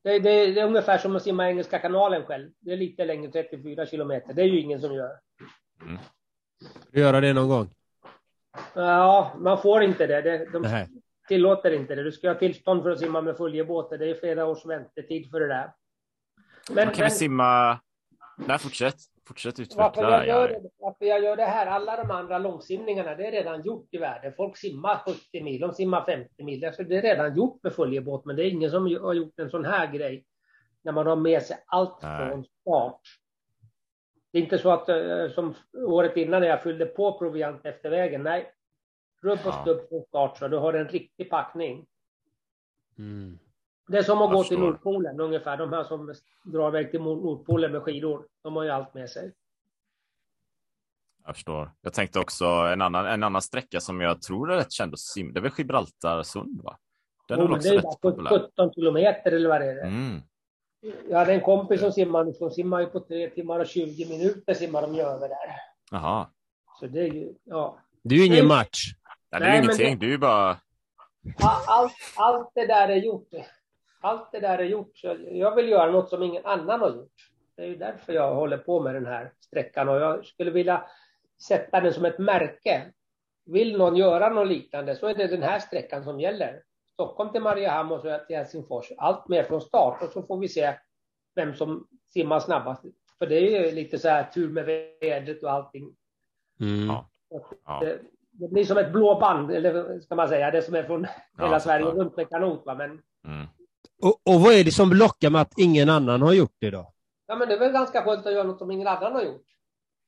Det, 0.02 0.18
det, 0.18 0.52
det 0.52 0.60
är 0.60 0.66
ungefär 0.66 0.98
som 0.98 1.16
att 1.16 1.22
simma 1.22 1.48
Engelska 1.48 1.78
kanalen 1.78 2.24
själv. 2.24 2.50
Det 2.60 2.72
är 2.72 2.76
lite 2.76 3.04
längre, 3.04 3.32
34 3.32 3.86
kilometer. 3.86 4.34
Det 4.34 4.42
är 4.42 4.46
ju 4.46 4.60
ingen 4.60 4.80
som 4.80 4.94
gör. 4.94 5.18
Du 6.90 7.00
göra 7.00 7.20
det 7.20 7.32
någon 7.32 7.48
gång? 7.48 7.70
Ja, 8.74 9.36
man 9.38 9.62
får 9.62 9.82
inte 9.82 10.06
det. 10.06 10.22
det 10.22 10.50
de 10.52 10.62
Nej. 10.62 10.88
tillåter 11.28 11.70
inte 11.70 11.94
det. 11.94 12.02
Du 12.02 12.12
ska 12.12 12.28
ha 12.28 12.34
tillstånd 12.34 12.82
för 12.82 12.90
att 12.90 12.98
simma 12.98 13.20
med 13.20 13.36
följebåtar. 13.36 13.98
Det 13.98 14.10
är 14.10 14.14
flera 14.14 14.46
års 14.46 14.66
väntetid 14.66 15.30
för 15.30 15.40
det 15.40 15.48
där. 15.48 15.72
Men, 16.70 16.90
Kan 16.90 17.04
vi 17.04 17.10
simma, 17.10 17.80
Nej, 18.36 18.58
fortsätt. 18.58 18.96
Fortsätt 19.26 19.58
Varför 19.58 19.62
utveckla 19.62 20.10
det 20.10 20.26
jag, 20.26 20.26
gör 20.26 20.48
det, 20.48 20.70
varför 20.78 21.04
jag 21.04 21.22
gör 21.22 21.36
det 21.36 21.44
här, 21.44 21.66
alla 21.66 21.96
de 21.96 22.10
andra 22.10 22.38
långsimningarna, 22.38 23.14
det 23.14 23.26
är 23.26 23.32
redan 23.32 23.62
gjort 23.62 23.88
i 23.90 23.98
världen. 23.98 24.32
Folk 24.36 24.56
simmar 24.56 24.96
70 25.06 25.42
mil, 25.42 25.60
de 25.60 25.72
simmar 25.72 26.04
50 26.04 26.44
mil. 26.44 26.64
Alltså 26.64 26.82
det 26.82 26.96
är 26.96 27.02
redan 27.02 27.36
gjort 27.36 27.62
med 27.62 27.72
följebåt, 27.72 28.24
men 28.24 28.36
det 28.36 28.44
är 28.44 28.50
ingen 28.50 28.70
som 28.70 28.82
har 28.82 29.14
gjort 29.14 29.38
en 29.38 29.50
sån 29.50 29.64
här 29.64 29.92
grej. 29.92 30.24
När 30.82 30.92
man 30.92 31.06
har 31.06 31.16
med 31.16 31.42
sig 31.42 31.56
allt 31.66 32.02
Nej. 32.02 32.28
från 32.30 32.44
start. 32.44 33.00
Det 34.32 34.38
är 34.38 34.42
inte 34.42 34.58
så 34.58 34.70
att 34.70 34.88
eh, 34.88 35.30
som 35.34 35.54
året 35.74 36.16
innan 36.16 36.40
när 36.40 36.48
jag 36.48 36.62
fyllde 36.62 36.86
på 36.86 37.18
proviant 37.18 37.66
efter 37.66 37.90
vägen. 37.90 38.22
Nej, 38.22 38.52
rubb 39.22 39.38
och 39.44 39.52
Ja. 39.52 39.62
stubb 39.62 39.88
från 39.88 40.02
start 40.02 40.38
så 40.38 40.48
du 40.48 40.56
har 40.56 40.74
en 40.74 40.88
riktig 40.88 41.30
packning. 41.30 41.86
Mm. 42.98 43.38
Det 43.88 43.98
är 43.98 44.02
som 44.02 44.22
att 44.22 44.30
Jag 44.30 44.32
gå 44.32 44.42
till 44.42 44.48
förstår. 44.48 44.66
Nordpolen 44.66 45.20
ungefär. 45.20 45.56
De 45.56 45.72
här 45.72 45.84
som 45.84 46.14
drar 46.44 46.68
iväg 46.68 46.90
till 46.90 47.00
Nordpolen 47.00 47.72
med 47.72 47.82
skidor. 47.82 48.26
De 48.42 48.56
har 48.56 48.62
ju 48.62 48.70
allt 48.70 48.94
med 48.94 49.10
sig. 49.10 49.32
Jag 51.26 51.34
förstår. 51.34 51.72
Jag 51.80 51.92
tänkte 51.92 52.20
också 52.20 52.44
en 52.46 52.82
annan, 52.82 53.06
en 53.06 53.22
annan 53.22 53.42
sträcka 53.42 53.80
som 53.80 54.00
jag 54.00 54.22
tror 54.22 54.52
är 54.52 54.56
rätt 54.56 54.72
känd 54.72 54.92
att 54.92 54.98
simma. 54.98 55.32
Det 55.32 55.38
är 55.38 55.42
väl 55.42 55.52
Gibraltarsund, 55.58 56.62
va? 56.62 56.78
Den 57.28 57.38
är 57.38 57.42
Jo, 57.42 57.48
men 57.48 57.56
också 57.56 57.68
det 57.68 57.74
är 57.74 57.76
rätt 57.76 58.00
bara 58.00 58.12
populär. 58.12 58.30
17 58.30 58.72
kilometer 58.74 59.32
eller 59.32 59.48
vad 59.48 59.60
det 59.60 59.66
är. 59.66 59.86
Mm. 59.86 60.20
Jag 61.08 61.18
hade 61.18 61.32
en 61.32 61.40
kompis 61.40 61.80
som 61.80 61.92
simmade, 61.92 62.34
som 62.34 62.50
simmar 62.50 62.80
ju 62.80 62.86
på 62.86 63.00
3 63.00 63.30
timmar 63.30 63.60
och 63.60 63.66
20 63.66 64.08
minuter 64.08 64.54
simmar 64.54 64.82
de 64.82 64.94
ju 64.94 65.00
över 65.00 65.28
där. 65.28 65.56
Jaha. 65.90 66.26
Så 66.80 66.86
det 66.86 67.00
är 67.00 67.12
ju, 67.12 67.34
ja. 67.44 67.78
Det 68.02 68.14
är 68.14 68.18
ju 68.18 68.26
ingen 68.26 68.46
match. 68.46 68.94
Ja, 69.30 69.38
det 69.38 69.44
är 69.44 69.48
Nej, 69.48 69.58
ju 69.58 69.64
ingenting. 69.64 69.98
Det... 69.98 70.06
är 70.06 70.10
ju 70.10 70.18
bara... 70.18 70.56
Allt, 71.66 71.92
allt 72.16 72.50
det 72.54 72.66
där 72.66 72.88
är 72.88 72.96
gjort. 72.96 73.28
Allt 74.00 74.32
det 74.32 74.40
där 74.40 74.58
är 74.58 74.64
gjort. 74.64 74.98
Så 74.98 75.16
jag 75.30 75.54
vill 75.54 75.68
göra 75.68 75.90
något 75.90 76.08
som 76.08 76.22
ingen 76.22 76.46
annan 76.46 76.80
har 76.80 76.90
gjort. 76.90 77.30
Det 77.56 77.62
är 77.62 77.66
ju 77.66 77.76
därför 77.76 78.12
jag 78.12 78.34
håller 78.34 78.58
på 78.58 78.80
med 78.80 78.94
den 78.94 79.06
här 79.06 79.32
sträckan 79.40 79.88
och 79.88 79.96
jag 79.96 80.26
skulle 80.26 80.50
vilja 80.50 80.84
sätta 81.48 81.80
den 81.80 81.92
som 81.92 82.04
ett 82.04 82.18
märke. 82.18 82.82
Vill 83.44 83.78
någon 83.78 83.96
göra 83.96 84.28
något 84.28 84.48
liknande 84.48 84.96
så 84.96 85.06
är 85.06 85.14
det 85.14 85.26
den 85.26 85.42
här 85.42 85.58
sträckan 85.58 86.04
som 86.04 86.20
gäller. 86.20 86.62
Stockholm 86.92 87.32
till 87.32 87.42
Mariehamn 87.42 87.92
och 87.92 88.00
så 88.00 88.18
till 88.26 88.36
Helsingfors. 88.36 88.92
Allt 88.98 89.28
med 89.28 89.46
från 89.46 89.60
start 89.60 90.02
och 90.02 90.08
så 90.12 90.22
får 90.22 90.38
vi 90.38 90.48
se 90.48 90.74
vem 91.34 91.54
som 91.54 91.86
simmar 92.08 92.40
snabbast. 92.40 92.84
För 93.18 93.26
det 93.26 93.36
är 93.36 93.64
ju 93.64 93.72
lite 93.72 93.98
så 93.98 94.08
här 94.08 94.24
tur 94.24 94.48
med 94.48 94.64
vädret 95.00 95.42
och 95.42 95.50
allting. 95.50 95.96
Mm. 96.60 96.86
Ja. 96.86 97.80
Det, 97.80 97.98
det 98.30 98.48
blir 98.48 98.64
som 98.64 98.78
ett 98.78 98.92
blå 98.92 99.18
band, 99.20 99.50
eller 99.50 100.00
ska 100.00 100.14
man 100.14 100.28
säga, 100.28 100.50
det 100.50 100.62
som 100.62 100.74
är 100.74 100.82
från 100.82 101.04
hela 101.38 101.52
Ja, 101.52 101.60
Sverige 101.60 101.86
runt 101.86 102.16
med 102.16 102.28
kanot. 102.28 102.66
Va? 102.66 102.74
Men 102.74 103.02
Mm. 103.24 103.46
Och, 104.02 104.20
och 104.24 104.40
vad 104.40 104.54
är 104.54 104.64
det 104.64 104.70
som 104.72 104.92
lockar 104.92 105.30
med 105.30 105.40
att 105.40 105.58
ingen 105.58 105.88
annan 105.88 106.22
har 106.22 106.32
gjort 106.32 106.56
det 106.60 106.70
då? 106.70 106.92
Ja, 107.26 107.36
men 107.36 107.48
det 107.48 107.54
är 107.54 107.58
väl 107.58 107.72
ganska 107.72 108.02
skönt 108.02 108.26
att 108.26 108.32
göra 108.32 108.44
något 108.44 108.58
som 108.58 108.70
ingen 108.70 108.86
annan 108.86 109.12
har 109.12 109.22
gjort. 109.22 109.46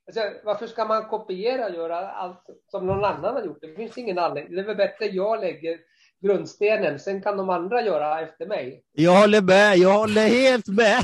Alltså, 0.07 0.21
varför 0.45 0.67
ska 0.67 0.85
man 0.85 1.09
kopiera 1.09 1.67
och 1.67 1.75
göra 1.75 2.11
allt 2.11 2.45
som 2.71 2.87
någon 2.87 3.05
annan 3.05 3.35
har 3.35 3.45
gjort? 3.45 3.59
Det 3.61 3.75
finns 3.75 3.99
ingen 3.99 4.19
anledning. 4.19 4.55
Det 4.55 4.61
är 4.61 4.67
väl 4.67 4.77
bättre 4.77 5.07
jag 5.07 5.41
lägger 5.41 5.79
grundstenen, 6.21 6.99
sen 6.99 7.23
kan 7.23 7.37
de 7.37 7.51
andra 7.51 7.83
göra 7.83 8.21
efter 8.21 8.47
mig. 8.47 8.83
Jag 8.93 9.21
håller 9.21 9.43
med, 9.43 9.77
jag 9.79 9.99
håller 9.99 10.29
helt 10.29 10.67
med. 10.69 11.03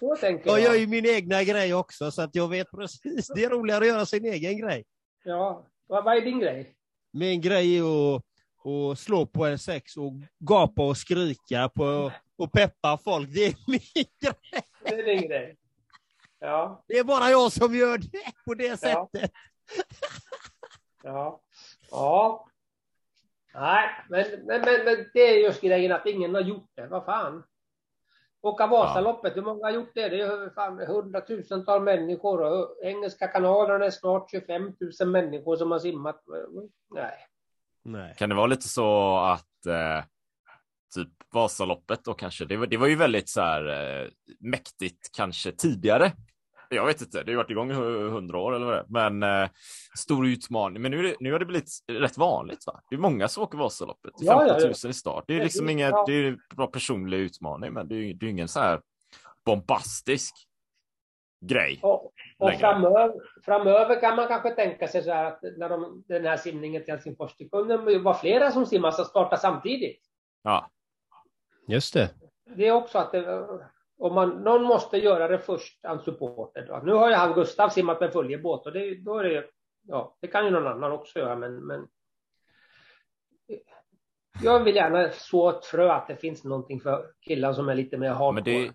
Så 0.00 0.16
tänker 0.16 0.50
Jag 0.50 0.60
gör 0.60 0.66
jag. 0.68 0.78
ju 0.78 0.86
min 0.86 1.06
egna 1.06 1.42
grej 1.42 1.74
också, 1.74 2.10
så 2.10 2.22
att 2.22 2.34
jag 2.34 2.48
vet 2.48 2.70
precis. 2.70 3.28
Det 3.34 3.44
är 3.44 3.50
roligare 3.50 3.80
att 3.80 3.88
göra 3.88 4.06
sin 4.06 4.24
egen 4.24 4.58
grej. 4.58 4.84
Ja. 5.24 5.66
Vad, 5.86 6.04
vad 6.04 6.16
är 6.16 6.20
din 6.20 6.38
grej? 6.40 6.74
Min 7.12 7.40
grej 7.40 7.78
är 7.78 7.82
att, 8.16 8.22
att 8.64 8.98
slå 8.98 9.26
på 9.26 9.46
en 9.46 9.58
sex 9.58 9.96
och 9.96 10.12
gapa 10.38 10.82
och 10.88 10.96
skrika 10.96 11.68
på, 11.68 12.12
och 12.36 12.52
peppa 12.52 12.98
folk. 13.04 13.28
Det 13.34 13.46
är 13.46 13.54
min 13.66 13.80
grej. 14.20 14.34
Det 14.84 14.94
är 14.94 15.02
din 15.04 15.28
grej. 15.28 15.56
Ja, 16.38 16.84
Det 16.88 16.98
är 16.98 17.04
bara 17.04 17.30
jag 17.30 17.52
som 17.52 17.74
gör 17.74 17.98
det 17.98 18.32
på 18.44 18.54
det 18.54 18.76
sättet. 18.76 19.32
ja, 21.02 21.40
ja. 21.90 22.48
Nej, 23.54 23.88
men, 24.08 24.24
men, 24.30 24.60
men, 24.60 24.84
men 24.84 25.10
det 25.14 25.20
är 25.20 25.44
just 25.44 25.60
grejen 25.60 25.92
att 25.92 26.06
ingen 26.06 26.34
har 26.34 26.42
gjort 26.42 26.70
det. 26.74 26.86
Vad 26.86 27.04
fan? 27.04 27.44
Åka 28.40 28.66
Vasaloppet, 28.66 29.36
hur 29.36 29.42
många 29.42 29.66
har 29.66 29.70
gjort 29.70 29.94
det? 29.94 30.08
Det 30.08 30.20
är 30.20 30.50
fan 30.54 30.78
hundratusentals 30.78 31.84
människor 31.84 32.42
och 32.42 32.76
Engelska 32.82 33.26
kanalen 33.28 33.82
är 33.82 33.90
snart 33.90 34.30
25 34.30 34.72
000 35.00 35.08
människor 35.08 35.56
som 35.56 35.70
har 35.70 35.78
simmat. 35.78 36.22
Nej. 36.90 37.27
Nej. 37.92 38.14
Kan 38.18 38.28
det 38.28 38.34
vara 38.34 38.46
lite 38.46 38.68
så 38.68 39.16
att 39.18 39.66
eh, 39.66 40.04
typ 40.94 41.08
Vasaloppet 41.32 42.04
då 42.04 42.14
kanske, 42.14 42.44
det 42.44 42.56
var, 42.56 42.66
det 42.66 42.76
var 42.76 42.86
ju 42.86 42.94
väldigt 42.96 43.28
så 43.28 43.40
här 43.40 43.66
eh, 44.02 44.08
mäktigt 44.40 45.10
kanske 45.16 45.52
tidigare. 45.52 46.12
Jag 46.70 46.86
vet 46.86 47.00
inte, 47.00 47.18
det 47.18 47.24
har 47.24 47.30
ju 47.30 47.36
varit 47.36 47.50
igång 47.50 47.70
i 47.70 47.74
hu- 47.74 48.10
hundra 48.10 48.38
år 48.38 48.54
eller 48.56 48.66
vad 48.66 48.74
det 48.74 48.80
är, 48.80 49.10
men 49.10 49.42
eh, 49.42 49.50
stor 49.98 50.26
utmaning. 50.26 50.82
Men 50.82 50.90
nu, 50.90 51.14
nu 51.20 51.32
har 51.32 51.38
det 51.38 51.46
blivit 51.46 51.70
rätt 51.88 52.18
vanligt. 52.18 52.66
Va? 52.66 52.80
Det 52.90 52.96
är 52.96 53.00
många 53.00 53.28
som 53.28 53.42
åker 53.42 53.58
Vasaloppet. 53.58 54.12
Det 54.18 54.26
är 54.26 54.32
Ja, 54.32 54.38
50 54.38 54.54
ja, 54.54 54.66
000 54.66 54.74
ja. 54.82 54.88
i 54.88 54.92
start. 54.92 55.24
Det 55.26 55.34
är 55.34 55.42
liksom 55.44 55.78
ja. 55.78 56.04
det 56.06 56.12
är 56.12 56.24
en 56.24 56.38
bra 56.56 56.66
personlig 56.66 57.18
utmaning, 57.18 57.72
men 57.72 57.88
det 57.88 57.94
är 57.94 57.98
ju 58.22 58.30
ingen 58.30 58.48
så 58.48 58.60
här 58.60 58.80
bombastisk 59.44 60.34
grej. 61.46 61.78
Och 62.38 62.48
Längre. 62.48 62.60
framöver, 62.60 63.14
framöver 63.44 64.00
kan 64.00 64.16
man 64.16 64.28
kanske 64.28 64.50
tänka 64.50 64.88
sig 64.88 65.02
så 65.02 65.12
här 65.12 65.24
att 65.24 65.42
när 65.42 65.68
de, 65.68 66.04
den 66.08 66.24
här 66.24 66.36
simningen 66.36 66.84
till 66.84 66.94
Helsingfors, 66.94 67.36
det 67.38 67.48
kunde 67.48 67.92
ju 67.92 67.98
vara 67.98 68.14
flera 68.14 68.50
som 68.50 68.66
simmar 68.66 68.90
som 68.90 69.04
startar 69.04 69.36
samtidigt. 69.36 70.00
Ja, 70.42 70.70
Just 71.68 71.94
det. 71.94 72.10
Det 72.56 72.66
är 72.66 72.72
också 72.72 72.98
att 72.98 73.12
det, 73.12 73.46
om 73.98 74.14
man, 74.14 74.30
någon 74.30 74.62
måste 74.62 74.98
göra 74.98 75.28
det 75.28 75.38
först, 75.38 75.84
en 75.84 76.00
supporter. 76.00 76.66
Då. 76.66 76.80
Nu 76.84 76.92
har 76.92 77.08
ju 77.08 77.14
han 77.14 77.34
Gustav 77.34 77.68
simmat 77.68 78.00
med 78.00 78.12
följebåt 78.12 78.66
och 78.66 78.72
det, 78.72 78.94
då 78.94 79.18
är 79.18 79.24
det, 79.24 79.44
ja, 79.82 80.16
det 80.20 80.26
kan 80.26 80.44
ju 80.44 80.50
någon 80.50 80.66
annan 80.66 80.92
också 80.92 81.18
göra, 81.18 81.36
men, 81.36 81.66
men 81.66 81.88
jag 84.42 84.64
vill 84.64 84.76
gärna 84.76 85.10
så 85.10 85.50
ett 85.50 85.64
frö 85.64 85.92
att 85.92 86.08
det 86.08 86.16
finns 86.16 86.44
någonting 86.44 86.80
för 86.80 87.06
killar 87.20 87.52
som 87.52 87.68
är 87.68 87.74
lite 87.74 87.96
mer 87.96 88.10
hardcore. 88.10 88.32
men 88.32 88.44
det, 88.44 88.72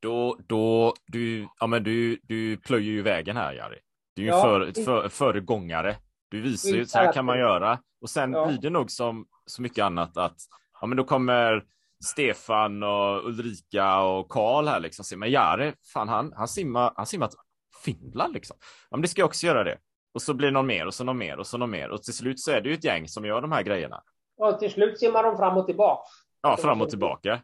då, 0.00 0.38
då, 0.48 0.94
du, 1.06 1.48
ja 1.60 1.66
men 1.66 1.82
du, 1.84 2.20
du 2.22 2.56
plöjer 2.56 2.92
ju 2.92 3.02
vägen 3.02 3.36
här 3.36 3.52
Jari. 3.52 3.78
Du 4.16 4.22
är 4.22 4.26
ju 4.26 4.32
Ja. 4.32 4.42
för, 4.42 4.84
för, 4.84 5.08
föregångare. 5.08 5.96
Du 6.30 6.40
visar 6.40 6.70
ju, 6.76 6.86
så 6.86 6.98
här 6.98 7.12
kan 7.12 7.24
man 7.24 7.38
göra. 7.38 7.78
Och 8.02 8.10
sen 8.10 8.32
Ja. 8.32 8.46
blir 8.46 8.58
det 8.58 8.70
nog 8.70 8.90
som 8.90 9.26
så 9.46 9.62
mycket 9.62 9.84
annat 9.84 10.16
att, 10.16 10.36
ja 10.80 10.86
men 10.86 10.96
då 10.96 11.04
kommer 11.04 11.64
Stefan 12.04 12.82
och 12.82 13.24
Ulrika 13.28 14.00
och 14.00 14.28
Karl 14.28 14.66
här 14.66 14.80
liksom. 14.80 15.18
Men 15.18 15.30
Jari, 15.30 15.72
fan 15.92 16.08
han, 16.08 16.32
han 16.36 16.48
simmar, 16.48 16.92
han 16.96 17.06
simmat 17.06 17.34
Finland 17.84 18.34
liksom. 18.34 18.56
Ja 18.90 18.96
men 18.96 19.02
det 19.02 19.08
ska 19.08 19.20
jag 19.20 19.26
också 19.26 19.46
göra 19.46 19.64
det. 19.64 19.78
Och 20.14 20.22
så 20.22 20.34
blir 20.34 20.48
det 20.48 20.52
någon 20.54 20.66
mer 20.66 20.86
och 20.86 20.94
så 20.94 21.04
någon 21.04 21.18
mer 21.18 21.36
och 21.38 21.46
så 21.46 21.58
någon 21.58 21.70
mer. 21.70 21.88
Och 21.90 22.02
till 22.02 22.14
slut 22.14 22.40
så 22.40 22.50
är 22.50 22.60
det 22.60 22.68
ju 22.68 22.74
ett 22.74 22.84
gäng 22.84 23.08
som 23.08 23.24
gör 23.24 23.40
de 23.40 23.52
här 23.52 23.62
grejerna. 23.62 24.02
Och 24.38 24.58
till 24.58 24.70
slut 24.70 24.98
simmar 24.98 25.22
de 25.22 25.36
fram 25.36 25.56
och 25.56 25.66
tillbaka. 25.66 26.02
Ja, 26.42 26.56
fram 26.56 26.80
och 26.82 26.90
tillbaka. 26.90 27.40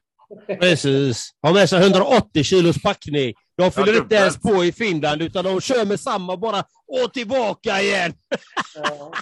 Precis. 0.60 1.30
Har 1.42 1.52
med 1.52 1.68
sig 1.68 1.82
180 1.82 2.42
kilos 2.44 2.82
packning. 2.82 3.34
De 3.56 3.70
fyller 3.70 3.92
Ja, 3.92 3.98
inte 4.02 4.14
ens 4.14 4.40
på 4.42 4.64
i 4.64 4.72
Finland, 4.72 5.22
utan 5.22 5.44
de 5.44 5.60
kör 5.60 5.84
med 5.86 6.00
samma 6.00 6.36
bara 6.36 6.58
och 6.86 7.12
tillbaka 7.12 7.80
igen. 7.80 8.12
Ja. 8.74 9.12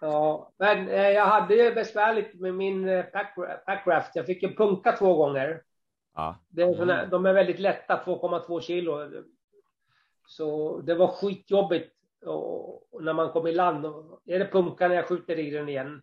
Ja, 0.00 0.52
men 0.58 0.88
eh, 0.88 1.08
jag 1.08 1.26
hade 1.26 1.54
ju 1.54 1.74
besvärligt 1.74 2.40
med 2.40 2.54
min 2.54 2.88
eh, 2.88 3.04
pack- 3.04 3.64
packraft. 3.66 4.10
Jag 4.14 4.26
fick 4.26 4.42
ju 4.42 4.54
punka 4.54 4.92
två 4.98 5.14
gånger. 5.16 5.62
Ja. 6.14 6.38
Det 6.48 6.62
är 6.62 6.74
såna, 6.74 7.06
de 7.06 7.26
är 7.26 7.32
väldigt 7.32 7.58
lätta, 7.60 8.02
2,2 8.06 8.60
kilo. 8.60 9.10
Så 10.26 10.78
det 10.80 10.94
var 10.94 11.08
skitjobbigt 11.08 11.92
och, 12.26 12.94
och 12.94 13.04
när 13.04 13.12
man 13.12 13.30
kom 13.32 13.46
i 13.46 13.52
land. 13.52 13.86
Och, 13.86 14.20
är 14.26 14.38
det 14.38 14.46
punka 14.52 14.88
när 14.88 14.94
jag 14.94 15.06
skjuter 15.08 15.38
i 15.38 15.50
den 15.50 15.68
igen? 15.68 16.02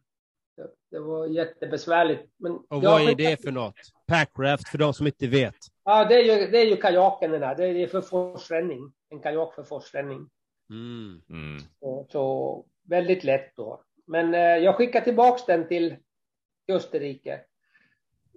Det, 0.58 0.70
det 0.92 1.00
var 1.00 1.28
jättebesvärligt. 1.28 2.32
Men 2.38 2.52
Och 2.52 2.84
vad 2.84 3.10
är 3.10 3.16
det 3.16 3.42
för 3.42 3.52
något? 3.52 3.76
Packraft 4.08 4.70
för 4.70 4.78
de 4.78 4.94
som 4.94 5.08
inte 5.08 5.28
vet. 5.28 5.56
Ja, 5.84 6.06
det 6.06 6.16
är 6.16 6.24
ju, 6.24 6.52
det 6.52 6.58
är 6.58 6.66
ju 6.66 6.76
kajaken 6.76 7.32
den 7.32 7.44
här. 7.44 7.56
Det 7.56 7.66
är 7.68 7.88
för 7.88 8.02
forsränning. 8.02 8.92
En 9.10 9.20
kajak 9.20 9.54
för 9.56 9.64
forsränning. 9.64 10.30
Mm. 10.70 11.22
Mm. 11.30 11.60
Så, 11.80 12.08
så 12.12 12.66
väldigt 12.84 13.24
lätt 13.24 13.56
då. 13.56 13.84
Men 14.08 14.34
eh, 14.34 14.40
jag 14.40 14.76
skickar 14.76 15.02
tillbaks 15.02 15.46
den 15.46 15.68
till 15.68 15.96
till 16.68 16.76
Österrike. 16.76 17.42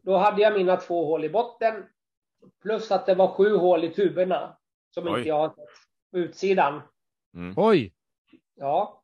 Då 0.03 0.17
hade 0.17 0.43
jag 0.43 0.55
mina 0.55 0.77
två 0.77 1.05
hål 1.05 1.25
i 1.25 1.29
botten. 1.29 1.85
Plus 2.63 2.91
att 2.91 3.07
det 3.07 3.15
var 3.15 3.29
sju 3.29 3.57
hål 3.57 3.85
i 3.85 3.91
tuberna. 3.91 4.57
Som 4.95 5.09
Oj. 5.09 5.19
inte 5.19 5.29
jag 5.29 5.39
har 5.39 5.49
sett 5.49 5.57
på 6.11 6.19
utsidan. 6.19 6.83
Mm. 7.35 7.55
Oj! 7.57 7.95
Ja. 8.55 9.03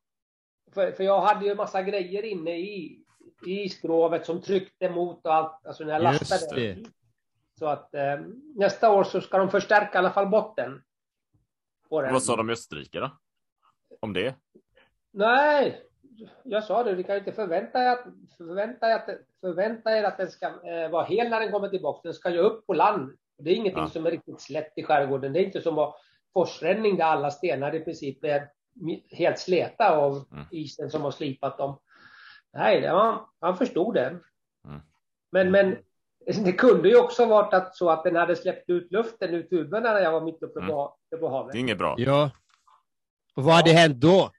För, 0.75 0.93
för 0.93 1.05
jag 1.05 1.21
hade 1.21 1.47
ju 1.47 1.55
massa 1.55 1.83
grejer 1.83 2.23
inne 2.23 2.59
i, 2.59 3.05
i 3.47 3.69
skrovet 3.69 4.27
som 4.27 4.43
tryckte 4.43 4.91
mot 4.91 5.27
och 5.27 5.35
allt. 5.35 5.67
Alltså 5.67 5.85
när 5.85 6.01
jag 6.01 6.13
Just 6.13 6.31
lastade. 6.31 6.61
det. 6.75 6.85
Så 7.59 7.67
att 7.67 7.95
eh, 7.95 8.21
nästa 8.55 8.91
år 8.91 9.05
så 9.05 9.21
ska 9.21 9.39
de 9.39 9.51
förstärka 9.51 9.91
i 9.95 9.99
alla 9.99 10.11
fall 10.11 10.27
botten. 10.29 10.83
På 11.89 12.03
den. 12.03 12.13
Vad 12.13 12.23
sa 12.23 12.37
de 12.37 12.51
i 12.51 12.53
Österrike 12.53 13.01
då? 13.01 13.11
Om 14.01 14.13
det? 14.13 14.35
Nej, 15.13 15.83
jag 16.43 16.65
sa 16.65 16.83
det, 16.85 16.95
ni 16.97 17.05
kan 17.05 17.17
inte 17.17 17.33
förvänta 17.33 17.83
er 17.83 17.89
att, 17.89 18.05
förvänta 18.37 18.89
er 18.91 18.95
att, 18.95 19.09
förvänta 19.41 19.99
er 19.99 20.05
att 20.05 20.17
den 20.19 20.31
ska 20.31 20.47
eh, 20.47 20.91
vara 20.91 21.05
hel 21.05 21.29
när 21.31 21.41
den 21.41 21.53
kommer 21.53 21.69
tillbaka. 21.69 22.01
Den 22.05 22.15
ska 22.15 22.31
ju 22.31 22.39
upp 22.39 22.67
på 22.67 22.75
land 22.75 23.17
Det 23.39 23.51
är 23.51 23.55
ingenting 23.55 23.83
Ja. 23.83 23.89
som 23.89 24.07
är 24.07 24.11
riktigt 24.11 24.41
slätt 24.41 24.73
i 24.77 24.83
skärgården. 24.83 25.33
Det 25.33 25.41
är 25.41 25.45
inte 25.45 25.61
som 25.61 25.79
att 25.79 25.95
forsränning 26.33 26.97
där 26.97 27.05
alla 27.05 27.31
stenar 27.31 27.75
i 27.75 27.81
princip 27.81 28.25
är 28.25 28.49
helt 29.11 29.39
sleta 29.39 29.97
av 29.97 30.25
Mm. 30.33 30.45
isen 30.51 30.91
som 30.91 31.03
har 31.03 31.11
slipat 31.11 31.59
dem. 31.59 31.79
Nej, 32.57 32.81
det 32.81 32.93
var, 32.93 33.27
han 33.41 33.57
förstod 33.57 33.95
det. 33.95 34.07
Mm. 34.65 34.81
Men, 35.33 35.51
men 35.51 35.77
det 36.45 36.53
kunde 36.53 36.89
ju 36.89 36.97
också 37.01 37.27
varit 37.27 37.55
att, 37.55 37.77
så 37.77 37.91
att 37.91 38.05
den 38.05 38.17
hade 38.17 38.37
släppt 38.37 38.71
ut 38.71 38.93
luften 38.93 39.35
ur 39.35 39.43
tuberna 39.43 39.93
när 39.93 40.01
jag 40.01 40.13
var 40.13 40.21
mitt 40.21 40.43
uppe 40.43 40.59
Mm. 40.61 40.71
på, 40.71 40.97
uppe 41.11 41.21
på 41.21 41.29
havet. 41.29 41.53
Det 41.53 41.59
är 41.59 41.61
inget 41.61 41.79
bra. 41.79 41.95
Ja. 41.99 42.31
Och 43.37 43.43
vad 43.45 43.55
hade 43.55 43.71
hänt 43.71 43.97
då? 43.97 44.31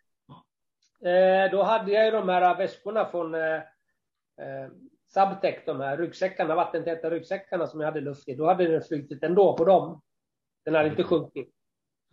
Eh, 1.10 1.52
då 1.52 1.64
hade 1.64 1.92
jag 1.92 2.06
ju 2.06 2.12
de 2.12 2.30
här 2.30 2.58
väskorna 2.58 3.06
från 3.06 3.36
eh, 3.36 3.56
eh, 3.56 4.68
Subtech, 5.14 5.66
de 5.66 5.80
här 5.80 5.98
ryggsäckarna, 5.98 6.56
vattentäta 6.56 7.10
ryggsäckarna 7.10 7.68
som 7.68 7.80
jag 7.80 7.88
hade 7.88 8.02
luft 8.02 8.28
i. 8.28 8.36
Då 8.36 8.46
hade 8.48 8.68
den 8.68 8.82
flutit 8.82 9.24
ändå 9.24 9.58
på 9.58 9.66
dem. 9.66 10.02
Den 10.66 10.76
hade 10.76 10.90
inte 10.90 11.04
sjunkit. 11.04 11.54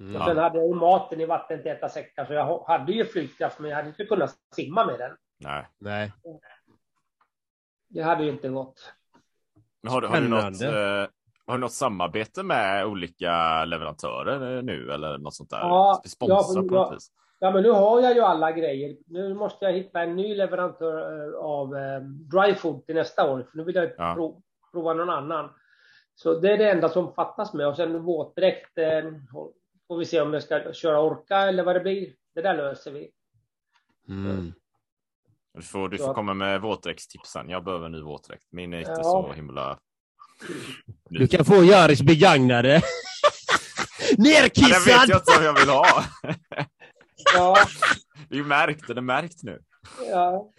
Mm. 0.01 0.17
Och 0.17 0.27
sen 0.27 0.39
hade 0.39 0.59
jag 0.59 0.69
ju 0.69 0.75
maten 0.75 1.21
i 1.21 1.27
vattentäta 1.27 1.89
säckar, 1.89 2.25
så 2.25 2.33
jag 2.33 2.45
ha- 2.47 2.65
hade 2.69 2.93
ju 2.93 3.05
flytkraft, 3.05 3.59
men 3.59 3.71
jag 3.71 3.77
hade 3.77 3.89
inte 3.89 4.05
kunnat 4.05 4.35
simma 4.57 4.87
med 4.87 4.99
den. 4.99 5.17
Nej. 5.39 5.67
Nej. 5.79 6.13
Det 7.89 8.03
hade 8.03 8.25
ju 8.25 8.31
inte 8.31 8.49
gått. 8.49 8.93
Men 9.83 9.93
har, 9.93 10.01
du- 10.01 10.07
har, 10.07 10.21
du 10.21 10.29
något, 10.29 10.63
eh, 10.63 11.11
har 11.47 11.55
du 11.55 11.59
något 11.59 11.73
samarbete 11.73 12.43
med 12.43 12.87
olika 12.87 13.65
leverantörer 13.65 14.57
eh, 14.57 14.63
nu 14.63 14.91
eller 14.93 15.19
något 15.19 15.35
sånt 15.35 15.51
där? 15.51 15.59
Ja, 15.61 16.03
Sponsra 16.07 16.63
ja, 16.63 16.69
på 16.69 16.75
ja. 16.75 16.83
något 16.83 16.95
vis? 16.97 17.11
Ja, 17.39 17.51
men 17.51 17.63
nu 17.63 17.71
har 17.71 18.01
jag 18.01 18.15
ju 18.15 18.21
alla 18.21 18.53
grejer. 18.53 18.97
Nu 19.07 19.35
måste 19.35 19.65
jag 19.65 19.73
hitta 19.73 20.03
en 20.03 20.17
ny 20.17 20.35
leverantör 20.35 21.29
eh, 21.29 21.35
av 21.35 21.77
eh, 21.77 22.01
dry 22.01 22.55
food 22.55 22.87
till 22.87 22.95
nästa 22.95 23.31
år, 23.31 23.47
för 23.51 23.57
nu 23.59 23.65
vill 23.65 23.75
jag 23.75 23.91
Ja. 23.99 24.15
prov, 24.15 24.43
prova 24.73 24.93
någon 24.95 25.11
annan. 25.11 25.51
Så 26.15 26.41
det 26.41 26.53
är 26.53 26.59
det 26.59 26.71
enda 26.71 26.89
som 26.89 27.13
fattas 27.15 27.55
med. 27.55 27.67
Och 27.69 27.77
sen 27.77 28.03
våtdräkt, 28.03 28.79
eh, 28.79 29.03
får 29.89 29.97
vi 29.99 30.05
se 30.05 30.21
om 30.21 30.33
jag 30.33 30.43
ska 30.43 30.73
köra 30.73 31.01
orka 31.01 31.37
eller 31.39 31.65
vad 31.65 31.77
det 31.77 31.81
blir. 31.81 32.13
Det 32.35 32.43
där 32.43 32.57
löser 32.57 32.91
vi. 32.93 33.11
Mm. 34.09 34.53
Du 35.55 35.63
får, 35.63 35.89
du 35.89 35.99
får 35.99 36.15
komma 36.15 36.35
med 36.35 36.61
våtdräktstipsen. 36.61 37.49
Jag 37.49 37.65
behöver 37.65 37.87
en 37.87 37.93
ny 37.93 38.01
våtdräkt. 38.01 38.45
Min 38.53 38.73
är 38.75 38.79
inte 38.79 38.91
Ja. 38.91 39.03
så 39.03 39.33
himla... 39.33 39.79
Du 41.11 41.27
kan 41.27 41.45
få 41.45 41.65
Jaris 41.65 42.03
begagnade. 42.03 42.83
Ja, 44.11 44.17
den 44.17 44.25
vet 44.25 44.43
Nerkissad! 44.43 45.09
jag 45.09 45.19
inte 45.19 45.39
om 45.39 45.45
jag 45.45 45.59
vill 45.61 45.69
ha. 45.69 45.87
Ja, 47.35 47.57
Det 48.29 48.35
är 48.35 48.39
ju 48.39 48.45
märkt, 48.45 48.87
den 48.87 48.97
är 48.97 49.03
märkt 49.03 49.43
nu. 49.43 49.61
ja, 50.11 50.51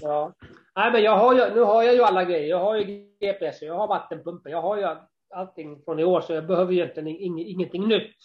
ja. 0.00 0.32
Nej, 0.76 0.92
men 0.92 1.02
jag 1.02 1.16
har 1.18 1.34
ju, 1.34 1.54
nu 1.54 1.60
har 1.60 1.82
jag 1.82 1.94
ju 1.94 2.02
alla 2.02 2.24
grejer. 2.24 2.48
Jag 2.48 2.60
har 2.60 2.76
ju 2.76 2.84
GPS, 3.20 3.62
jag 3.62 3.74
har 3.76 3.88
vattenpumpen, 3.88 4.52
jag 4.52 4.62
har 4.62 4.76
ju 4.76 4.86
allting 5.34 5.82
från 5.84 5.98
i 5.98 6.04
år, 6.04 6.20
så 6.20 6.32
jag 6.32 6.46
behöver 6.46 6.72
ju 6.72 6.78
egentligen 6.78 7.08
ing, 7.08 7.38
ingenting 7.46 7.88
nytt. 7.88 8.16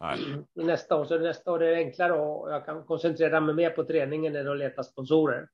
Nej. 0.00 0.18
i 0.54 0.64
nästa 0.64 0.96
år. 0.96 1.04
Så 1.04 1.18
nästa 1.18 1.52
år 1.52 1.62
är 1.62 1.70
det 1.70 1.76
enklare 1.76 2.12
och 2.12 2.52
jag 2.52 2.66
kan 2.66 2.84
koncentrera 2.84 3.40
mig 3.40 3.54
mer 3.54 3.70
på 3.70 3.84
träningen 3.84 4.36
än 4.36 4.48
att 4.48 4.58
leta 4.58 4.82
sponsorer. 4.82 5.48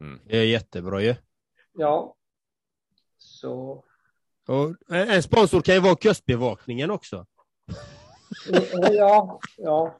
Mm. 0.00 0.20
Det 0.24 0.36
är 0.36 0.44
jättebra 0.44 1.00
ju. 1.00 1.14
Ja. 1.72 2.16
Så. 3.18 3.84
Och 4.48 4.94
en 4.94 5.22
sponsor 5.22 5.60
kan 5.60 5.74
ju 5.74 5.80
vara 5.80 5.96
Kustbevakningen 5.96 6.90
också. 6.90 7.26
Ja, 8.92 9.40
ja. 9.56 9.98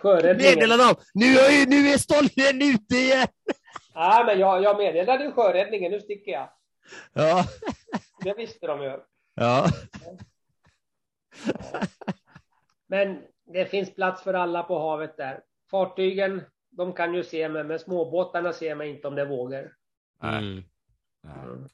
Sjöräddningen. 0.00 0.54
Meddela 0.54 0.76
dem! 0.76 0.94
Nu 1.14 1.26
är, 1.26 1.66
nu 1.66 1.88
är 1.88 1.98
stolpen 1.98 2.62
ute 2.62 2.96
igen! 2.96 3.28
Ja, 3.94 4.24
men 4.26 4.38
jag, 4.38 4.62
jag 4.62 4.76
meddelade 4.76 5.24
ju 5.24 5.32
sjöräddningen. 5.32 5.92
Nu 5.92 6.00
sticker 6.00 6.32
jag. 6.32 6.48
Ja. 7.12 7.44
Det 8.24 8.34
visste 8.34 8.66
de 8.66 8.82
ju. 8.82 9.00
ja. 9.34 9.66
Men 12.86 13.22
det 13.44 13.66
finns 13.66 13.94
plats 13.94 14.22
för 14.22 14.34
alla 14.34 14.62
på 14.62 14.78
havet 14.78 15.16
där. 15.16 15.40
Fartygen, 15.70 16.42
de 16.70 16.92
kan 16.92 17.14
ju 17.14 17.24
se 17.24 17.48
mig, 17.48 17.64
men 17.64 17.78
småbåtarna 17.78 18.52
ser 18.52 18.74
mig 18.74 18.90
inte 18.90 19.08
om 19.08 19.14
det. 19.14 19.70
Nej. 20.22 20.38
Mm. 20.38 20.64
Nej. 21.22 21.68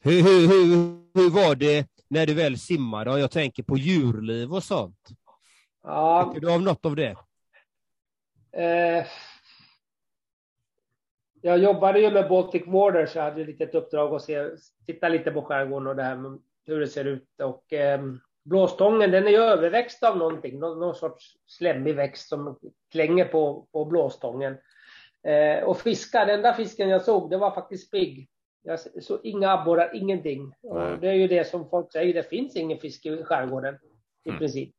Hur, 0.00 0.22
hur, 0.22 0.48
hur, 0.48 0.76
hur 1.14 1.30
var 1.30 1.54
det 1.54 1.88
när 2.08 2.26
du 2.26 2.34
väl 2.34 2.58
simmade? 2.58 3.20
Jag 3.20 3.30
tänker 3.30 3.62
på 3.62 3.76
djurliv 3.76 4.52
och 4.52 4.62
sånt. 4.62 5.08
Ja, 5.82 6.24
Tycker 6.24 6.46
du 6.46 6.54
om 6.54 6.64
något 6.64 6.86
av 6.86 6.96
det? 6.96 7.16
Eh, 8.52 9.06
jag 11.40 11.58
jobbade 11.58 12.00
ju 12.00 12.10
med 12.10 12.28
Baltic 12.28 12.62
Water 12.66 13.06
så 13.06 13.18
jag 13.18 13.24
hade 13.24 13.44
lite 13.44 13.64
ett 13.64 13.74
uppdrag 13.74 14.14
att 14.14 14.22
se, 14.22 14.48
titta 14.86 15.08
lite 15.08 15.30
på 15.30 15.42
skärgården 15.42 15.86
och 15.86 15.96
det 15.96 16.02
här 16.02 16.16
med 16.16 16.38
hur 16.66 16.80
det 16.80 16.88
ser 16.88 17.04
ut. 17.04 17.40
Och 17.40 17.72
eh, 17.72 18.00
blåstången 18.44 19.10
den 19.10 19.26
är 19.26 19.30
ju 19.30 19.36
överväxt 19.36 20.02
av 20.02 20.16
någonting, 20.18 20.58
någon, 20.58 20.80
någon 20.80 20.94
sorts 20.94 21.36
slemmig 21.46 21.94
växt 21.94 22.28
som 22.28 22.58
klänger 22.90 23.24
på, 23.24 23.66
på 23.72 23.84
blåstången. 23.84 24.56
Eh, 25.26 25.64
och 25.64 25.78
fiskar, 25.80 26.26
den 26.26 26.34
enda 26.34 26.54
fisken 26.54 26.88
jag 26.88 27.02
såg 27.02 27.30
det 27.30 27.36
var 27.36 27.50
faktiskt 27.50 27.86
spigg. 27.88 28.28
Jag 28.64 28.80
såg 28.80 29.20
inga 29.22 29.50
abborrar, 29.52 29.90
ingenting. 29.94 30.54
Det 31.00 31.08
är 31.08 31.12
ju 31.12 31.28
det 31.28 31.44
som 31.44 31.68
folk 31.70 31.92
säger, 31.92 32.14
det 32.14 32.22
finns 32.22 32.56
ingen 32.56 32.78
fisk 32.78 33.06
i 33.06 33.24
skärgården 33.24 33.78
i 34.24 34.28
Mm. 34.28 34.38
princip. 34.38 34.74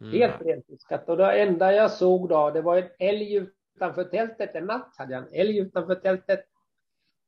Mm. 0.00 0.12
Helt 0.12 0.42
renfiskat. 0.46 1.08
Och 1.08 1.16
det 1.16 1.32
enda 1.42 1.72
jag 1.72 1.90
såg 1.90 2.28
då, 2.28 2.50
det 2.50 2.62
var 2.62 2.76
en 2.76 2.88
älg 2.98 3.34
utanför 3.34 4.04
tältet. 4.04 4.54
En 4.54 4.64
natt 4.64 4.94
hade 4.98 5.12
jag 5.14 5.22
en 5.22 5.40
älg 5.40 5.58
utanför 5.58 5.94
tältet. 5.94 6.44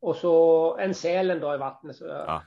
Och 0.00 0.16
så 0.16 0.76
en 0.78 0.94
säl 0.94 1.30
en 1.30 1.40
dag 1.40 1.54
i 1.54 1.58
vattnet. 1.58 1.96
Så 1.96 2.04
jag 2.06 2.16
Ja. 2.26 2.42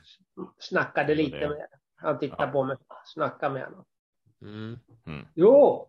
snackade 0.58 1.14
lite 1.14 1.48
med 1.48 1.66
Han 2.04 2.18
tittade 2.18 2.42
Ja. 2.46 2.52
på 2.52 2.64
mig, 2.64 2.76
snackade 3.04 3.54
med 3.54 3.64
honom. 3.64 3.84
Mm. 4.42 4.78
Jo, 5.34 5.88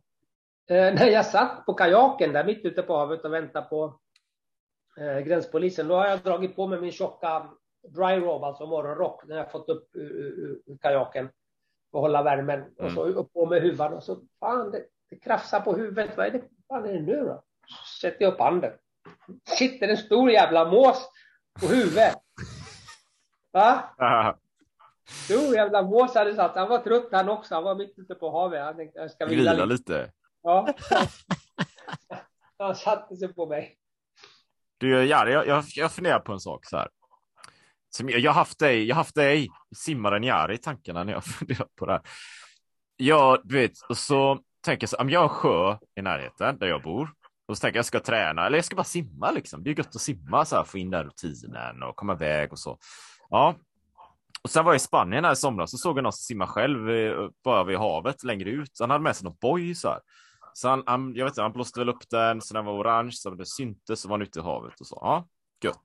eh, 0.70 0.76
när 0.94 1.08
jag 1.08 1.26
satt 1.26 1.66
på 1.66 1.74
kajaken 1.74 2.34
där 2.34 2.46
mitt 2.46 2.66
ute 2.66 2.82
på 2.82 2.98
havet 2.98 3.26
och 3.26 3.34
väntade 3.34 3.66
på 3.70 4.00
eh, 4.98 5.20
gränspolisen, 5.20 5.88
då 5.88 5.96
har 5.96 6.08
jag 6.08 6.20
dragit 6.20 6.56
på 6.56 6.68
mig 6.68 6.82
min 6.82 6.92
tjocka 6.92 7.50
dry 7.88 8.16
robe, 8.20 8.46
alltså 8.46 8.66
morgonrock, 8.66 9.26
när 9.28 9.38
jag 9.38 9.52
fått 9.52 9.70
upp 9.70 9.90
ur, 9.94 10.12
ur, 10.12 10.62
ur 10.66 10.78
kajaken 10.78 11.30
och 11.92 12.02
hålla 12.02 12.24
värmen. 12.24 12.64
Och 12.78 12.92
så 12.92 13.04
upp 13.04 13.34
på 13.34 13.46
med 13.46 13.62
huvan 13.62 13.94
och 13.94 14.04
så, 14.04 14.18
fan, 14.40 14.72
det, 14.72 14.86
det 15.10 15.16
krafsar 15.20 15.60
på 15.60 15.74
huvudet. 15.76 16.18
Vad 16.18 16.26
är 16.26 16.32
det, 16.32 16.42
fan 16.68 16.86
är 16.86 16.94
det 16.94 17.02
nu 17.02 17.26
då? 17.26 17.44
Så 17.68 18.00
sätter 18.08 18.26
jag 18.26 18.34
upp 18.34 18.40
handen. 18.40 18.74
Sitter 19.58 19.88
en 19.88 19.98
stor 19.98 20.32
jävla 20.32 20.72
mås 20.72 21.10
på 21.62 21.68
huvudet. 21.68 22.16
Va? 23.52 23.84
Stor 25.08 25.56
jävla 25.56 25.82
mås 25.82 26.16
hade 26.16 26.36
satt. 26.36 26.56
Han 26.56 26.70
var 26.70 26.80
trött 26.80 27.10
han 27.12 27.30
också. 27.30 27.56
Han 27.56 27.64
var 27.64 27.76
mitt 27.76 27.94
ute 28.00 28.16
på 28.16 28.32
havet. 28.32 28.64
Han 28.64 28.76
tänkte, 28.76 29.00
jag 29.00 29.12
ska 29.12 29.26
vila 29.26 29.52
Vila 29.52 29.66
lite. 29.66 29.74
lite. 29.74 30.12
Ja. 30.44 30.74
Han 32.58 32.76
satte 32.76 33.16
sig 33.16 33.34
på 33.34 33.46
mig. 33.46 33.78
Du, 34.78 35.06
Jari, 35.06 35.34
jag, 35.34 35.48
jag, 35.48 35.64
jag 35.76 35.92
funderar 35.92 36.20
på 36.20 36.34
en 36.34 36.40
sak 36.40 36.66
så 36.66 36.78
här. 36.78 36.90
Som 37.90 38.10
jag, 38.10 38.20
jag 38.20 38.32
har 38.32 38.40
haft 38.40 38.60
dig, 38.60 38.88
jag 38.88 38.96
haft 38.96 39.16
dig, 39.16 39.50
simmaren 39.76 40.24
Jari, 40.24 40.56
i 40.56 40.58
tankarna 40.58 41.04
när 41.04 41.14
jag 41.14 41.24
funderat 41.40 41.76
på 41.76 41.86
det 41.86 41.92
här. 41.92 42.02
Ja, 42.98 43.42
du 43.44 43.56
vet, 43.56 43.72
och 43.90 43.98
så 43.98 44.40
tänker 44.62 44.84
jag 44.84 44.90
så, 44.90 44.98
om 44.98 45.10
jag 45.10 45.20
har 45.20 45.24
en 45.24 45.30
sjö 45.30 45.78
i 45.96 46.02
närheten 46.02 46.58
där 46.58 46.68
jag 46.68 46.84
bor, 46.84 47.10
och 47.48 47.58
så 47.58 47.62
tänker 47.62 47.78
jag 47.78 47.80
jag 47.80 47.86
ska 47.86 48.00
träna, 48.00 48.46
eller 48.46 48.58
jag 48.58 48.66
ska 48.66 48.76
bara 48.76 48.84
simma 48.84 49.32
liksom. 49.32 49.64
Det 49.64 49.70
är 49.70 49.78
gött 49.78 49.96
att 49.96 50.02
simma 50.02 50.46
så 50.46 50.56
här, 50.56 50.64
få 50.64 50.78
in 50.78 50.90
den 50.90 51.04
rutinen 51.04 51.84
och 51.84 51.96
komma 51.96 52.14
iväg 52.14 52.52
och 52.52 52.60
så. 52.60 52.78
Ja. 53.30 53.56
Och 54.46 54.52
sen 54.52 54.66
var 54.66 54.72
jag 54.72 54.76
i 54.76 54.80
Spanien 54.80 55.26
här 55.26 55.34
i 55.34 55.36
somras, 55.36 55.72
så 55.72 55.78
såg 55.78 55.98
jag 55.98 56.04
någon 56.04 56.14
som 56.14 56.24
simmar 56.24 56.46
själv 56.46 56.90
eh, 56.90 57.30
bara 57.44 57.64
vid 57.64 57.78
havet 57.78 58.24
längre 58.24 58.50
ut. 58.50 58.72
Han 58.80 58.90
hade 58.90 59.04
med 59.04 59.16
sig 59.16 59.24
någon 59.24 59.38
boj 59.42 59.76
så 59.76 59.90
här. 59.90 60.00
Så 60.54 60.70
han, 60.70 60.84
han, 60.86 61.16
jag 61.16 61.26
vet 61.26 61.32
inte, 61.32 61.42
han 61.42 61.52
blåste 61.52 61.80
väl 61.80 61.90
upp 61.90 62.10
den 62.10 62.42
så 62.42 62.54
den 62.54 62.66
var 62.66 62.74
orange, 62.74 63.12
så 63.12 63.30
det 63.30 63.46
syntes, 63.46 64.00
så 64.00 64.08
var 64.08 64.18
han 64.18 64.22
ute 64.22 64.40
i 64.40 64.42
havet 64.42 64.80
och 64.80 64.88
så. 64.88 64.98
Ja, 65.02 65.28
gött. 65.64 65.84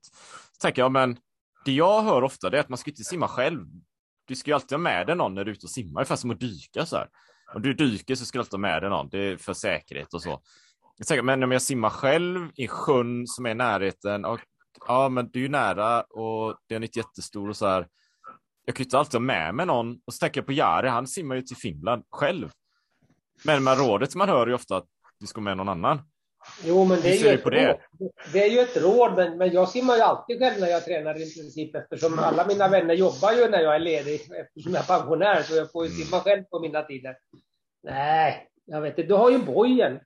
Så 0.51 0.61
tänker 0.61 0.81
jag, 0.81 0.91
men 0.91 1.17
det 1.65 1.71
jag 1.71 2.01
hör 2.01 2.23
ofta 2.23 2.49
det 2.49 2.57
är 2.57 2.61
att 2.61 2.69
man 2.69 2.77
ska 2.77 2.89
inte 2.89 3.03
simma 3.03 3.27
själv. 3.27 3.65
Du 4.25 4.35
ska 4.35 4.51
ju 4.51 4.55
alltid 4.55 4.71
ha 4.71 4.77
med 4.77 5.07
dig 5.07 5.15
någon 5.15 5.33
när 5.33 5.45
du 5.45 5.51
är 5.51 5.55
ute 5.55 5.65
och 5.65 5.69
simmar, 5.69 6.01
ungefär 6.01 6.15
som 6.15 6.31
att 6.31 6.39
dyka 6.39 6.85
så 6.85 6.97
här. 6.97 7.07
Om 7.55 7.61
du 7.61 7.73
dyker 7.73 8.15
så 8.15 8.25
ska 8.25 8.37
du 8.37 8.41
alltid 8.41 8.53
ha 8.53 8.59
med 8.59 8.81
dig 8.81 8.89
någon, 8.89 9.09
det 9.09 9.19
är 9.19 9.37
för 9.37 9.53
säkerhet 9.53 10.13
och 10.13 10.21
så. 10.21 10.41
Jag 10.97 11.07
tänker, 11.07 11.23
men 11.23 11.43
om 11.43 11.51
jag 11.51 11.61
simmar 11.61 11.89
själv 11.89 12.49
i 12.55 12.67
sjön 12.67 13.27
som 13.27 13.45
är 13.45 13.49
i 13.49 13.55
närheten, 13.55 14.25
och, 14.25 14.39
ja 14.87 15.09
men 15.09 15.31
det 15.31 15.39
är 15.39 15.43
ju 15.43 15.49
nära 15.49 16.01
och 16.01 16.57
den 16.69 16.83
är 16.83 16.87
inte 16.87 16.99
jättestor 16.99 17.49
och 17.49 17.57
så 17.57 17.67
här. 17.67 17.87
Jag 18.65 18.75
kan 18.75 18.83
ju 18.83 18.85
inte 18.85 18.97
alltid 18.97 19.13
ha 19.13 19.19
med 19.19 19.55
mig 19.55 19.65
någon. 19.65 19.99
Och 20.05 20.13
så 20.13 20.17
tänker 20.19 20.41
jag 20.41 20.45
på 20.45 20.53
Jari, 20.53 20.87
han 20.87 21.07
simmar 21.07 21.35
ju 21.35 21.41
till 21.41 21.57
Finland 21.57 22.03
själv. 22.09 22.51
Men 23.45 23.63
med 23.63 23.77
rådet 23.77 24.15
man 24.15 24.29
hör 24.29 24.47
ju 24.47 24.53
ofta 24.53 24.77
att 24.77 24.87
du 25.19 25.27
ska 25.27 25.41
med 25.41 25.57
någon 25.57 25.69
annan. 25.69 26.01
Jo, 26.63 26.85
men 26.85 27.01
det 27.01 27.17
är 27.17 27.23
ju 27.23 27.29
ett 27.29 27.43
på 27.43 27.49
det? 27.49 27.67
råd. 27.67 28.11
Det 28.33 28.43
är 28.43 28.49
ju 28.49 28.59
ett 28.59 28.77
råd, 28.77 29.15
men, 29.15 29.37
men 29.37 29.51
jag 29.51 29.69
simmar 29.69 29.95
ju 29.95 30.01
alltid 30.01 30.39
själv 30.39 30.59
när 30.59 30.67
jag 30.67 30.85
tränar 30.85 31.15
i 31.15 31.33
princip 31.35 31.75
eftersom 31.75 32.19
alla 32.19 32.47
mina 32.47 32.67
vänner 32.67 32.93
jobbar 32.93 33.31
ju 33.31 33.49
när 33.49 33.59
jag 33.59 33.75
är 33.75 33.79
ledig 33.79 34.13
eftersom 34.13 34.73
jag 34.73 34.83
är 34.83 34.97
pensionär 34.97 35.41
så 35.41 35.55
jag 35.55 35.71
får 35.71 35.85
ju 35.85 35.91
simma 35.91 36.19
själv 36.19 36.43
på 36.43 36.59
mina 36.59 36.81
tider. 36.83 37.17
Nej, 37.83 38.47
jag 38.65 38.81
vet 38.81 38.97
inte. 38.97 39.07
Du 39.07 39.13
har 39.13 39.31
ju 39.31 39.37
bojen. 39.37 39.99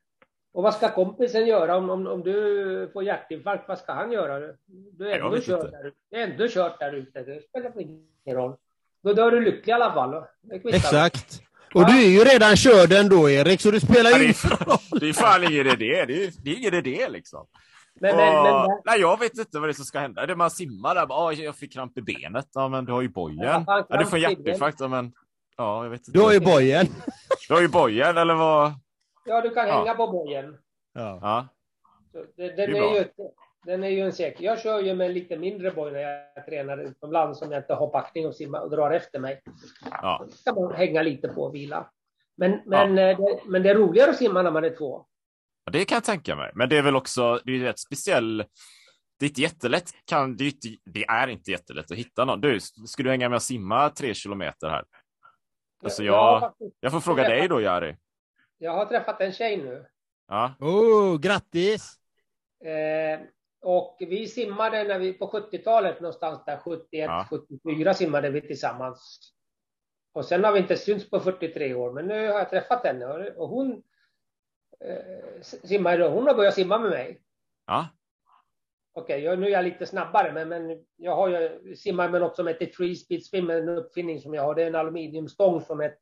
Och 0.56 0.64
vad 0.64 0.74
ska 0.74 0.92
kompisen 0.92 1.48
göra 1.48 1.78
om, 1.78 1.90
om, 1.90 2.08
om 2.08 2.24
du 2.24 2.90
får 2.94 3.04
hjärtinfarkt? 3.04 3.68
Vad 3.68 3.78
ska 3.80 3.94
han 3.94 4.12
göra? 4.12 4.54
Du 4.98 5.10
är 5.12 5.20
ändå 5.20 5.38
kört 5.42 5.72
där. 5.72 5.92
Du 6.12 6.18
är 6.18 6.24
ändå 6.32 6.48
kört 6.50 6.80
där 6.80 6.94
ute. 6.94 7.20
Det 7.24 7.42
spelar 7.50 7.82
ingen 7.82 8.02
roll. 8.28 8.56
Då 9.04 9.14
dör 9.14 9.32
du 9.32 9.42
lycklig 9.42 9.68
i 9.68 9.72
alla 9.72 9.94
fall. 9.94 10.24
Exakt. 10.64 11.42
Och 11.74 11.86
du 11.86 12.04
är 12.06 12.10
ju 12.10 12.20
redan 12.20 12.56
körd 12.56 12.92
ändå 12.92 13.30
Erik, 13.30 13.62
så 13.62 13.72
det 13.72 13.80
spelar 13.80 14.12
ju 14.12 14.18
det, 14.18 14.24
ingen 14.24 14.30
är, 14.30 14.34
fan- 14.34 15.00
det 15.00 15.10
är 15.10 15.14
fan 15.14 15.44
ingen 15.44 15.68
idé. 15.68 16.06
Det 16.08 16.24
är, 16.24 16.32
det 16.44 16.50
är 16.52 16.56
ingen 16.58 16.74
idé 16.74 17.10
liksom. 17.10 17.48
Men, 18.00 18.16
men, 18.16 18.44
men, 18.44 18.82
nej, 18.86 19.00
jag 19.02 19.20
vet 19.20 19.38
inte 19.38 19.60
vad 19.60 19.70
det 19.70 19.72
är 19.72 19.74
som 19.74 19.86
ska 19.86 20.00
hända. 20.00 20.26
Det 20.26 20.34
är 20.34 20.36
man 20.38 20.52
simmar 20.52 20.96
där, 20.96 21.06
bara, 21.06 21.20
"Ah, 21.20 21.32
jag 21.34 21.56
fick 21.56 21.74
kramp 21.74 21.98
i 21.98 22.02
benet. 22.02 22.48
Ja, 22.54 22.68
men 22.68 22.86
du 22.86 22.92
har 22.92 23.02
ju 23.02 23.10
bojen. 23.10 23.64
Ja, 23.68 23.86
du 24.00 24.06
får 24.06 24.20
hjärtinfarkt. 24.20 24.80
Ja, 24.80 24.88
men 24.88 25.12
ja, 25.58 25.84
jag 25.84 25.90
vet 25.92 26.00
inte. 26.08 26.12
Du 26.12 26.20
har 26.24 26.34
ju 26.34 26.40
bojen. 26.40 26.88
Du 27.48 27.54
har 27.54 27.62
ju 27.62 27.68
bojen, 27.68 28.18
eller 28.18 28.34
vad? 28.34 28.74
Ja, 29.26 29.42
du 29.42 29.50
kan 29.50 29.68
Ja. 29.68 29.78
hänga 29.80 29.94
på 29.96 30.08
bojen. 30.08 30.58
Ja. 30.94 31.20
Ja, 31.22 31.48
Så 32.12 32.18
det- 32.38 32.48
Den 32.48 32.56
Det 32.56 32.78
är 32.78 32.96
är, 32.96 33.00
ju, 33.00 33.06
den 33.66 33.84
är 33.84 33.90
ju 33.90 34.00
en 34.02 34.14
säker. 34.14 34.44
Jag 34.44 34.60
kör 34.62 34.80
ju 34.82 34.96
med 34.96 35.08
en 35.08 35.14
lite 35.14 35.38
mindre 35.38 35.72
boj 35.72 35.92
när 35.92 36.00
jag 36.00 36.46
tränar 36.46 36.78
utomlands 36.78 37.40
som 37.40 37.52
jag 37.52 37.60
inte 37.62 37.74
har 37.74 37.92
backning 37.92 38.28
och 38.28 38.36
simmar 38.36 38.60
och 38.60 38.70
drar 38.70 38.92
efter 38.92 39.20
mig. 39.20 39.42
ja. 39.92 40.26
Då 40.46 40.54
kan 40.54 40.64
man 40.64 40.74
hänga 40.76 41.02
lite 41.02 41.28
på 41.28 41.44
och 41.44 41.56
vila. 41.56 41.90
Men, 42.38 42.62
men, 42.66 42.98
eh, 42.98 43.18
det, 43.18 43.40
men 43.46 43.64
det 43.64 43.70
är 43.70 43.76
roligare 43.76 44.10
att 44.10 44.18
simma 44.18 44.42
när 44.42 44.52
man 44.52 44.64
är 44.64 44.70
två. 44.76 45.06
Ja, 45.66 45.72
det 45.72 45.86
kan 45.86 45.96
jag 45.96 46.04
tänka 46.04 46.36
mig. 46.36 46.52
Men 46.56 46.70
det 46.70 46.78
är 46.78 46.82
väl 46.82 46.96
också, 46.96 47.40
det 47.46 47.52
är 47.52 47.56
ju 47.56 47.64
rätt 47.64 47.80
speciell. 47.80 48.38
Det 49.20 49.26
är 49.26 49.30
inte 49.30 49.42
jättelätt, 49.42 49.92
kan, 50.06 50.38
det, 50.38 50.44
är 50.44 50.46
inte, 50.46 50.68
det 50.86 51.06
är 51.06 51.28
inte 51.28 51.52
jättelätt 51.52 51.92
att 51.92 51.98
hitta 51.98 52.26
någon. 52.26 52.42
Du, 52.42 52.60
ska 52.60 53.04
du 53.04 53.10
hänga 53.10 53.30
med 53.30 53.36
och 53.36 53.42
simma 53.42 53.90
tre 53.90 54.14
kilometer 54.14 54.70
här? 54.70 54.84
Alltså 55.84 56.04
Jag 56.04 56.54
jag 56.80 56.92
får 56.92 57.00
fråga 57.00 57.24
dig 57.24 57.48
då, 57.48 57.62
Jari. 57.62 57.96
Jag 58.58 58.72
har 58.72 58.86
träffat 58.86 59.22
en 59.22 59.32
tjej 59.32 59.58
nu. 59.58 59.86
Ja, 60.28 60.54
Oh, 60.60 61.20
grattis! 61.20 62.00
Eh, 62.66 63.20
och 63.62 63.98
vi 64.00 64.28
simmade 64.28 64.84
när 64.84 65.00
vi, 65.00 65.14
på 65.14 65.28
70-talet 65.28 66.02
någonstans 66.02 66.46
där, 66.46 66.58
71, 66.58 66.88
Ja. 66.92 67.28
74 67.30 67.94
simmade 67.94 68.30
vi 68.30 68.42
tillsammans. 68.42 69.20
Och 70.14 70.26
sen 70.26 70.44
har 70.44 70.52
vi 70.52 70.60
inte 70.60 70.78
synts 70.78 71.10
på 71.10 71.20
43 71.20 71.74
år, 71.74 71.92
men 71.94 72.08
nu 72.08 72.28
har 72.28 72.40
jag 72.40 72.50
träffat 72.50 72.84
henne 72.86 73.06
och, 73.32 73.50
hon 73.50 73.84
eh, 74.80 75.42
simmar 75.42 75.94
idag. 75.96 76.12
Hon 76.12 76.28
har 76.28 76.36
börjat 76.36 76.54
simma 76.56 76.78
med 76.80 76.90
mig. 76.90 77.22
ja, 77.66 77.88
Okej, 78.94 79.22
jag, 79.24 79.40
nu 79.40 79.46
är 79.46 79.52
jag 79.52 79.66
lite 79.66 79.86
snabbare, 79.86 80.34
men, 80.34 80.50
men 80.50 80.86
jag 80.96 81.16
har 81.16 81.28
ju 81.30 81.76
simmar 81.76 82.10
med 82.10 82.22
något 82.22 82.36
som 82.36 82.48
heter 82.48 82.66
Free 82.66 82.96
Speed 82.96 83.26
Swim, 83.26 83.50
en 83.50 83.70
uppfinning 83.70 84.22
som 84.22 84.34
jag 84.34 84.44
har. 84.44 84.56
Det 84.56 84.64
är 84.64 84.68
en 84.68 84.76
aluminiumstång 84.76 85.62
som 85.62 85.80
är, 85.82 85.96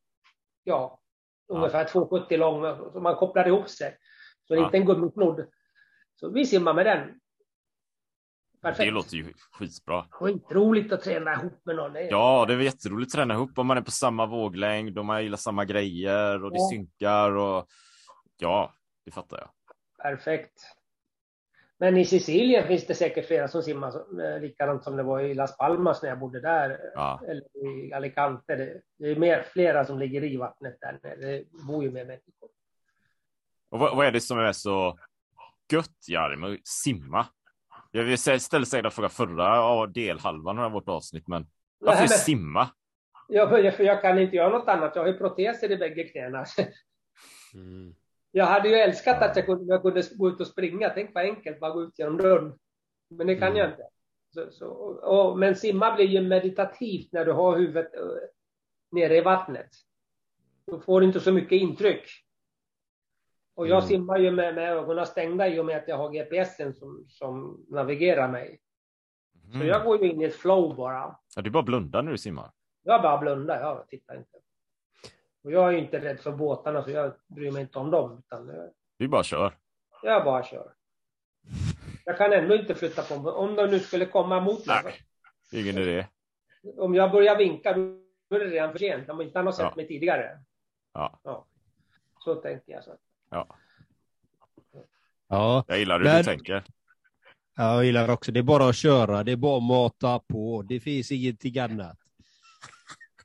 ja, 0.64 1.00
ungefär 1.48 1.86
2,70 1.86 2.38
lång, 2.38 2.92
som 2.92 3.04
man 3.04 3.16
kopplar 3.16 3.48
ihop 3.48 3.70
sig. 3.70 3.98
Så 4.48 4.54
det 4.54 4.60
är 4.60 4.66
inte 4.66 4.78
en 4.78 4.86
gummisnodd. 4.86 5.46
Så 6.16 6.30
vi 6.30 6.46
simmar 6.46 6.74
med 6.74 6.86
den. 6.86 7.20
Perfekt. 8.62 8.88
det 8.88 8.92
låter 8.92 9.16
ju 9.18 9.34
skitbra. 9.52 10.06
Skitroligt 10.10 10.94
att 10.94 11.02
träna 11.02 11.34
ihop 11.34 11.62
med 11.66 11.76
någon. 11.76 11.94
Det 11.94 12.02
Ja, 12.04 12.46
det 12.48 12.54
är 12.54 12.60
jätteroligt 12.60 13.10
att 13.10 13.16
träna 13.16 13.34
ihop 13.34 13.58
om 13.60 13.68
man 13.68 13.78
är 13.78 13.82
på 13.82 13.92
samma 13.92 14.26
våglängd 14.26 14.98
och 14.98 15.06
man 15.06 15.24
gillar 15.24 15.38
samma 15.38 15.66
grejer 15.66 16.44
och 16.44 16.52
det 16.52 16.58
Ja. 16.58 16.70
synkar 16.72 17.32
och 17.36 17.68
ja, 18.38 18.74
det 19.06 19.12
fattar 19.12 19.38
jag. 19.38 19.50
Perfekt. 20.04 20.54
Men 21.84 21.98
i 21.98 22.06
Sicilien 22.06 22.68
finns 22.68 22.88
det 22.88 22.96
säkert 22.96 23.28
flera 23.28 23.48
som 23.48 23.64
simmar 23.64 24.22
eh, 24.26 24.42
likadant 24.42 24.84
som 24.84 24.96
det 24.98 25.04
var 25.04 25.20
i 25.20 25.34
Las 25.34 25.58
Palmas 25.58 26.02
när 26.02 26.10
jag 26.10 26.20
bodde 26.20 26.42
där. 26.42 26.80
Ja. 26.94 27.22
Eller 27.28 27.68
i 27.68 27.94
Alicante. 27.94 28.56
Det, 29.00 29.08
är 29.12 29.16
mer, 29.16 29.44
flera 29.54 29.86
som 29.86 30.00
ligger 30.00 30.24
i 30.24 30.38
vattnet 30.38 30.78
där. 30.82 31.00
nere. 31.04 31.16
Det 31.16 31.44
bor 31.68 31.84
ju 31.84 31.92
mer 31.92 32.06
människor. 32.06 32.50
Och 33.70 33.80
vad, 33.80 33.98
vad 33.98 34.08
är 34.08 34.12
det 34.12 34.22
som 34.22 34.40
är 34.40 34.52
så 34.52 34.98
gött, 35.72 36.08
Jari, 36.08 36.36
med 36.36 36.54
att 36.54 36.68
simma? 36.68 37.26
Jag 37.92 38.04
vill 38.04 38.18
säga- 38.18 38.40
ställde 38.40 38.66
säkert 38.68 38.86
en 38.86 38.92
fråga 38.92 39.10
förra 39.10 39.88
delhalvan 39.88 40.60
av 40.60 40.72
vårt 40.72 40.90
avsnitt, 40.90 41.28
men 41.28 41.48
varför 41.80 42.00
Nej, 42.02 42.10
men- 42.10 42.18
simma? 42.18 42.70
Jag, 43.28 43.50
för 43.76 43.84
jag 43.84 44.02
kan 44.02 44.20
inte 44.20 44.36
göra 44.36 44.50
något 44.50 44.68
annat. 44.68 44.96
Jag 44.96 45.02
har 45.04 45.08
ju 45.08 45.18
proteser 45.18 45.72
i 45.72 45.78
bägge 45.78 46.04
knäna. 46.04 46.46
Mm. 47.56 47.96
Jag 48.36 48.46
hade 48.46 48.70
ju 48.70 48.76
älskat 48.76 49.22
att 49.22 49.36
jag 49.36 49.46
kunde, 49.46 49.74
jag 49.74 49.82
kunde 49.82 50.02
gå 50.16 50.30
ut 50.30 50.40
och 50.40 50.48
springa. 50.48 50.90
Tänk 50.90 51.14
vad 51.14 51.24
enkelt, 51.24 51.60
bara 51.60 51.72
gå 51.74 51.84
ut 51.84 52.00
genom 52.00 52.18
dörren. 52.18 52.60
Men 53.10 53.28
det 53.28 53.36
kan 53.36 53.48
Mm. 53.48 53.58
jag 53.60 53.70
inte. 53.70 53.88
Så, 54.34 54.52
så, 54.52 54.68
och, 55.04 55.40
men 55.40 55.56
simma 55.56 55.96
blir 55.96 56.06
ju 56.06 56.22
meditativt 56.22 57.12
när 57.12 57.26
du 57.26 57.32
har 57.32 57.58
huvudet 57.58 57.96
eh, 57.96 58.02
nere 58.92 59.18
i 59.18 59.22
vattnet. 59.22 59.70
Då 60.66 60.80
får 60.80 61.02
du 61.02 61.08
inte 61.08 61.20
så 61.20 61.32
mycket 61.32 61.52
intryck. 61.62 62.10
Och 63.56 63.68
jag 63.68 63.78
Mm. 63.78 63.88
simmar 63.88 64.18
ju 64.18 64.32
med, 64.32 64.56
med 64.56 64.72
ögonen 64.72 65.06
stängda 65.06 65.48
i 65.48 65.60
och 65.60 65.66
med 65.66 65.78
att 65.78 65.88
jag 65.88 65.98
har 65.98 66.10
GPSen 66.10 66.74
som, 66.74 67.06
som 67.10 67.66
navigerar 67.70 68.28
mig. 68.32 68.60
Så 69.52 69.56
Mm. 69.56 69.68
jag 69.68 69.86
går 69.86 70.04
ju 70.04 70.12
in 70.12 70.22
i 70.22 70.26
ett 70.26 70.36
flow 70.36 70.76
bara. 70.76 71.16
Ja, 71.36 71.42
du 71.42 71.50
bara 71.50 71.64
blundar 71.64 72.02
när 72.04 72.12
du 72.12 72.18
simmar. 72.18 72.52
Jag 72.84 73.02
bara 73.02 73.18
blundar, 73.18 73.60
jag 73.62 73.88
tittar 73.88 74.18
inte. 74.18 74.38
Och 75.44 75.52
jag 75.52 75.68
är 75.68 75.72
ju 75.72 75.80
inte 75.80 76.00
rädd 76.00 76.20
för 76.20 76.32
båtarna 76.32 76.84
så 76.84 76.90
jag 76.92 77.14
bryr 77.28 77.52
mig 77.52 77.62
inte 77.62 77.80
om 77.80 77.92
dem. 77.92 78.20
Utan 78.26 78.48
jag, 78.48 78.70
Du 78.98 79.08
bara 79.08 79.24
kör. 79.24 79.58
jag 80.04 80.24
bara 80.26 80.44
kör. 80.44 80.74
Jag 82.06 82.18
kan 82.18 82.34
ändå 82.34 82.56
inte 82.56 82.76
flytta 82.76 83.02
på 83.02 83.20
mig. 83.22 83.32
Om 83.32 83.56
de 83.56 83.68
nu 83.68 83.80
skulle 83.80 84.06
komma 84.06 84.40
mot 84.40 84.66
mig. 84.66 84.82
Nej, 84.84 85.62
ingen 85.62 85.78
idé. 85.78 86.08
Om 86.78 86.96
jag 86.96 87.12
börjar 87.12 87.38
vinka 87.38 87.74
då 87.74 88.36
är 88.36 88.40
det 88.40 88.46
redan 88.46 88.72
för 88.72 88.80
sent. 88.80 89.10
Om 89.10 89.22
inte 89.22 89.40
han 89.40 89.46
har 89.46 89.54
sett 89.54 89.62
Ja. 89.66 89.74
mig 89.76 89.88
tidigare. 89.88 90.40
Ja, 90.94 91.46
Så 92.20 92.36
tänker 92.36 92.72
jag. 92.72 92.84
Så. 92.84 92.96
ja. 93.30 93.48
Ja, 95.28 95.66
Jag 95.68 95.80
gillar 95.80 95.98
hur 96.00 96.06
Men- 96.06 96.18
du 96.18 96.24
tänker. 96.24 96.64
Ja, 97.56 97.74
jag 97.76 97.86
gillar 97.86 98.10
också. 98.10 98.32
Det 98.32 98.40
är 98.40 98.44
bara 98.44 98.70
att 98.70 98.76
köra, 98.76 99.24
det 99.24 99.32
är 99.32 99.36
bara 99.36 99.58
att 99.58 99.64
mata 99.64 100.20
på. 100.20 100.62
Det 100.62 100.80
finns 100.80 101.12
ingenting 101.12 101.60
annat. 101.60 101.98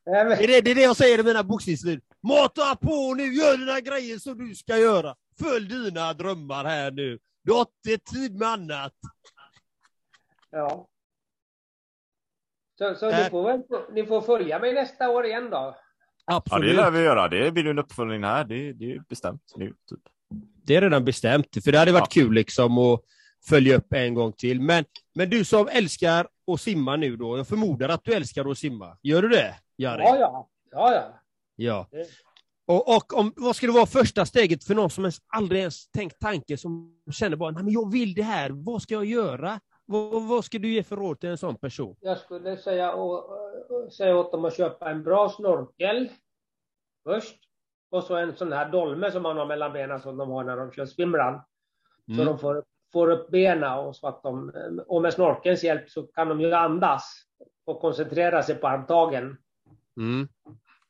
Det 0.05 0.11
är 0.11 0.25
det, 0.47 0.61
det, 0.61 0.71
är 0.71 0.75
det 0.75 0.83
jag 0.83 0.97
säger 0.97 1.19
i 1.21 1.23
mina 1.23 1.43
boxningsliv. 1.45 2.01
Mata 2.23 2.77
på 2.77 3.15
nu, 3.15 3.35
gör 3.35 3.57
dina 3.57 3.81
grejer 3.81 4.19
som 4.19 4.39
du 4.49 4.55
ska 4.55 4.77
göra. 4.79 5.15
Följ 5.41 5.69
dina 5.69 6.13
drömmar 6.13 6.65
här 6.65 6.91
nu. 6.91 7.19
Du 7.45 7.53
har 7.53 7.61
inte 7.87 8.05
tid 8.13 8.35
med 8.39 8.49
annat. 8.49 8.93
Ja. 10.51 10.89
Så, 12.79 12.95
så 12.95 13.11
Äh. 13.11 13.25
ni, 13.25 13.31
får 13.31 13.43
väl, 13.45 13.63
ni 13.93 14.07
får 14.07 14.21
följa 14.21 14.59
mig 14.59 14.75
nästa 14.75 15.11
år 15.11 15.27
igen 15.27 15.51
då. 15.51 15.57
Ja, 15.57 16.33
det 16.33 16.37
Absolut. 16.37 16.77
lär 16.77 16.91
vi 16.91 17.01
göra. 17.01 17.29
Det 17.29 17.51
blir 17.53 17.67
en 17.67 17.79
uppföljning 17.79 18.25
här. 18.25 18.45
Det, 18.45 18.73
det 18.73 18.93
är 18.93 19.03
bestämt 19.09 19.43
nu. 19.57 19.75
Typ. 19.91 20.01
Det 20.65 20.77
är 20.77 20.81
redan 20.81 21.05
bestämt, 21.05 21.65
för 21.65 21.73
det 21.73 21.79
hade 21.79 21.93
varit 21.93 22.13
kul 22.13 22.33
liksom 22.33 22.79
att 22.79 23.01
följa 23.49 23.77
upp 23.77 23.93
en 23.93 24.15
gång 24.15 24.33
till. 24.33 24.61
Men, 24.61 24.85
men 25.15 25.31
du 25.31 25.45
som 25.45 25.69
älskar 25.69 26.29
att 26.53 26.61
simma 26.61 26.97
nu 26.97 27.17
då, 27.17 27.37
jag 27.37 27.49
förmodar 27.49 27.89
att 27.89 28.05
du 28.05 28.13
älskar 28.13 28.51
att 28.51 28.59
simma. 28.59 28.99
Gör 29.03 29.23
du 29.23 29.29
det, 29.29 29.55
Jari? 29.77 30.03
Ja, 30.03 30.17
ja. 30.19 30.49
Ja, 30.71 30.95
ja. 30.95 31.21
Ja. 31.61 31.87
Det- 31.91 32.07
Och, 32.67 32.97
och 32.97 33.15
om, 33.19 33.33
vad 33.37 33.57
skulle 33.57 33.73
vara 33.73 33.87
första 33.87 34.27
steget 34.27 34.65
för 34.65 34.75
någon 34.75 34.91
som 34.91 35.05
ens 35.05 35.19
aldrig 35.37 35.61
ens 35.61 35.91
tänkt 35.91 36.19
tanken, 36.21 36.59
som 36.59 37.01
känner 37.13 37.37
bara, 37.37 37.51
nej 37.51 37.65
men 37.65 37.73
jag 37.73 37.93
vill 37.93 38.15
det 38.15 38.23
här, 38.23 38.51
vad 38.51 38.83
ska 38.83 38.95
jag 38.95 39.05
göra? 39.05 39.61
Vad, 39.87 40.29
vad 40.29 40.45
ska 40.45 40.59
du 40.59 40.69
ge 40.73 40.83
för 40.83 40.97
råd 40.97 41.21
till 41.21 41.29
en 41.29 41.39
sån 41.39 41.57
person? 41.57 41.97
Jag 42.01 42.19
skulle 42.19 42.57
säga, 42.57 42.93
och, 42.93 43.25
säga 43.93 44.17
åt 44.17 44.33
dem 44.33 44.45
att 44.45 44.57
köpa 44.57 44.91
en 44.91 45.03
bra 45.03 45.29
snorkel 45.29 46.09
först. 47.05 47.37
Och 47.91 48.05
så 48.05 48.17
en 48.17 48.37
sån 48.37 48.53
här 48.53 48.71
dolme 48.71 49.11
som 49.13 49.23
man 49.23 49.37
har 49.37 49.47
mellan 49.47 49.73
benen 49.73 50.01
som 50.01 50.17
de 50.17 50.31
har 50.31 50.45
när 50.45 50.57
de 50.57 50.73
kör 50.73 50.87
swimrun. 50.87 51.41
Så 52.07 52.13
Mm. 52.13 52.27
de 52.27 52.39
får, 52.39 52.65
får 52.93 53.11
upp 53.11 53.31
benen 53.31 53.79
och 53.79 53.97
så 53.97 54.07
att 54.09 54.23
de, 54.23 54.53
och 54.87 55.03
med 55.03 55.15
snorkelns 55.15 55.65
hjälp 55.65 55.91
så 55.91 56.03
kan 56.03 56.29
de 56.29 56.41
ju 56.41 56.53
andas 56.53 57.05
och 57.67 57.81
koncentrera 57.81 58.43
sig 58.43 58.55
på 58.55 58.69
armtagen. 58.69 59.37
Mm. 59.97 60.29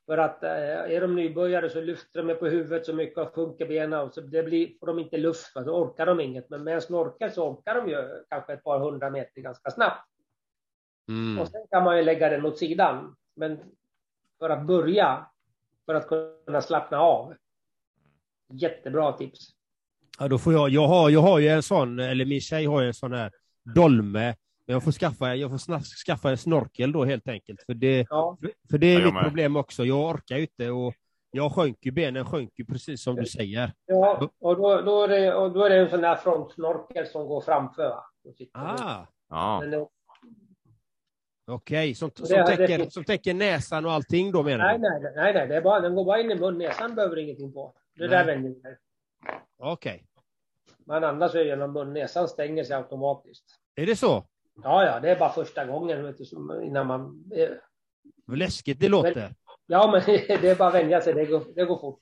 För 0.09 0.19
att 0.19 0.43
eh, 0.43 0.51
är 0.51 1.01
de 1.01 1.15
nybörjare 1.15 1.71
så 1.71 1.81
lyfter 1.81 2.23
de 2.23 2.35
på 2.35 2.47
huvudet 2.47 2.87
så 2.87 2.93
mycket 2.93 3.19
och 3.19 3.35
sjunker 3.35 3.69
benen 3.69 4.01
och 4.01 4.15
så 4.15 4.21
det 4.21 4.43
blir, 4.43 4.79
får 4.81 4.87
de 4.87 4.99
inte 4.99 5.17
luft, 5.17 5.53
för 5.53 5.65
då 5.65 5.73
orkar 5.73 6.07
de 6.07 6.21
inget. 6.21 6.51
Men 6.51 6.65
med 6.65 6.75
en 6.75 6.83
snorkel 6.83 7.33
så 7.33 7.49
orkar 7.51 7.75
de 7.75 7.89
ju 7.89 8.25
kanske 8.29 8.53
ett 8.53 8.65
par 8.65 8.79
hundra 8.81 9.11
meter 9.11 9.41
ganska 9.41 9.71
snabbt. 9.71 10.09
Mm. 11.09 11.39
Och 11.39 11.49
sen 11.49 11.67
kan 11.71 11.85
man 11.85 11.97
ju 11.97 12.03
lägga 12.03 12.29
den 12.29 12.47
åt 12.47 12.59
sidan. 12.59 13.17
Men 13.37 13.59
för 14.39 14.51
att 14.51 14.67
börja, 14.67 15.27
för 15.87 15.95
att 15.95 16.09
kunna 16.09 16.63
slappna 16.63 16.99
av. 16.99 17.35
Jättebra 18.53 19.13
tips. 19.13 19.51
Ja, 20.19 20.29
då 20.29 20.39
får 20.39 20.53
jag, 20.53 20.69
jag, 20.69 20.89
har, 20.89 21.11
jag 21.11 21.21
har 21.21 21.39
ju 21.39 21.49
en 21.49 21.63
sån, 21.63 21.99
eller 21.99 22.25
min 22.25 22.41
tjej 22.41 22.67
har 22.67 22.81
ju 22.81 22.87
en 22.87 22.95
sån 22.95 23.13
här 23.13 23.33
dolme. 23.75 24.35
Jag 24.71 24.85
får 24.85 24.93
skaffa, 24.93 25.35
jag 25.35 25.51
får 25.51 25.81
skaffa 26.07 26.31
en 26.31 26.39
snorkel 26.39 26.93
då 26.93 27.05
helt 27.05 27.29
enkelt. 27.29 27.63
För 27.67 27.75
det, 27.75 28.07
Ja, 28.11 28.39
för, 28.71 28.79
det 28.79 28.87
är 28.95 29.05
mitt 29.05 29.15
med. 29.15 29.23
problem 29.25 29.57
också. 29.57 29.85
Jag 29.85 30.11
orkar 30.15 30.37
ju 30.37 30.43
inte 30.43 30.71
och 30.71 30.95
jag 31.31 31.53
sjönk 31.53 31.77
ju, 31.81 31.91
benen 31.91 32.25
sjönk 32.25 32.51
ju 32.59 32.65
precis 32.65 33.03
som 33.03 33.17
du 33.17 33.27
säger. 33.27 33.73
ja 33.87 34.31
och, 34.41 34.57
då, 34.57 34.81
då 34.83 35.03
är 35.03 35.09
det, 35.09 35.35
och 35.35 35.53
då 35.53 35.65
är 35.65 35.71
det 35.71 35.77
en 35.77 35.91
sån 35.91 36.01
där 36.01 36.17
frontsnorkel 36.17 37.07
som 37.07 37.27
går 37.27 37.41
framför. 37.41 37.89
va? 37.89 38.05
Som 38.23 38.35
Ah, 38.53 39.07
Ja. 39.31 39.63
Okej. 41.51 41.95
Som, 41.95 42.11
som, 42.15 42.27
Det- 42.29 42.37
det 42.57 42.57
täcker, 42.57 42.91
som 42.91 43.05
täcker 43.05 43.35
näsan 43.35 43.87
och 43.87 43.93
allting 43.93 44.33
då 44.33 44.43
menar 44.43 44.65
nej, 44.65 44.75
du? 44.79 44.83
nej, 44.83 45.13
nej, 45.17 45.35
nej, 45.35 45.49
det 45.49 45.57
är 45.57 45.61
bara, 45.63 45.81
den 45.81 45.95
går 45.95 46.05
bara 46.05 46.21
in 46.21 46.31
i 46.31 46.35
mun. 46.35 46.59
Näsan 46.59 46.95
behöver 46.95 47.19
ingenting 47.19 47.53
på. 47.53 47.75
Det 47.97 48.05
är 48.05 48.09
Nej. 48.09 48.19
där 48.19 48.25
vänder 48.27 48.49
vi. 48.51 48.77
Okej. 49.59 50.05
Man 50.87 51.05
andas 51.05 51.35
ju 51.35 51.45
genom 51.47 51.73
mun. 51.73 51.93
Näsan 51.93 52.29
stänger 52.29 52.65
sig 52.65 52.77
automatiskt. 52.77 53.45
Är 53.75 53.87
det 53.87 53.97
så? 53.97 54.25
Ja, 54.63 54.85
ja, 54.85 55.01
det 55.01 55.11
är 55.11 55.19
bara 55.19 55.33
första 55.33 55.67
gången 55.67 56.03
vet 56.05 56.19
du, 56.19 56.25
som, 56.25 56.63
innan 56.63 56.87
man... 56.87 57.25
eh, 57.37 57.49
Vad 58.25 58.39
läskigt 58.39 58.81
det 58.81 58.89
låter. 58.89 59.35
Ja, 59.67 59.91
men 59.93 60.03
det 60.29 60.45
är 60.51 60.57
bara 60.57 60.69
att 60.69 60.75
vänja 60.75 61.01
sig. 61.01 61.15
Det 61.15 61.25
går, 61.27 61.45
det 61.55 61.65
går 61.65 61.79
fort. 61.79 62.01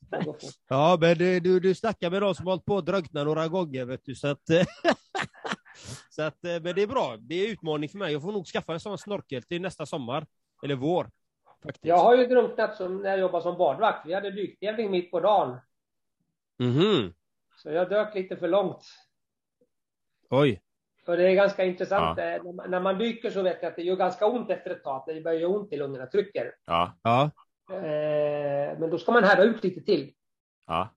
Det 0.00 0.24
går 0.24 0.32
fort. 0.32 0.54
Ja, 0.68 0.98
men 1.00 1.18
du, 1.18 1.40
du, 1.40 1.60
du 1.60 1.74
snackar 1.74 2.10
med 2.10 2.20
någon 2.20 2.34
som 2.34 2.46
har 2.46 2.52
hållit 2.52 2.64
på 2.64 2.78
att 2.78 2.86
drunkna 2.86 3.24
några 3.24 3.48
gånger, 3.48 3.84
vet 3.84 4.04
du, 4.04 4.14
så 4.14 4.28
att... 4.28 4.50
eh, 4.50 4.62
så 6.10 6.22
att, 6.22 6.44
eh, 6.44 6.60
men 6.62 6.74
det 6.74 6.82
är 6.82 6.86
bra. 6.86 7.16
Det 7.20 7.34
är 7.34 7.48
utmaning 7.52 7.88
för 7.88 7.98
mig. 7.98 8.12
Jag 8.12 8.22
får 8.22 8.32
nog 8.32 8.46
skaffa 8.46 8.72
en 8.72 8.80
sån 8.80 8.98
snorkel 8.98 9.42
till 9.42 9.62
nästa 9.62 9.86
sommar. 9.86 10.26
Eller 10.62 10.74
vår. 10.74 11.10
Faktiskt. 11.62 11.84
Jag 11.84 11.98
har 11.98 12.16
ju 12.16 12.26
drunknat 12.26 12.76
som, 12.76 13.02
när 13.02 13.10
jag 13.10 13.18
jobbade 13.20 13.42
som 13.42 13.58
badvakt. 13.58 14.06
Vi 14.06 14.14
hade 14.14 14.30
dyktävling 14.30 14.90
mitt 14.90 15.10
på 15.10 15.20
dagen. 15.20 15.56
Mhm. 16.58 17.14
Så 17.62 17.70
jag 17.70 17.88
dök 17.90 18.14
lite 18.14 18.36
för 18.36 18.48
långt. 18.48 18.84
Oj. 20.34 20.60
För 21.04 21.16
det 21.16 21.28
är 21.30 21.34
ganska 21.34 21.64
intressant. 21.64 22.18
Ja. 22.18 22.24
eh, 22.24 22.42
När, 22.68 22.80
man, 22.80 22.98
dyker 22.98 23.30
så 23.30 23.42
vet 23.42 23.58
jag 23.62 23.70
att 23.70 23.76
det 23.76 23.82
gör 23.82 23.96
ganska 23.96 24.26
ont 24.26 24.50
efter 24.50 24.70
ett 24.70 24.84
tag. 24.84 25.04
Det 25.06 25.20
börjar 25.20 25.40
göra 25.40 25.50
ont 25.52 25.72
i 25.72 25.76
lungorna, 25.76 26.06
trycker. 26.06 26.54
Ja, 26.66 26.98
Ja. 27.02 27.30
Eh, 27.70 28.78
men 28.78 28.90
då 28.90 28.98
ska 28.98 29.12
man 29.12 29.24
härda 29.24 29.42
ut 29.42 29.64
lite 29.64 29.80
till. 29.80 30.14
ja, 30.66 30.88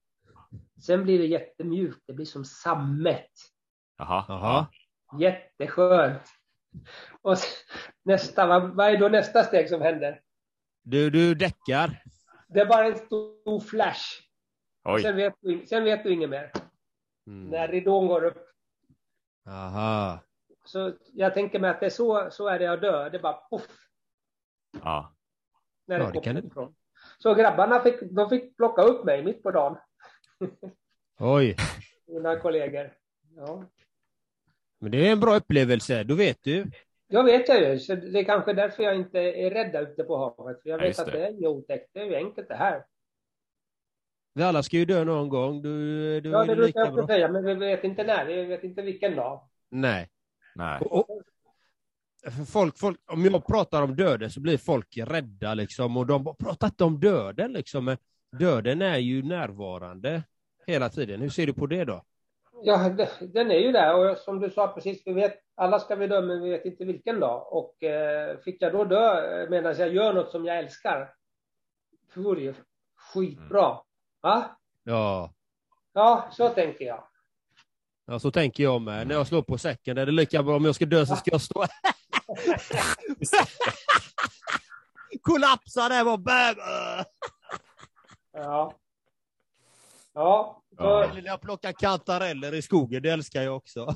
Sen 0.85 1.03
blir 1.03 1.19
det 1.19 1.25
jättemjukt. 1.25 1.99
Det 2.07 2.13
blir 2.13 2.25
som 2.25 2.45
sammet. 2.45 3.31
jaha. 3.97 4.25
Jaha. 4.27 4.67
Jätteskönt. 5.19 6.21
Och 7.21 7.37
nästa, 8.03 8.47
vad, 8.47 8.75
vad 8.75 8.87
är 8.93 8.97
då 8.97 9.07
nästa 9.09 9.43
steg 9.43 9.69
som 9.69 9.81
händer? 9.81 10.21
Du, 10.83 11.09
du 11.09 11.35
däckar. 11.35 12.03
Det 12.47 12.59
är 12.59 12.65
bara 12.65 12.85
en 12.85 12.95
stor 12.95 13.59
flash. 13.59 14.21
Oj, 14.83 15.01
Sen 15.01 15.15
vet, 15.15 15.33
du, 15.41 15.65
sen 15.65 15.83
vet 15.83 16.03
du 16.03 16.13
inget 16.13 16.29
mer. 16.29 16.51
Mm. 17.27 17.49
När 17.49 17.67
ridån 17.67 18.07
går 18.07 18.23
upp. 18.23 18.47
Aha. 19.45 20.19
Så 20.65 20.93
jag 21.13 21.33
tänker 21.33 21.59
mig 21.59 21.69
att 21.69 21.79
det 21.79 21.85
är 21.85 21.89
så, 21.89 22.27
så 22.31 22.47
är 22.47 22.59
det 22.59 22.65
jag 22.65 22.81
dör. 22.81 23.09
Det 23.09 23.17
är 23.17 23.21
bara 23.21 23.33
poff. 23.33 23.67
ja. 24.83 25.11
När 25.87 25.99
Ja, 25.99 26.05
det 26.05 26.11
det 26.11 26.49
kan. 26.49 26.75
Så 27.17 27.33
grabbarna 27.33 27.79
fick, 27.79 28.01
de 28.01 28.29
fick 28.29 28.57
plocka 28.57 28.81
upp 28.81 29.05
mig 29.05 29.23
mitt 29.23 29.43
på 29.43 29.51
dagen. 29.51 29.77
Oj. 31.19 31.55
Mina 32.07 32.35
kollegor. 32.39 32.91
Ja. 33.35 33.63
Men 34.79 34.91
det 34.91 35.07
är 35.07 35.11
en 35.11 35.19
bra 35.19 35.35
upplevelse. 35.35 36.03
Då 36.03 36.15
vet 36.15 36.43
du. 36.43 36.71
Jag 37.07 37.23
vet 37.23 37.47
jag 37.49 37.59
ju, 37.73 37.79
så 37.79 37.95
det 37.95 38.19
är 38.19 38.23
kanske 38.23 38.53
därför 38.53 38.83
jag 38.83 38.95
inte 38.95 39.19
är 39.19 39.49
rädd 39.51 39.75
ute 39.89 40.03
på 40.03 40.17
havet. 40.17 40.61
För 40.61 40.69
jag 40.69 40.77
Ja, 40.79 40.81
vet 40.81 40.87
just 40.87 40.99
att 40.99 41.05
det. 41.05 41.11
det 41.11 41.25
är 41.45 41.47
otäckt. 41.47 41.89
Det 41.93 41.99
är 41.99 42.05
ju 42.05 42.15
enkelt 42.15 42.47
det 42.47 42.55
här. 42.55 42.85
Vi 44.35 44.43
alla 44.43 44.63
ska 44.63 44.77
ju 44.77 44.85
dö 44.85 45.03
någon 45.03 45.29
gång. 45.29 45.61
Du, 45.61 46.21
du 46.21 46.29
Ja, 46.29 46.39
det 46.39 46.45
det 46.45 46.55
brukar 46.55 46.79
jag 46.79 46.93
bra. 46.93 47.07
säga, 47.07 47.27
men 47.27 47.45
vi 47.45 47.53
vet 47.53 47.83
inte 47.83 48.03
när. 48.03 48.25
Vi 48.25 48.45
vet 48.45 48.63
inte 48.63 48.81
vilken 48.81 49.15
dag. 49.15 49.41
Nej. 49.69 50.09
Nej. 50.55 50.81
Och, 50.81 51.09
och, 51.09 51.21
för 52.23 52.45
folk, 52.45 52.77
folk, 52.77 52.99
om 53.11 53.25
jag 53.25 53.45
pratar 53.45 53.81
om 53.81 53.95
döden 53.95 54.29
så 54.29 54.41
blir 54.41 54.57
folk 54.57 54.97
rädda 54.97 55.53
liksom. 55.53 55.97
Och 55.97 56.05
de 56.05 56.35
pratar 56.35 56.67
inte 56.67 56.83
om 56.83 56.99
döden 56.99 57.53
liksom. 57.53 57.85
Men 57.85 57.97
döden 58.39 58.81
är 58.81 58.97
ju 58.97 59.23
närvarande 59.23 60.23
hela 60.67 60.89
tiden. 60.89 61.21
Hur 61.21 61.29
ser 61.29 61.47
du 61.47 61.53
på 61.53 61.67
det 61.67 61.85
då? 61.85 62.03
Ja, 62.63 62.89
den 63.33 63.51
är 63.51 63.59
ju 63.59 63.71
där 63.71 63.95
och 63.95 64.17
som 64.17 64.39
du 64.39 64.49
sa 64.49 64.67
precis, 64.67 65.01
vi 65.05 65.13
vet, 65.13 65.33
alla 65.55 65.79
ska 65.79 65.95
vi 65.95 66.07
dö 66.07 66.21
men 66.21 66.41
vi 66.41 66.49
vet 66.49 66.65
inte 66.65 66.85
vilken 66.85 67.19
dag. 67.19 67.53
Och 67.53 67.83
eh, 67.83 68.37
fick 68.37 68.61
jag 68.61 68.73
då 68.73 68.83
dö 68.83 69.41
eh, 69.43 69.49
medan 69.49 69.75
jag 69.77 69.93
gör 69.93 70.13
något 70.13 70.31
som 70.31 70.45
jag 70.45 70.59
älskar, 70.59 71.13
det 72.13 72.19
vore 72.21 72.41
ju 72.41 72.53
skitbra. 72.95 73.77
Va? 74.25 74.57
Ja. 74.83 75.33
Ja, 75.93 76.29
så 76.31 76.49
tänker 76.49 76.85
jag. 76.85 77.03
Ja, 78.05 78.19
så 78.19 78.31
tänker 78.31 78.63
jag 78.63 78.81
med. 78.81 79.07
När 79.07 79.15
jag 79.15 79.27
slår 79.27 79.41
på 79.41 79.57
säcken 79.57 79.97
är 79.97 80.05
det 80.05 80.11
lika 80.11 80.43
bra 80.43 80.55
om 80.55 80.65
jag 80.65 80.75
ska 80.75 80.85
dö 80.85 81.05
så 81.05 81.15
ska 81.15 81.31
jag 81.31 81.41
stå... 81.41 81.65
Kollapsa 85.21 85.89
där 85.89 86.03
bara. 86.05 86.17
Bam! 86.17 86.55
Ja. 86.57 86.95
Ja, 88.33 88.73
Ja. 90.13 90.61
ja. 90.77 91.03
Eller 91.03 91.21
när 91.21 91.27
jag 91.29 91.41
plockar 91.41 91.71
kantareller 91.71 92.53
i 92.53 92.61
skogen, 92.61 93.01
det 93.03 93.09
älskar 93.09 93.41
jag 93.41 93.57
också. 93.57 93.95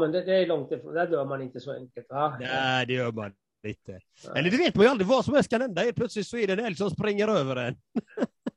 men 0.00 0.12
det, 0.12 0.24
det 0.24 0.36
är 0.36 0.46
långt 0.46 0.72
ifrån. 0.72 0.94
Där 0.94 1.06
dör 1.06 1.24
man 1.24 1.42
inte 1.42 1.60
så 1.60 1.72
enkelt. 1.76 2.06
Va? 2.08 2.36
Nej, 2.40 2.86
det 2.86 2.92
gör 2.92 3.12
man 3.12 3.32
inte. 3.66 4.00
Eller 4.34 4.50
det 4.50 4.56
vet 4.56 4.74
man 4.74 4.84
ju 4.84 4.90
aldrig, 4.90 5.08
vad 5.08 5.24
som 5.24 5.34
helst 5.34 5.50
kan 5.50 5.60
hända. 5.60 5.82
Helt 5.82 5.96
plötsligt 5.96 6.26
så 6.26 6.36
är 6.36 6.46
det 6.46 6.52
en 6.52 6.64
älg 6.64 6.76
som 6.76 6.90
springer 6.90 7.28
över 7.28 7.56
en. 7.56 7.76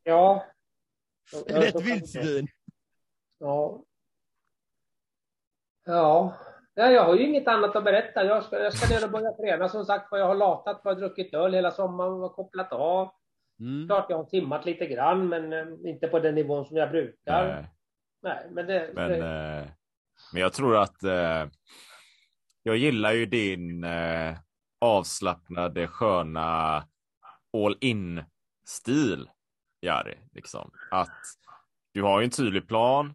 Ja. 0.03 0.45
Det- 1.47 1.83
vildsvin. 1.83 2.47
Ja. 3.39 3.83
Ja. 5.85 6.37
Nej, 6.75 6.93
jag 6.93 7.03
har 7.03 7.15
ju 7.15 7.27
inget 7.27 7.47
annat 7.47 7.75
att 7.75 7.83
berätta. 7.83 8.25
Jag 8.25 8.43
ska, 8.43 8.59
jag 8.59 8.73
ska 8.73 8.95
ner 8.95 9.05
och 9.05 9.11
börja 9.11 9.31
träna 9.31 9.69
som 9.69 9.85
sagt 9.85 10.09
för 10.09 10.17
jag 10.17 10.27
har 10.27 10.35
latat, 10.35 10.81
jag 10.83 10.91
har 10.91 10.99
druckit 10.99 11.33
öl 11.33 11.53
hela 11.53 11.71
sommaren 11.71 12.23
och 12.23 12.35
kopplat 12.35 12.71
av. 12.71 13.11
Mm. 13.59 13.87
Klart 13.87 14.05
jag 14.09 14.17
har 14.17 14.25
timmat 14.25 14.65
lite 14.65 14.85
grann 14.85 15.29
men 15.29 15.53
eh, 15.53 15.89
inte 15.91 16.07
på 16.07 16.19
den 16.19 16.35
nivån 16.35 16.65
som 16.65 16.77
jag 16.77 16.91
brukar. 16.91 17.47
Nej. 17.47 17.69
Nej, 18.21 18.47
men 18.51 18.67
det... 18.67 18.91
Men, 18.93 19.09
det 19.09 19.17
eh, 19.17 19.67
men 20.33 20.41
jag 20.41 20.53
tror 20.53 20.77
att 20.77 21.03
eh, 21.03 21.47
jag 22.63 22.77
gillar 22.77 23.11
ju 23.11 23.25
din 23.25 23.83
eh, 23.83 24.37
avslappnade, 24.81 25.87
sköna 25.87 26.77
all 27.57 27.77
in 27.81 28.23
stil, 28.65 29.29
Jari. 29.81 30.17
Liksom. 30.33 30.71
Att 30.91 31.09
du 31.93 32.01
har 32.03 32.19
ju 32.19 32.23
en 32.25 32.31
tydlig 32.31 32.67
plan, 32.67 33.13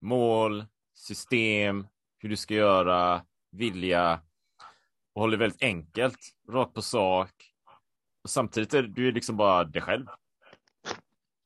mål, 0.00 0.64
system, 0.94 1.86
hur 2.18 2.28
du 2.28 2.36
ska 2.36 2.54
göra, 2.54 3.22
vilja 3.52 4.20
och 5.14 5.20
håller 5.20 5.36
väldigt 5.36 5.62
enkelt, 5.62 6.18
rakt 6.52 6.74
på 6.74 6.82
sak. 6.82 7.30
Och 8.24 8.30
samtidigt 8.30 8.74
är 8.74 8.82
du 8.82 9.12
liksom 9.12 9.36
bara 9.36 9.64
dig 9.64 9.82
själv. 9.82 10.06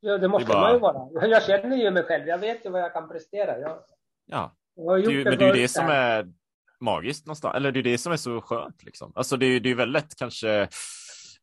ja, 0.01 0.19
det 0.19 0.29
måste 0.29 0.49
det 0.49 0.53
bara- 0.53 0.63
man 0.63 0.73
ju 0.73 0.79
vara. 0.79 1.27
Jag 1.29 1.43
känner 1.45 1.77
ju 1.77 1.91
mig 1.91 2.03
själv. 2.03 2.27
Jag 2.29 2.39
vet 2.39 2.65
ju 2.67 2.71
vad 2.71 2.81
jag 2.81 2.93
kan 2.93 3.09
prestera. 3.09 3.59
Jag, 3.59 3.79
Ja. 4.27 4.57
jag 4.75 5.05
Det 5.05 5.13
ju, 5.13 5.25
men 5.25 5.39
det 5.39 5.45
är 5.45 5.55
ju 5.55 5.63
det 5.63 5.69
som 5.69 5.87
är 5.87 6.33
magiskt 6.81 7.27
någonstans. 7.27 7.55
Eller 7.57 7.73
det 7.73 7.79
är 7.81 7.83
det 7.83 7.99
som 7.99 8.13
är 8.13 8.17
så 8.17 8.41
skönt. 8.41 8.83
Liksom. 8.83 9.13
Alltså 9.15 9.37
det 9.37 9.47
är, 9.47 9.67
är 9.67 9.75
väldigt 9.75 10.03
lätt 10.03 10.17
kanske 10.17 10.69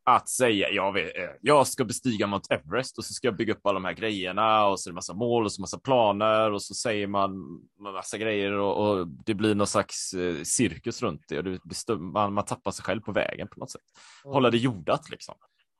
att 0.08 0.30
säga 0.30 0.70
jag, 0.70 0.94
vet, 0.94 1.18
eh, 1.18 1.24
jag 1.42 1.68
ska 1.68 1.86
bestiga 1.86 2.28
Mount 2.28 2.54
Everest 2.56 2.98
och 2.98 3.06
så 3.06 3.14
ska 3.14 3.28
jag 3.28 3.36
bygga 3.36 3.54
upp 3.54 3.66
alla 3.66 3.74
de 3.74 3.86
här 3.86 3.94
grejerna 3.94 4.68
och 4.68 4.80
så 4.80 4.90
är 4.90 4.92
det 4.92 4.96
massa 4.96 5.14
mål 5.14 5.46
och 5.46 5.52
så 5.52 5.62
massa 5.62 5.80
planer 5.80 6.52
och 6.52 6.62
så 6.62 6.74
säger 6.74 7.08
man 7.08 7.60
massa 7.80 8.18
grejer 8.18 8.52
och, 8.52 8.88
och 8.90 9.08
det 9.08 9.34
blir 9.34 9.56
någon 9.56 9.68
slags 9.68 10.14
eh, 10.14 10.36
cirkus 10.44 11.02
runt 11.02 11.22
det 11.28 11.38
och 11.38 11.44
det 11.44 11.50
blir 11.64 11.96
man, 11.98 12.34
man 12.34 12.46
tappar 12.46 12.72
sig 12.72 12.84
själv 12.86 13.02
på 13.02 13.12
vägen 13.12 13.48
på 13.48 13.60
något 13.60 13.72
sätt. 13.72 13.82
Hålla 14.24 14.50
det 14.50 14.58
jordat 14.58 15.10
liksom. 15.10 15.36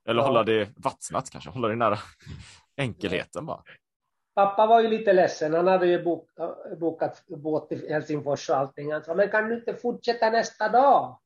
Eller 0.10 0.22
Ja. 0.22 0.28
hålla 0.28 0.44
det 0.44 0.70
vattnat 0.78 1.30
kanske, 1.30 1.50
hålla 1.50 1.68
det 1.68 1.76
nära 1.76 1.98
enkelheten 2.78 3.46
bara. 3.46 3.64
Pappa 4.36 4.68
var 4.68 4.82
ju 4.82 4.88
lite 4.88 5.14
ledsen. 5.14 5.54
Han 5.54 5.68
hade 5.68 5.88
ju 5.88 6.04
bok, 6.04 6.30
bokat 6.80 7.24
båt 7.28 7.70
till 7.70 7.90
Helsingfors 7.90 8.50
och 8.50 8.58
allting. 8.58 8.92
Han 8.92 9.04
sa, 9.04 9.16
men 9.16 9.30
kan 9.30 9.50
du 9.50 9.56
inte 9.56 9.74
fortsätta 9.74 10.30
nästa 10.30 10.70
dag? 10.70 11.20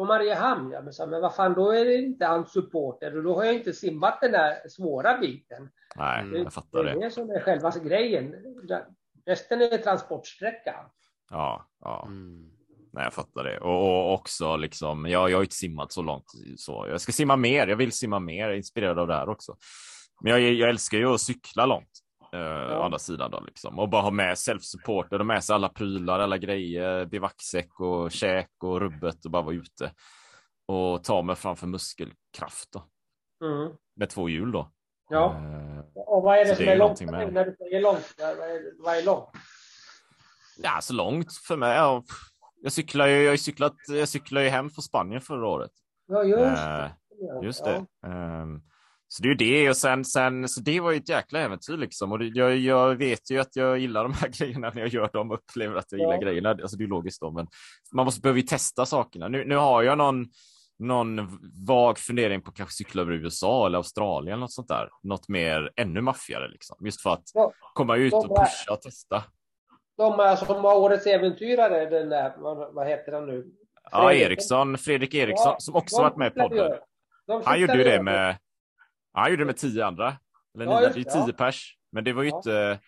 På 0.00 0.04
Mariehamn? 0.04 0.70
Ja, 0.72 0.82
men, 0.82 1.10
men 1.10 1.20
vad 1.20 1.34
fan, 1.34 1.54
då 1.54 1.70
är 1.70 1.84
det 1.84 1.94
inte 1.94 2.26
hans 2.26 2.52
supporter 2.52 3.16
och 3.16 3.22
då 3.22 3.34
har 3.34 3.44
jag 3.44 3.54
inte 3.54 3.72
simmat 3.72 4.20
den 4.20 4.32
där 4.32 4.68
svåra 4.68 5.18
biten. 5.18 5.68
Nej, 5.96 6.22
Mm, 6.22 6.42
jag 6.42 6.52
fattar 6.52 6.84
det 6.84 6.90
är 6.90 6.94
det. 6.94 7.04
det 7.04 7.10
som 7.10 7.30
är 7.30 7.40
själva 7.40 7.70
grejen. 7.84 8.34
Resten 9.26 9.62
är 9.62 9.78
transportsträcka. 9.78 10.74
Ja, 11.30 11.68
ja. 11.80 12.04
Mm. 12.06 12.50
Nej, 12.92 13.04
jag 13.04 13.12
fattar 13.12 13.44
det. 13.44 13.58
Och, 13.60 13.82
och 13.88 14.14
också 14.14 14.56
liksom, 14.56 15.06
jag, 15.06 15.30
jag 15.30 15.36
har 15.38 15.42
inte 15.42 15.54
simmat 15.54 15.92
så 15.92 16.02
långt 16.02 16.26
så. 16.56 16.86
Jag 16.90 17.00
ska 17.00 17.12
simma 17.12 17.36
mer. 17.36 17.66
Jag 17.66 17.76
vill 17.76 17.92
simma 17.92 18.18
mer. 18.18 18.50
Inspirerad 18.50 18.98
av 18.98 19.06
det 19.06 19.14
här 19.14 19.28
också. 19.28 19.56
Men 20.22 20.32
jag, 20.32 20.40
jag 20.40 20.68
älskar 20.68 20.98
ju 20.98 21.06
att 21.14 21.20
cykla 21.20 21.66
långt. 21.66 21.90
Uh, 22.34 22.78
Å 22.78 22.82
andra 22.82 22.98
sidan 22.98 23.30
då 23.30 23.40
liksom. 23.40 23.78
Och 23.78 23.88
bara 23.88 24.02
ha 24.02 24.10
med 24.10 24.34
self-supporter 24.34 25.18
och 25.20 25.26
med 25.26 25.44
sig 25.44 25.54
alla 25.54 25.68
prylar, 25.68 26.20
alla 26.20 26.38
grejer, 26.38 27.04
bivacksäck 27.06 27.80
och 27.80 28.10
käk 28.12 28.50
och 28.62 28.80
rubbet 28.80 29.24
och 29.24 29.30
bara 29.30 29.42
vara 29.42 29.54
ute. 29.54 29.92
Och 30.66 31.04
ta 31.04 31.22
mig 31.22 31.36
framför 31.36 31.66
muskelkraft 31.66 32.72
då. 32.72 32.82
Mm. 33.46 33.72
Med 33.96 34.10
två 34.10 34.28
hjul 34.28 34.52
då. 34.52 34.70
Ja. 35.08 35.34
Eh, 35.34 35.78
Och 35.94 36.22
vad 36.22 36.38
är 36.38 36.44
det 36.44 36.56
som 36.56 36.64
det 36.64 36.70
är 36.70 36.74
är 36.74 36.78
långt? 36.78 37.00
med- 37.00 37.32
När 37.32 37.44
du 37.44 37.54
säger 37.58 37.80
långt, 37.80 38.14
vad 38.18 38.28
är, 38.28 38.82
vad 38.84 38.96
är 38.96 39.02
långt? 39.04 39.28
ja, 40.56 40.78
så 40.80 40.94
långt 40.94 41.32
för 41.48 41.56
mig. 41.56 41.76
Ja, 41.76 42.04
jag 42.62 42.72
cyklar 42.72 43.06
ju, 43.06 43.22
jag 43.22 43.40
cyklat, 43.40 43.74
jag 43.88 44.08
cyklar 44.08 44.40
ju 44.42 44.48
hem 44.48 44.70
från 44.70 44.82
Spanien 44.82 45.20
förra 45.20 45.46
året. 45.48 45.70
Ja, 46.06 46.24
just 46.24 46.42
Eh, 46.62 46.88
det. 47.40 47.46
Just 47.46 47.62
Ja. 47.66 47.72
det. 47.72 47.86
Så 49.12 49.22
det 49.22 49.28
är 49.30 49.34
det 49.34 49.70
och 49.70 49.76
sen, 49.76 50.04
sen 50.04 50.48
så 50.48 50.60
det 50.60 50.80
var 50.80 50.90
ju 50.90 50.96
ett 50.96 51.08
jäkla 51.08 51.38
äventyr 51.40 51.76
liksom 51.76 52.12
och 52.12 52.22
jag, 52.24 52.56
jag 52.56 52.94
vet 52.94 53.30
ju 53.30 53.40
att 53.40 53.56
jag 53.56 53.78
gillar 53.78 54.02
de 54.02 54.12
här 54.12 54.28
grejerna 54.38 54.70
när 54.74 54.80
jag 54.80 54.88
gör 54.88 55.10
dem 55.12 55.30
och 55.30 55.36
upplever 55.38 55.76
att 55.76 55.92
jag 55.92 56.00
Ja. 56.00 56.04
gillar 56.04 56.22
grejerna. 56.22 56.50
Alltså 56.50 56.76
det 56.76 56.84
är 56.84 56.88
logiskt 56.88 57.20
då, 57.20 57.30
men 57.30 57.46
man 57.92 58.04
måste 58.04 58.20
behöver 58.20 58.40
ju 58.40 58.46
testa 58.46 58.86
sakerna. 58.86 59.28
Nu, 59.28 59.44
nu 59.44 59.56
har 59.56 59.82
jag 59.82 59.98
någon, 59.98 60.26
någon 60.78 61.38
vag 61.66 61.98
fundering 61.98 62.42
på 62.42 62.52
kanske 62.52 62.74
cykla 62.74 63.02
över 63.02 63.12
USA 63.12 63.66
eller 63.66 63.78
Australien 63.78 64.32
eller 64.32 64.40
något 64.40 64.52
sånt 64.52 64.68
där. 64.68 64.88
Något 65.02 65.28
mer 65.28 65.70
ännu 65.76 66.00
maffigare 66.00 66.48
liksom. 66.48 66.76
Just 66.80 67.02
för 67.02 67.10
att 67.10 67.24
Ja. 67.34 67.52
komma 67.74 67.96
ut 67.96 68.12
och 68.12 68.26
Ja. 68.28 68.44
pusha 68.44 68.72
och 68.72 68.82
testa. 68.82 69.24
De 69.96 70.36
som 70.46 70.62
var 70.62 70.76
årets 70.76 71.06
äventyrare, 71.06 71.90
den 71.90 72.08
där, 72.08 72.34
vad, 72.38 72.74
vad 72.74 72.86
heter 72.88 73.12
han 73.12 73.26
nu? 73.26 73.46
Ja, 73.92 74.08
Fredrik. 74.08 74.26
Eriksson, 74.26 74.78
Fredrik 74.78 75.14
Eriksson, 75.14 75.52
Ja, 75.52 75.56
som 75.60 75.74
också 75.76 76.02
varit 76.02 76.16
med 76.16 76.32
i 76.36 76.40
podden. 76.40 76.72
Han 77.44 77.60
gjorde 77.60 77.76
ju 77.78 77.84
det 77.84 77.94
ju. 77.96 78.02
Med, 79.14 79.22
han 79.22 79.30
gjorde 79.30 79.40
det 79.42 79.46
med 79.46 79.56
tio 79.56 79.86
andra. 79.86 80.16
Eller 80.54 80.64
Ja, 80.64 80.80
nio, 80.80 80.88
det 80.88 81.00
är 81.00 81.04
tio 81.04 81.24
ja. 81.26 81.32
pers. 81.32 81.76
Men 81.92 82.04
det 82.04 82.12
var 82.12 82.22
ju 82.22 82.28
Ja. 82.28 82.36
inte 82.36 82.78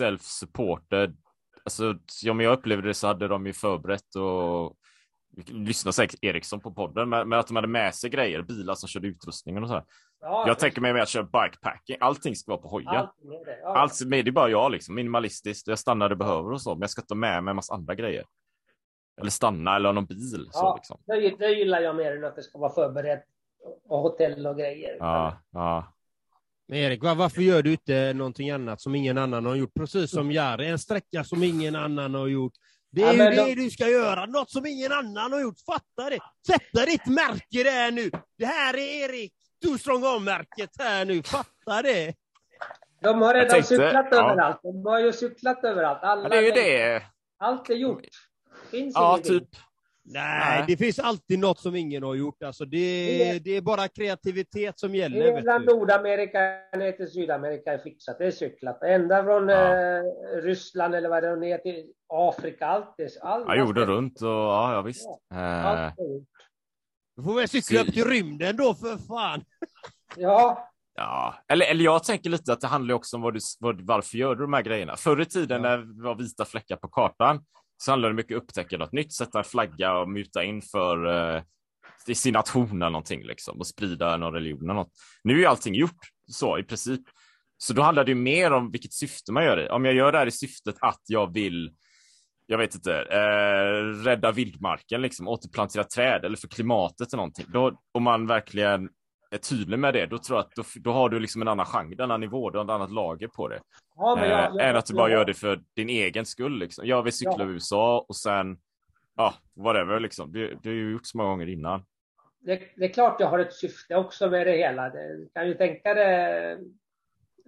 self-supported. 0.00 1.16
Alltså, 1.64 1.94
om 2.30 2.40
jag 2.40 2.58
upplevde 2.58 2.88
det 2.88 2.94
så 2.94 3.06
hade 3.06 3.28
de 3.28 3.46
ju 3.46 3.52
förberett 3.52 4.14
och 4.16 4.76
lyssnade 5.46 5.92
säkert 5.92 6.18
Eriksson 6.24 6.60
på 6.60 6.70
podden, 6.74 7.08
men, 7.08 7.28
men 7.28 7.38
att 7.38 7.46
de 7.46 7.56
hade 7.56 7.68
med 7.68 7.94
sig 7.94 8.10
grejer, 8.10 8.42
bilar 8.42 8.74
som 8.74 8.88
körde 8.88 9.06
utrustningen 9.08 9.62
och 9.62 9.68
så. 9.68 9.74
Här. 9.74 9.84
Ja, 10.20 10.44
Jag 10.46 10.58
tänker 10.58 10.80
mig 10.80 10.92
med 10.92 11.02
att 11.02 11.08
köra 11.08 11.22
bikepacking, 11.22 11.96
allting 12.00 12.36
ska 12.36 12.52
vara 12.52 12.62
på 12.62 12.68
hojen. 12.68 12.88
allt 12.88 13.24
med 13.24 13.46
det. 13.46 13.58
Ja. 13.62 13.76
Allt 13.76 14.00
med 14.06 14.24
det 14.24 14.30
är 14.30 14.32
bara 14.32 14.48
jag 14.50 14.72
liksom, 14.72 14.94
minimalistiskt. 14.94 15.68
Jag 15.68 15.78
stannar 15.78 16.08
där 16.08 16.08
det 16.08 16.16
behöver 16.16 16.52
och 16.52 16.62
så, 16.62 16.74
men 16.74 16.80
jag 16.80 16.90
ska 16.90 17.02
ta 17.02 17.14
med 17.14 17.44
mig 17.44 17.52
en 17.52 17.56
massa 17.56 17.74
andra 17.74 17.94
grejer. 17.94 18.24
Eller 19.20 19.30
stanna 19.30 19.76
eller 19.76 19.88
ha 19.88 19.92
någon 19.92 20.06
bil. 20.06 20.48
Så, 20.50 20.58
Ja, 20.58 20.74
liksom. 20.76 21.00
det, 21.06 21.30
det 21.38 21.48
gillar 21.50 21.80
jag 21.80 21.96
mer 21.96 22.16
än 22.16 22.24
att 22.24 22.36
det 22.36 22.42
ska 22.42 22.58
vara 22.58 22.72
förberett 22.72 23.24
och 23.88 23.98
hotell 23.98 24.46
och 24.46 24.58
grejer. 24.58 24.96
ja, 25.00 25.38
ja. 25.52 25.94
Men 26.68 26.78
Erik, 26.78 27.02
va- 27.02 27.14
varför 27.14 27.42
gör 27.42 27.62
du 27.62 27.70
inte 27.72 28.12
någonting 28.12 28.50
annat 28.50 28.80
som 28.80 28.94
ingen 28.94 29.18
annan 29.18 29.46
har 29.46 29.54
gjort? 29.54 29.74
Precis 29.74 30.10
som 30.10 30.32
Jari, 30.32 30.66
en 30.68 30.78
sträcka 30.78 31.24
som 31.24 31.42
ingen 31.42 31.76
annan 31.76 32.14
har 32.14 32.26
gjort. 32.26 32.52
Det 32.90 33.02
är 33.02 33.06
Ja, 33.06 33.12
ju 33.12 33.18
det 33.30 33.36
då- 33.54 33.54
du 33.62 33.70
ska 33.70 33.88
göra, 33.88 34.26
något 34.26 34.50
som 34.50 34.66
ingen 34.66 34.92
annan 34.92 35.32
har 35.32 35.40
gjort. 35.40 35.60
Fatta 35.66 36.10
det! 36.10 36.18
Sätta 36.46 36.86
ditt 36.86 37.06
märke 37.06 37.62
där 37.70 37.90
nu! 37.90 38.10
Det 38.38 38.46
här 38.46 38.74
är 38.76 39.04
Erik 39.08 39.32
Too 39.64 39.78
Strong 39.78 40.04
On-märket 40.04 40.70
här 40.78 41.04
nu, 41.04 41.22
fatta 41.22 41.82
det! 41.82 42.14
De 43.02 43.22
har 43.22 43.34
redan 43.34 43.48
tänkte- 43.50 43.68
cyklat 43.68 44.06
ja. 44.10 44.30
överallt. 44.30 44.60
De 44.62 44.86
har 44.86 45.00
ju 45.00 45.12
cyklat 45.12 45.64
överallt. 45.64 45.98
Alla 46.02 46.22
Men 46.22 46.30
det 46.30 46.36
är 46.38 46.42
ju 46.42 46.50
det. 46.50 47.02
Allt 47.38 47.70
är 47.70 47.74
gjort. 47.74 48.00
Finns 48.70 48.94
Ja, 48.94 49.12
ingenting. 49.12 49.38
typ. 49.40 49.48
Nej, 50.10 50.38
Nej. 50.58 50.64
det 50.68 50.76
finns 50.76 50.98
alltid 50.98 51.38
något 51.38 51.58
som 51.60 51.76
ingen 51.76 52.02
har 52.02 52.14
gjort. 52.14 52.42
Alltså 52.42 52.64
det, 52.64 53.18
Det- 53.18 53.38
det 53.38 53.56
är 53.56 53.60
bara 53.60 53.88
kreativitet 53.88 54.78
som 54.80 54.94
gäller. 54.94 55.24
Hela 55.24 55.58
Vet 55.58 55.66
du. 55.68 55.74
Nordamerika 55.74 56.38
ner 56.78 56.92
till 56.92 57.10
Sydamerika 57.10 57.72
är 57.72 57.78
fixat. 57.78 58.18
Det 58.18 58.26
är 58.26 58.30
cyklat. 58.30 58.82
Ända 58.82 59.24
från 59.24 59.48
Ja. 59.48 59.74
eh, 59.74 60.02
Ryssland 60.42 60.94
eller 60.94 61.08
vad 61.08 61.22
det 61.22 61.28
är 61.28 61.36
ner 61.36 61.58
till 61.58 61.86
Afrika. 62.14 62.66
Allt 62.66 62.94
är... 63.00 63.08
All, 63.22 63.44
Ja, 63.46 63.54
jorden 63.56 63.86
runt 63.86 64.22
och 64.22 64.28
ja, 64.28 64.74
ja 64.74 64.82
visst. 64.82 65.08
Eh, 65.34 65.66
Allt 65.66 65.98
är 65.98 66.04
gjort. 66.14 66.28
Du 67.16 67.22
får 67.22 67.34
väl 67.34 67.48
cykla 67.48 67.80
upp 67.80 67.92
till 67.92 68.04
rymden 68.04 68.56
då 68.56 68.74
för 68.74 68.96
fan! 68.96 69.44
Ja, 70.16 70.64
Ja, 70.94 71.34
eller, 71.48 71.66
eller 71.66 71.84
jag 71.84 72.04
tänker 72.04 72.30
lite 72.30 72.52
att 72.52 72.60
det 72.60 72.66
handlar 72.66 72.94
också 72.94 73.16
om 73.16 73.22
vad 73.22 73.34
du, 73.34 73.40
vad, 73.60 73.80
varför 73.80 74.16
gör 74.18 74.34
du 74.34 74.42
de 74.42 74.52
här 74.52 74.62
grejerna? 74.62 74.96
Förr 74.96 75.20
i 75.20 75.24
tiden 75.24 75.64
Ja. 75.64 75.70
när 75.70 75.78
det 75.78 76.02
var 76.02 76.14
vita 76.14 76.44
fläckar 76.44 76.76
på 76.76 76.88
kartan 76.88 77.44
så 77.78 77.92
handlar 77.92 78.08
det 78.08 78.14
mycket 78.14 78.32
om 78.32 78.38
att 78.38 78.42
upptäcka 78.42 78.78
något 78.78 78.92
nytt, 78.92 79.12
sätta 79.12 79.38
en 79.38 79.44
flagga 79.44 79.98
och 79.98 80.08
muta 80.08 80.44
in 80.44 80.62
för 80.62 81.06
eh, 81.36 81.42
i 82.06 82.14
sin 82.14 82.32
nation 82.32 82.82
eller 82.82 82.90
någonting 82.90 83.26
liksom 83.26 83.58
och 83.58 83.66
sprida 83.66 84.16
någon 84.16 84.32
religion 84.32 84.62
eller 84.62 84.74
något. 84.74 84.92
Nu 85.24 85.34
är 85.34 85.38
ju 85.38 85.46
allting 85.46 85.74
gjort 85.74 85.98
så 86.30 86.58
i 86.58 86.62
princip. 86.62 87.00
Så 87.58 87.72
då 87.72 87.82
handlar 87.82 88.04
det 88.04 88.10
ju 88.10 88.14
mer 88.14 88.52
om 88.52 88.70
vilket 88.70 88.92
syfte 88.92 89.32
man 89.32 89.44
gör 89.44 89.56
det. 89.56 89.70
Om 89.70 89.84
jag 89.84 89.94
gör 89.94 90.12
det 90.12 90.18
här 90.18 90.26
i 90.26 90.30
syftet 90.30 90.76
att 90.80 91.02
jag 91.06 91.34
vill 91.34 91.70
jag 92.50 92.58
vet 92.58 92.74
inte, 92.74 93.02
eh, 93.02 94.04
rädda 94.04 94.32
vildmarken, 94.32 95.02
liksom, 95.02 95.28
återplantera 95.28 95.84
träd 95.84 96.24
eller 96.24 96.36
för 96.36 96.48
klimatet 96.48 97.12
eller 97.12 97.16
någonting. 97.16 97.46
Då, 97.48 97.80
om 97.92 98.02
man 98.02 98.26
verkligen 98.26 98.88
är 99.30 99.38
tydlig 99.38 99.78
med 99.78 99.94
det, 99.94 100.06
då 100.06 100.18
tror 100.18 100.38
jag 100.38 100.44
att 100.46 100.54
då, 100.56 100.62
då 100.80 100.92
har 100.92 101.08
du 101.08 101.20
liksom 101.20 101.42
en 101.42 101.48
annan 101.48 101.66
genre, 101.66 101.92
en 101.94 102.00
annan 102.00 102.20
nivå, 102.20 102.50
du 102.50 102.58
har 102.58 102.64
ett 102.64 102.70
annat 102.70 102.90
lager 102.92 103.28
på 103.28 103.48
det. 103.48 103.60
ja 103.96 104.26
jag, 104.26 104.32
eh, 104.32 104.50
jag, 104.56 104.68
än 104.70 104.76
att 104.76 104.86
du 104.86 104.94
bara 104.94 105.10
jag- 105.10 105.18
gör 105.18 105.24
det 105.24 105.34
för 105.34 105.60
din 105.76 105.88
egen 105.88 106.26
skull. 106.26 106.58
Liksom. 106.58 106.86
Jag 106.86 107.02
vill 107.02 107.12
cykla 107.12 107.34
Ja. 107.38 107.44
i 107.44 107.52
USA 107.52 108.04
och 108.08 108.16
sen, 108.16 108.58
ja, 109.16 109.34
whatever 109.56 110.00
liksom. 110.00 110.32
Du, 110.32 110.58
du 110.62 110.68
har 110.68 110.74
ju 110.74 110.92
gjort 110.92 111.06
så 111.06 111.18
många 111.18 111.30
gånger 111.30 111.48
innan. 111.48 111.84
det, 112.40 112.60
det 112.76 112.84
är 112.84 112.92
klart 112.92 113.20
jag 113.20 113.26
har 113.28 113.38
ett 113.38 113.52
syfte 113.54 113.96
också 113.96 114.30
med 114.30 114.46
det 114.46 114.56
hela. 114.56 114.90
Det, 114.90 115.16
du 115.16 115.28
kan 115.34 115.48
ju 115.48 115.54
tänka 115.54 115.94
det, 115.94 116.50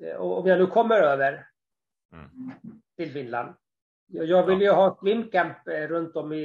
eh, 0.02 0.16
om 0.20 0.46
jag 0.46 0.58
nu 0.58 0.66
kommer 0.66 0.96
över 1.00 1.46
Mm. 2.12 2.28
till 2.96 3.12
Finland. 3.12 3.54
Jag, 4.12 4.46
vill 4.46 4.60
ju 4.60 4.70
ha 4.70 4.98
swimcamp 5.00 5.68
eh, 5.68 5.72
runt 5.88 6.16
om 6.16 6.32
i, 6.32 6.38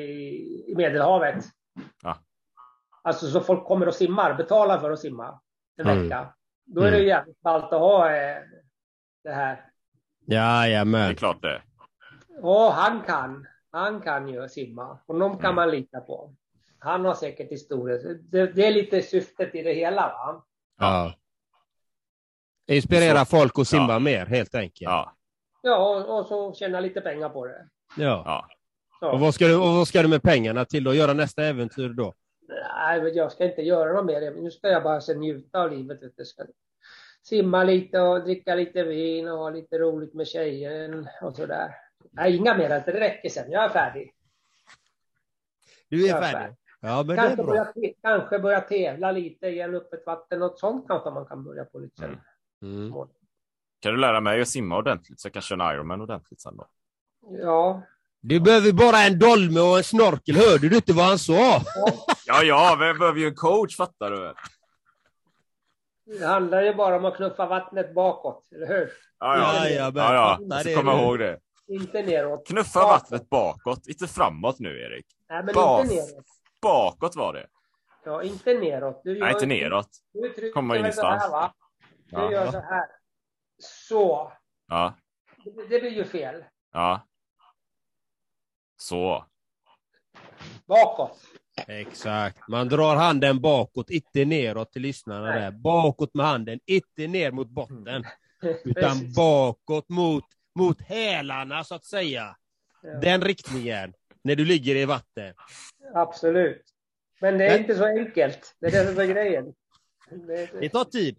i 0.67 0.73
Medelhavet. 0.77 1.43
Ja. 3.05 3.09
Alltså 3.09 3.27
så 3.27 3.41
folk 3.41 3.65
kommer 3.65 3.87
och 3.87 3.95
simmar, 3.95 4.33
betalar 4.33 4.79
för 4.79 4.91
att 4.91 4.99
simma 4.99 5.39
en 5.77 5.87
Mm. 5.87 6.03
vecka. 6.03 6.33
Då 6.65 6.81
är 6.81 6.91
det 6.91 6.97
ju 6.99 7.07
jävligt 7.07 7.41
ballt 7.41 7.63
att 7.73 7.79
ha 7.79 8.15
eh, 8.15 8.37
det 9.23 9.31
här. 9.31 9.65
Det 10.25 10.35
är 10.35 11.13
klart 11.13 11.41
det. 11.41 11.61
Och 12.41 12.71
han 12.73 13.01
kan. 13.01 13.47
Han 13.71 14.01
kan 14.01 14.27
ju 14.27 14.49
simma. 14.49 14.99
Honom 15.07 15.31
kan 15.37 15.45
Mm. 15.45 15.55
man 15.55 15.71
lita 15.71 15.99
på. 15.99 16.33
Han 16.79 17.05
har 17.05 17.13
säkert 17.13 17.51
historia. 17.51 17.99
Så 17.99 18.07
Det, 18.21 18.47
det 18.47 18.67
är 18.67 18.71
lite 18.73 19.01
syftet 19.01 19.55
i 19.55 19.63
det 19.63 19.73
hela. 19.73 20.01
Va? 20.01 20.45
Ja. 20.79 21.13
Inspirera 22.67 23.25
folk 23.25 23.59
att 23.59 23.67
simma 23.67 23.93
Ja. 23.93 23.99
mer 23.99 24.25
helt 24.25 24.55
enkelt. 24.55 24.81
Ja, 24.81 25.11
Ja, 25.61 25.77
och, 25.77 26.19
och 26.19 26.25
så 26.25 26.53
tjäna 26.53 26.79
lite 26.79 27.01
pengar 27.01 27.29
på 27.29 27.45
det. 27.45 27.67
Ja. 27.97 28.23
ja. 28.25 28.47
Så. 28.99 29.11
Och, 29.11 29.19
vad 29.19 29.33
ska 29.35 29.47
du, 29.47 29.55
och 29.55 29.73
vad 29.75 29.87
ska 29.87 30.01
du 30.01 30.07
med 30.07 30.21
pengarna 30.23 30.65
till 30.65 30.83
då? 30.83 30.93
Göra 30.93 31.13
nästa 31.13 31.43
äventyr 31.45 31.89
då? 31.89 32.13
Nej, 32.47 33.01
men 33.01 33.13
jag 33.13 33.31
ska 33.31 33.45
inte 33.45 33.61
göra 33.61 33.93
något 33.93 34.05
mer. 34.05 34.31
Nu 34.31 34.51
ska 34.51 34.67
jag 34.69 34.83
bara 34.83 35.01
se 35.01 35.15
njuta 35.15 35.61
av 35.61 35.71
livet. 35.71 36.03
vet 36.03 36.17
du. 36.17 36.25
Ska 36.25 36.43
simma 37.23 37.63
lite 37.63 37.99
och 38.01 38.23
dricka 38.23 38.55
lite 38.55 38.83
vin 38.83 39.27
och 39.27 39.37
ha 39.37 39.49
lite 39.49 39.79
roligt 39.79 40.13
med 40.13 40.27
tjejen 40.27 41.07
och 41.21 41.35
sådär. 41.35 41.75
Nej, 42.11 42.35
inga 42.35 42.57
mer. 42.57 42.69
Det 42.69 42.99
räcker 42.99 43.29
sen. 43.29 43.51
Jag 43.51 43.63
är 43.63 43.69
färdig. 43.69 44.13
Du 45.89 46.07
är 46.09 46.15
är 46.17 46.21
färdig? 46.21 46.39
färdig. 46.39 46.55
Ja, 46.79 46.97
men 46.97 47.07
det 47.07 47.13
är 47.13 47.15
Kanske 47.27 47.35
bra. 47.43 47.45
börja, 47.45 47.73
kanske 48.01 48.39
börja 48.39 48.61
tävla 48.61 49.11
lite 49.11 49.47
i 49.47 49.59
en 49.59 49.75
öppet 49.75 50.05
vatten. 50.05 50.39
Något 50.39 50.59
sånt 50.59 50.87
kanske 50.87 51.09
man 51.09 51.25
kan 51.25 51.43
börja 51.43 51.65
på 51.65 51.79
lite 51.79 51.95
sen. 52.01 52.17
Mm. 52.61 52.93
Mm. 52.93 53.07
Kan 53.79 53.93
du 53.93 53.99
lära 53.99 54.21
mig 54.21 54.41
att 54.41 54.47
simma 54.47 54.77
ordentligt 54.77 55.19
så 55.19 55.25
jag 55.27 55.33
kan 55.33 55.41
köra 55.41 55.69
en 55.69 55.75
Ironman 55.75 56.01
ordentligt 56.01 56.41
sen 56.41 56.57
då? 56.57 56.67
Ja, 57.41 57.81
Du 58.27 58.39
behöver 58.39 58.71
bara 58.71 58.97
en 58.99 59.19
dolme 59.19 59.59
och 59.59 59.77
en 59.77 59.83
snorkel. 59.83 60.35
Hörde 60.35 60.69
du 60.69 60.75
inte 60.75 60.93
vad 60.93 61.05
han 61.05 61.19
sa? 61.19 61.61
Ja, 62.25 62.43
ja, 62.43 62.43
jag 62.43 62.97
behöver 62.99 63.19
ju 63.19 63.27
en 63.27 63.35
coach, 63.35 63.77
fattar 63.77 64.11
du? 64.11 64.33
det 66.19 66.25
handlar 66.25 66.61
ju 66.61 66.73
bara 66.73 66.95
om 66.95 67.05
att 67.05 67.15
knuffa 67.15 67.45
vattnet 67.45 67.93
bakåt, 67.95 68.47
eller 68.55 68.67
hur? 68.67 68.91
Ja, 69.19 69.37
ja. 69.37 69.69
Ja, 69.69 69.91
ja. 70.13 70.37
fattar 70.39 70.55
Jag 70.55 70.59
ska 70.61 70.69
det 70.69 70.75
komma 70.75 70.95
nu. 70.95 71.01
ihåg 71.03 71.19
det. 71.19 71.39
Inte 71.67 72.01
neråt. 72.03 72.47
Knuffa 72.47 72.79
Bakåt. 72.79 73.01
vattnet 73.01 73.29
bakåt, 73.29 73.87
inte 73.87 74.07
framåt 74.07 74.59
nu 74.59 74.79
Erik. 74.81 75.05
Nej, 75.29 75.43
men 75.43 75.55
Bak. 75.55 75.83
inte 75.83 75.95
neråt. 75.95 76.25
Bakåt 76.61 77.15
var 77.15 77.33
det. 77.33 77.47
Ja, 78.05 78.23
inte 78.23 78.53
neråt. 78.53 79.01
Du 79.03 79.19
Nej, 79.19 79.33
inte 79.33 79.45
neråt. 79.45 79.89
Du 80.35 80.51
Komma 80.51 80.73
väl 80.73 80.93
så 80.93 81.01
här, 81.01 81.13
ingenstans. 81.15 81.31
va? 81.31 81.53
Du 82.09 82.15
Ja. 82.17 82.31
gör 82.31 82.51
så 82.51 82.59
här. 82.59 82.85
Så. 83.59 84.31
Ja, 84.67 84.93
Det, 85.43 85.51
det 85.69 85.79
blir 85.79 85.91
ju 85.91 86.05
fel. 86.05 86.43
ja. 86.73 87.01
Så. 88.77 89.25
Bakåt. 90.65 91.19
Exakt. 91.67 92.47
Man 92.47 92.69
drar 92.69 92.95
handen 92.95 93.41
bakåt, 93.41 93.89
inte 93.89 94.25
neråt 94.25 94.71
till 94.71 94.81
lyssnarna 94.81 95.25
Nej. 95.29 95.41
där. 95.41 95.51
Bakåt 95.51 96.13
med 96.13 96.25
handen, 96.25 96.59
inte 96.65 97.07
ner 97.07 97.31
mot 97.31 97.49
botten. 97.49 98.03
Utan 98.41 98.73
Precis. 98.73 99.15
bakåt 99.15 99.89
mot, 99.89 100.23
mot 100.55 100.81
hälarna 100.81 101.63
så 101.63 101.75
att 101.75 101.85
säga. 101.85 102.35
Ja, 102.81 102.89
Den 102.99 103.21
riktningen. 103.21 103.93
När 104.23 104.35
du 104.35 104.45
ligger 104.45 104.75
i 104.75 104.85
vatten. 104.85 105.33
Absolut. 105.93 106.61
Men 107.21 107.37
det 107.37 107.45
är 107.45 107.51
Men- 107.51 107.59
inte 107.61 107.75
så 107.75 107.85
enkelt. 107.85 108.55
Det 108.59 108.67
är 108.67 108.71
det 108.85 108.91
som 108.93 109.01
är 109.01 109.05
grejen. 109.05 109.53
Det, 110.09 110.49
Det 110.59 110.69
tar 110.69 110.83
tid. 110.85 111.17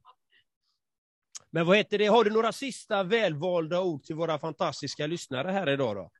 Men 1.51 1.67
vad 1.67 1.77
heter 1.77 1.99
det, 1.99 2.07
har 2.07 2.25
du 2.25 2.31
några 2.31 2.53
sista 2.53 3.03
välvalda 3.03 3.81
ord 3.81 4.03
till 4.03 4.15
våra 4.17 4.39
fantastiska 4.39 5.07
lyssnare 5.07 5.51
här 5.51 5.69
idag 5.71 5.97
då? 5.97 6.11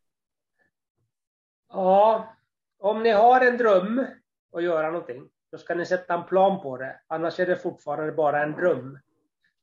Ja, 1.69 2.37
om 2.79 3.03
ni 3.03 3.11
har 3.11 3.41
en 3.41 3.57
dröm 3.57 4.07
att 4.53 4.63
göra 4.63 4.91
någonting, 4.91 5.29
då 5.53 5.59
ska 5.59 5.75
ni 5.75 5.87
sätta 5.87 6.15
en 6.15 6.25
plan 6.25 6.63
på 6.63 6.77
det. 6.77 7.01
Annars 7.07 7.41
är 7.41 7.47
det 7.47 7.57
fortfarande 7.57 8.13
bara 8.13 8.43
en 8.43 8.53
dröm. 8.53 8.99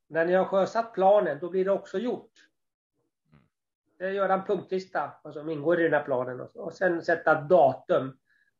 När 0.09 0.25
ni 0.25 0.33
har 0.33 0.45
sjösatt 0.45 0.93
planen, 0.93 1.37
då 1.41 1.49
blir 1.49 1.65
det 1.65 1.71
också 1.71 1.99
gjort. 1.99 2.31
Det 3.99 4.11
göra 4.11 4.33
en 4.33 4.45
punktlista 4.45 5.13
vad 5.23 5.33
som 5.33 5.49
ingår 5.49 5.79
i 5.79 5.83
den 5.83 5.93
här 5.93 6.03
planen 6.03 6.41
och, 6.53 6.73
sen 6.73 7.01
sätta 7.01 7.41
datum. 7.41 8.17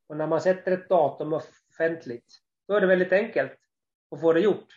Och 0.08 0.18
när 0.18 0.28
man 0.28 0.42
sätter 0.42 0.72
ett 0.72 0.90
datum 0.90 1.34
offentligt, 1.34 2.26
då 2.68 2.74
är 2.74 2.82
det 2.82 2.88
väldigt 2.88 3.12
enkelt 3.12 3.52
att 4.12 4.22
få 4.22 4.34
det 4.34 4.40
gjort. 4.40 4.68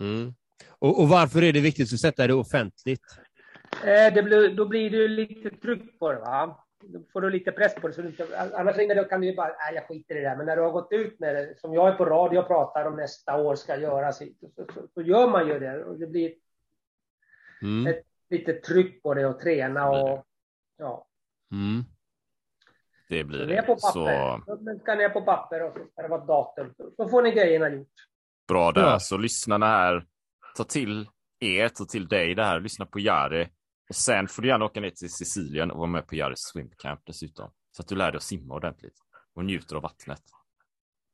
Mm. 0.00 0.34
Och, 0.68 1.00
och 1.00 1.08
varför 1.08 1.42
är 1.42 1.52
det 1.52 1.60
viktigt 1.60 1.92
att 1.92 2.00
sätta 2.00 2.26
det 2.26 2.34
offentligt? 2.34 3.04
Eh, 3.84 4.14
det 4.14 4.22
blir, 4.22 4.54
då 4.54 4.68
blir 4.68 4.90
det 4.90 5.08
lite 5.08 5.50
tryck 5.50 5.98
på 5.98 6.12
det. 6.12 6.18
Va? 6.18 6.61
Då 6.84 7.00
får 7.12 7.20
du 7.20 7.30
lite 7.30 7.52
press 7.52 7.74
på 7.74 7.88
det. 7.88 7.94
Så 7.94 8.02
du 8.02 8.08
inte, 8.08 8.38
annars 8.54 8.76
ringer 8.76 8.94
du, 8.94 9.04
kan 9.04 9.20
du 9.20 9.26
ju 9.26 9.36
bara, 9.36 9.48
nej 9.48 9.74
jag 9.74 9.86
skiter 9.88 10.14
i 10.16 10.18
det 10.20 10.28
där. 10.28 10.36
Men 10.36 10.46
när 10.46 10.56
du 10.56 10.62
har 10.62 10.70
gått 10.70 10.92
ut 10.92 11.20
med 11.20 11.34
det, 11.34 11.60
som 11.60 11.74
jag 11.74 11.88
är 11.88 11.92
på 11.92 12.04
radio 12.04 12.38
och 12.38 12.46
pratar 12.46 12.84
om 12.84 12.96
nästa 12.96 13.36
år 13.36 13.54
ska 13.54 13.76
göras, 13.76 14.18
så, 14.18 14.24
så, 14.56 14.64
så, 14.74 14.88
så 14.94 15.02
gör 15.02 15.28
man 15.30 15.48
ju 15.48 15.58
det. 15.58 15.84
Och 15.84 15.98
det 15.98 16.06
blir 16.06 16.32
Mm. 17.62 17.86
ett 17.86 18.02
lite 18.30 18.52
tryck 18.52 19.02
på 19.02 19.14
det 19.14 19.26
och 19.26 19.40
träna 19.40 19.90
och 19.90 20.26
ja. 20.76 21.06
Mm. 21.52 21.84
Det 23.08 23.24
blir 23.24 23.40
på 23.62 23.74
det. 23.74 23.80
papper. 23.80 24.44
Så 24.74 24.78
ska 24.82 24.94
ner 24.94 25.08
på 25.08 25.22
papper 25.22 25.62
och 25.62 25.72
så 25.78 25.86
ska 25.92 26.02
det 26.02 26.08
vara 26.08 26.24
datum. 26.24 26.74
Så 26.96 27.08
får 27.08 27.22
ni 27.22 27.30
grejerna 27.32 27.68
gjort. 27.68 27.88
bra 28.48 28.72
där. 28.72 28.82
Ja. 28.82 28.98
Så 29.00 29.16
lyssnarna 29.16 29.66
här, 29.66 30.06
ta 30.56 30.64
till 30.64 31.08
er, 31.40 31.68
ta 31.68 31.84
till 31.84 32.08
dig 32.08 32.34
det 32.34 32.44
här, 32.44 32.60
lyssna 32.60 32.86
på 32.86 33.00
Jari. 33.00 33.48
Sen 33.92 34.28
får 34.28 34.42
du 34.42 34.48
gärna 34.48 34.64
åka 34.64 34.80
ner 34.80 34.90
till 34.90 35.12
Sicilien 35.12 35.70
och 35.70 35.78
vara 35.78 35.90
med 35.90 36.06
på 36.06 36.14
Jaris 36.14 36.38
swimcamp 36.38 37.00
dessutom. 37.06 37.50
Så 37.76 37.82
att 37.82 37.88
du 37.88 37.94
lär 37.94 38.12
dig 38.12 38.16
att 38.16 38.22
simma 38.22 38.54
ordentligt 38.54 38.96
och 39.34 39.44
njuter 39.44 39.76
av 39.76 39.82
vattnet. 39.82 40.22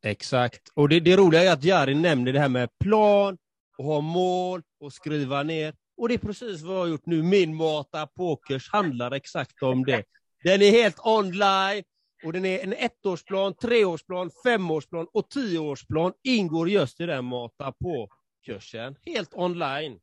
Exakt. 0.05 0.69
Och 0.75 0.89
det, 0.89 1.01
det 1.01 1.17
roliga 1.17 1.43
är 1.43 1.53
att 1.53 1.65
Jari 1.65 1.95
nämner 1.95 2.33
det 2.33 2.41
här 2.41 2.49
med 2.49 2.79
plan, 2.79 3.39
och 3.79 3.85
ha 3.85 4.01
mål 4.01 4.63
och 4.81 4.93
skriva 4.93 5.43
ner. 5.43 5.75
Och 5.97 6.09
det 6.09 6.15
är 6.15 6.19
precis 6.19 6.63
vad 6.63 6.77
jag 6.77 6.81
har 6.81 6.87
gjort 6.87 7.07
nu. 7.07 7.23
Min 7.23 7.55
Mata 7.55 8.07
Pokers 8.07 8.71
handlar 8.73 9.11
exakt 9.11 9.63
om 9.63 9.85
det. 9.85 10.05
Den 10.45 10.63
är 10.63 10.71
helt 10.71 10.99
online 10.99 11.85
och 12.25 12.33
den 12.33 12.45
är 12.45 12.59
en 12.59 12.73
ettårsplan, 12.73 13.55
treårsplan, 13.55 14.31
femårsplan 14.45 15.07
och 15.13 15.31
tioårsplan 15.31 16.13
ingår 16.23 16.69
just 16.69 17.01
i 17.01 17.07
den 17.07 17.25
Mata 17.25 17.73
på-kursen. 17.73 18.97
Helt 19.07 19.35
online. 19.35 20.01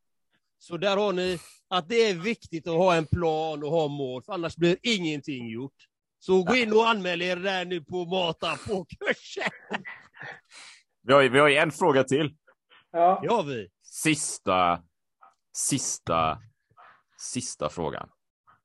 Så 0.58 0.78
där 0.78 0.98
har 0.98 1.14
ni 1.14 1.40
att 1.68 1.90
det 1.90 1.96
är 2.10 2.14
viktigt 2.14 2.68
att 2.68 2.74
ha 2.74 2.96
en 2.96 3.06
plan 3.06 3.64
och 3.64 3.70
ha 3.72 3.88
mål, 3.88 4.24
för 4.24 4.34
annars 4.34 4.56
blir 4.56 4.78
ingenting 4.84 5.50
gjort. 5.50 5.76
Så 6.20 6.44
gå 6.44 6.56
in 6.56 6.74
och 6.74 6.88
anmäl 6.90 7.22
er 7.22 7.36
där 7.36 7.66
nu 7.66 7.84
på 7.84 8.06
Mata 8.06 8.58
på-kursen. 8.68 9.50
Vi 11.02 11.14
har, 11.14 11.22
ju- 11.22 11.30
vi 11.30 11.40
har 11.40 11.48
ju 11.48 11.56
en 11.56 11.72
fråga 11.72 12.04
till. 12.04 12.36
Ja. 12.92 13.20
Det 13.24 13.28
har 13.34 13.44
vi. 13.44 13.70
Sista, 13.84 14.84
sista, 15.54 16.42
sista 17.18 17.70
frågan. 17.70 18.10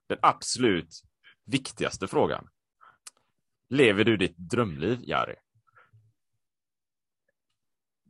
Den 0.09 0.19
absolut 0.23 1.03
viktigaste 1.45 2.07
frågan. 2.09 2.49
Lever 3.69 4.05
du 4.05 4.17
ditt 4.17 4.37
drömliv, 4.37 4.99
Jari? 5.03 5.35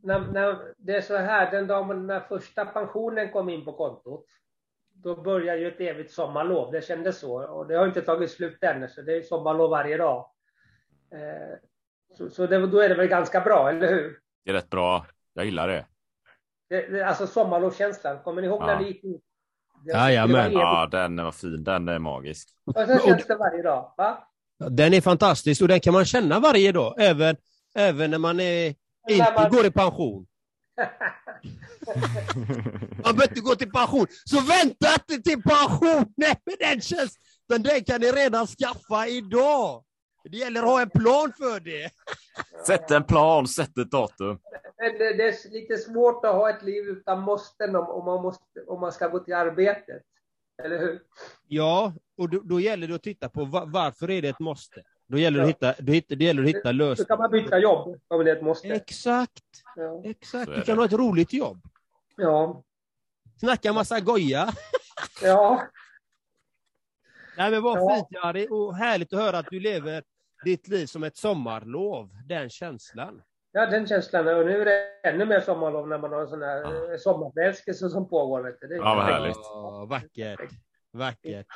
När, 0.03 0.19
när, 0.19 0.57
det 0.77 0.95
är 0.95 1.01
så 1.01 1.17
här, 1.17 1.51
den 1.51 1.67
dagen 1.67 2.07
när 2.07 2.19
första 2.19 2.65
pensionen 2.65 3.31
kom 3.31 3.49
in 3.49 3.65
på 3.65 3.73
kontot, 3.73 4.25
då 4.93 5.21
börjar 5.21 5.55
ju 5.55 5.67
ett 5.67 5.79
evigt 5.81 6.11
sommarlov. 6.13 6.71
Det 6.71 6.85
kändes 6.85 7.19
så. 7.19 7.43
Och 7.43 7.67
det 7.67 7.75
har 7.75 7.87
inte 7.87 8.01
tagit 8.01 8.31
slut 8.31 8.63
ännu, 8.63 8.87
så 8.87 9.01
det 9.01 9.17
är 9.17 9.21
sommarlov 9.21 9.69
varje 9.69 9.97
dag. 9.97 10.29
Eh, 11.11 11.57
så 12.17 12.29
så 12.29 12.47
det, 12.47 12.67
då 12.67 12.79
är 12.79 12.89
det 12.89 12.95
väl 12.95 13.07
ganska 13.07 13.41
bra, 13.41 13.69
eller 13.69 13.87
hur? 13.87 14.19
Det 14.45 14.49
är 14.49 14.53
rätt 14.53 14.69
bra. 14.69 15.05
Jag 15.33 15.45
gillar 15.45 15.67
det. 15.67 15.85
Det, 16.69 16.87
det, 16.87 17.03
alltså 17.03 17.27
sommarlovskänslan, 17.27 18.19
kommer 18.23 18.41
ni 18.41 18.47
ihåg 18.47 18.61
Ja. 18.61 18.65
när 18.65 18.79
ni 18.79 18.87
gick 18.87 19.03
ut? 19.03 19.21
Det- 19.85 19.91
Jajamän. 19.91 20.51
Ja, 20.51 20.87
den 20.91 21.23
var 21.23 21.31
fin. 21.31 21.63
Den 21.63 21.87
är 21.89 21.99
magisk. 21.99 22.49
Och 22.65 22.73
sen 22.75 22.99
känns 22.99 23.27
det 23.27 23.35
varje 23.35 23.61
dag, 23.63 23.93
va? 23.97 24.27
Den 24.69 24.93
är 24.93 25.01
fantastisk 25.01 25.61
och 25.61 25.67
den 25.67 25.79
kan 25.79 25.93
man 25.93 26.05
känna 26.05 26.39
varje 26.39 26.71
dag, 26.71 26.95
även, 26.97 27.35
även 27.75 28.11
när 28.11 28.17
man 28.17 28.39
är, 28.39 28.75
inte 29.09 29.33
man- 29.37 29.51
går 29.51 29.65
i 29.65 29.71
pension. 29.71 30.27
Man 33.03 33.15
behöver 33.15 33.29
inte 33.29 33.41
gå 33.41 33.55
till 33.55 33.71
pension, 33.71 34.07
så 34.25 34.35
vänta 34.41 34.87
inte 34.93 35.29
till 35.29 35.41
pensionen 35.41 36.13
med 36.15 36.55
den 36.59 36.81
känns, 36.81 37.17
men 37.49 37.63
den 37.63 37.83
kan 37.83 38.01
ni 38.01 38.11
redan 38.11 38.47
skaffa 38.47 39.07
idag. 39.07 39.83
Det 40.23 40.37
gäller 40.37 40.59
att 40.61 40.67
ha 40.67 40.81
en 40.81 40.89
plan 40.89 41.33
för 41.37 41.59
det. 41.59 41.91
Sätt 42.67 42.91
en 42.91 43.03
plan, 43.03 43.47
sätt 43.47 43.77
ett 43.77 43.91
datum. 43.91 44.39
Men 44.77 44.91
det, 44.97 45.13
det 45.17 45.23
är 45.23 45.51
lite 45.51 45.77
svårt 45.77 46.25
att 46.25 46.33
ha 46.35 46.49
ett 46.49 46.63
liv 46.63 46.83
utan 46.83 47.21
måsten 47.21 47.75
om, 47.75 47.87
om, 47.89 48.05
man, 48.05 48.21
måste, 48.21 48.61
om 48.67 48.79
man 48.81 48.91
ska 48.91 49.07
gå 49.07 49.19
till 49.19 49.33
arbetet. 49.33 50.01
Eller 50.63 50.79
hur? 50.79 50.99
Ja, 51.47 51.93
och 52.17 52.29
då, 52.29 52.39
då 52.43 52.59
gäller 52.59 52.87
det 52.87 52.95
att 52.95 53.03
titta 53.03 53.29
på 53.29 53.45
va- 53.45 53.63
varför 53.67 54.09
är 54.09 54.21
det 54.21 54.27
ett 54.29 54.39
måste. 54.39 54.83
Då 55.11 55.17
gäller 55.17 55.37
det 55.39 55.43
att 55.43 55.49
hitta, 55.49 55.73
då 55.79 55.91
hitta, 55.93 56.15
det 56.15 56.23
gäller 56.25 56.43
att 56.43 56.49
hitta 56.49 56.71
lösningar. 56.71 57.07
kan 57.07 57.17
man 57.17 57.31
byta 57.31 57.59
jobb 57.59 57.99
om 58.07 58.25
det 58.25 58.31
är 58.31 58.35
ett 58.35 58.41
måste. 58.43 58.67
Exakt, 58.67 59.43
Ja. 59.75 60.01
exakt. 60.05 60.51
Du 60.55 60.61
kan 60.61 60.77
ha 60.77 60.85
ett 60.85 60.93
roligt 60.93 61.33
jobb. 61.33 61.61
ja. 62.15 62.63
Snacka 63.39 63.73
massa 63.73 63.99
goja. 63.99 64.49
ja. 65.23 65.67
Nej, 67.37 67.51
men 67.51 67.63
vad 67.63 67.77
Ja. 67.77 67.95
fint 67.95 68.07
Jari, 68.11 68.47
och 68.49 68.75
härligt 68.75 69.13
att 69.13 69.19
höra 69.19 69.37
att 69.37 69.47
du 69.49 69.59
lever 69.59 70.03
ditt 70.45 70.67
liv 70.67 70.85
som 70.85 71.03
ett 71.03 71.17
sommarlov. 71.17 72.09
Den 72.25 72.49
känslan. 72.49 73.21
Ja, 73.51 73.65
den 73.65 73.87
känslan. 73.87 74.27
Och 74.27 74.45
nu 74.45 74.61
är 74.61 74.65
det 74.65 75.09
ännu 75.09 75.25
mer 75.25 75.39
sommarlov 75.39 75.87
när 75.87 75.97
man 75.97 76.11
har 76.13 76.21
en 76.21 76.27
sån 76.27 76.41
här 76.41 76.91
ja. 76.91 76.97
sommarförälskelse 76.97 77.89
som 77.89 78.09
pågår. 78.09 78.43
Vet 78.43 78.61
du. 78.61 78.67
Det 78.67 78.75
är 78.75 78.77
Ja, 78.77 78.95
vad 78.95 79.05
härligt. 79.05 79.35
Ja, 79.35 79.85
vackert. 79.89 80.49
Vackert. 80.91 81.47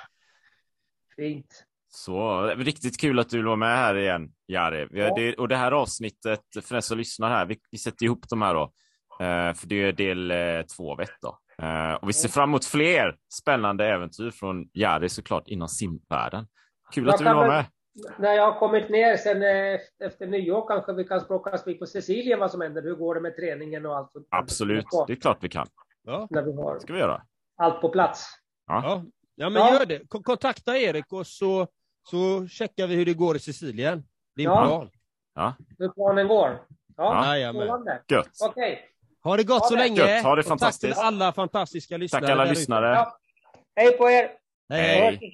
Fint. 1.15 1.65
Så 1.95 2.41
riktigt 2.47 2.99
kul 3.01 3.19
att 3.19 3.29
du 3.29 3.37
vill 3.37 3.45
vara 3.45 3.55
med 3.55 3.77
här 3.77 3.95
igen, 3.97 4.31
Jari. 4.47 4.87
Ja. 4.91 5.13
det, 5.15 5.35
och 5.35 5.47
det 5.47 5.55
här 5.55 5.71
avsnittet, 5.71 6.41
för 6.63 6.75
den 6.75 6.81
som 6.81 6.97
lyssnar 6.97 7.29
här, 7.29 7.45
vi, 7.45 7.59
vi 7.71 7.77
sätter 7.77 8.05
ihop 8.05 8.29
de 8.29 8.41
här 8.41 8.53
då. 8.53 8.61
Eh, 9.19 9.53
för 9.53 9.67
det 9.67 9.75
är 9.83 9.93
del 9.93 10.31
eh, 10.31 10.61
två 10.77 10.91
av 10.91 11.01
ett 11.01 11.09
då. 11.21 11.39
Eh, 11.65 11.93
och 11.93 12.09
vi 12.09 12.13
ser 12.13 12.29
fram 12.29 12.49
emot 12.49 12.65
fler 12.65 13.15
spännande 13.33 13.85
äventyr 13.87 14.31
från 14.31 14.69
Jari 14.73 15.09
såklart 15.09 15.47
inom 15.47 15.67
simvärlden. 15.67 16.47
Kul 16.91 17.05
Jag 17.05 17.13
att 17.13 17.17
du 17.19 17.23
vill 17.23 17.33
vara 17.33 17.47
med. 17.47 17.65
När 18.19 18.33
jag 18.33 18.51
har 18.51 18.59
kommit 18.59 18.89
ner 18.89 19.17
sen 19.17 19.43
eh, 19.43 19.79
efter 20.07 20.27
nyår 20.27 20.67
kanske 20.67 20.93
vi 20.93 21.03
kan 21.03 21.21
språka 21.21 21.59
vid 21.65 21.79
på 21.79 21.85
Sicilien 21.85 22.39
vad 22.39 22.51
som 22.51 22.61
händer. 22.61 22.81
Hur 22.81 22.95
går 22.95 23.15
det 23.15 23.21
med 23.21 23.35
träningen 23.35 23.85
och 23.85 23.97
allt? 23.97 24.11
Absolut, 24.29 24.85
det 25.07 25.13
är 25.13 25.17
klart 25.17 25.37
vi 25.41 25.49
kan. 25.49 25.67
Ja, 26.03 26.27
När 26.29 26.41
vi 26.41 26.53
har 26.53 26.79
ska 26.79 26.93
vi 26.93 26.99
göra. 26.99 27.21
allt 27.57 27.81
på 27.81 27.89
plats. 27.89 28.27
ja. 28.67 29.03
ja 29.35 29.49
men 29.49 29.61
Ja. 29.61 29.73
gör 29.73 29.85
det. 29.85 30.07
Ko- 30.09 30.23
Kontakta 30.23 30.77
Erik 30.77 31.13
och 31.13 31.27
så, 31.27 31.67
så 32.09 32.47
checkar 32.47 32.87
vi 32.87 32.95
hur 32.95 33.05
det 33.05 33.13
går 33.13 33.35
i 33.35 33.39
Sicilien. 33.39 34.03
Din 34.35 34.45
Ja. 34.45 34.65
plan. 34.65 34.89
Ja, 35.35 35.53
Hur 35.77 35.89
planen 35.89 36.27
går. 36.27 36.61
Ja, 36.97 37.35
strålande. 37.51 38.01
gött. 38.07 38.29
Okej. 38.41 38.79
Ha 39.23 39.37
det 39.37 39.43
gott 39.43 39.61
Ha 39.61 39.67
så 39.69 39.75
det. 39.75 39.81
länge. 39.81 39.97
Gött, 39.97 40.23
ha 40.23 40.35
det 40.35 40.39
Och 40.41 40.45
Tack 40.45 40.47
fantastiskt. 40.47 40.93
till 40.97 41.03
alla 41.05 41.33
fantastiska 41.33 41.97
lyssnare. 41.97 42.21
Tack 42.21 42.31
alla 42.31 42.45
lyssnare. 42.45 42.85
Ja. 42.95 43.17
Hej 43.75 43.97
på 43.97 44.09
er! 44.09 44.29
Hej. 44.69 45.19
Hej. 45.19 45.33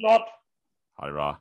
Ha 0.97 1.05
det 1.07 1.13
bra. 1.13 1.37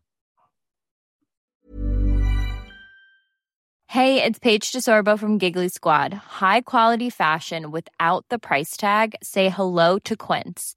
Hey, 3.87 4.22
it's 4.22 4.39
Paige 4.39 4.72
DeSorbo 4.72 5.18
from 5.18 5.39
Giggly 5.39 5.68
Squad. 5.68 6.14
High 6.41 6.61
quality 6.61 7.11
fashion 7.11 7.70
without 7.72 8.24
the 8.28 8.39
price 8.39 8.76
tag. 8.76 9.14
Say 9.22 9.49
hello 9.49 9.99
to 10.05 10.16
Quince. 10.16 10.76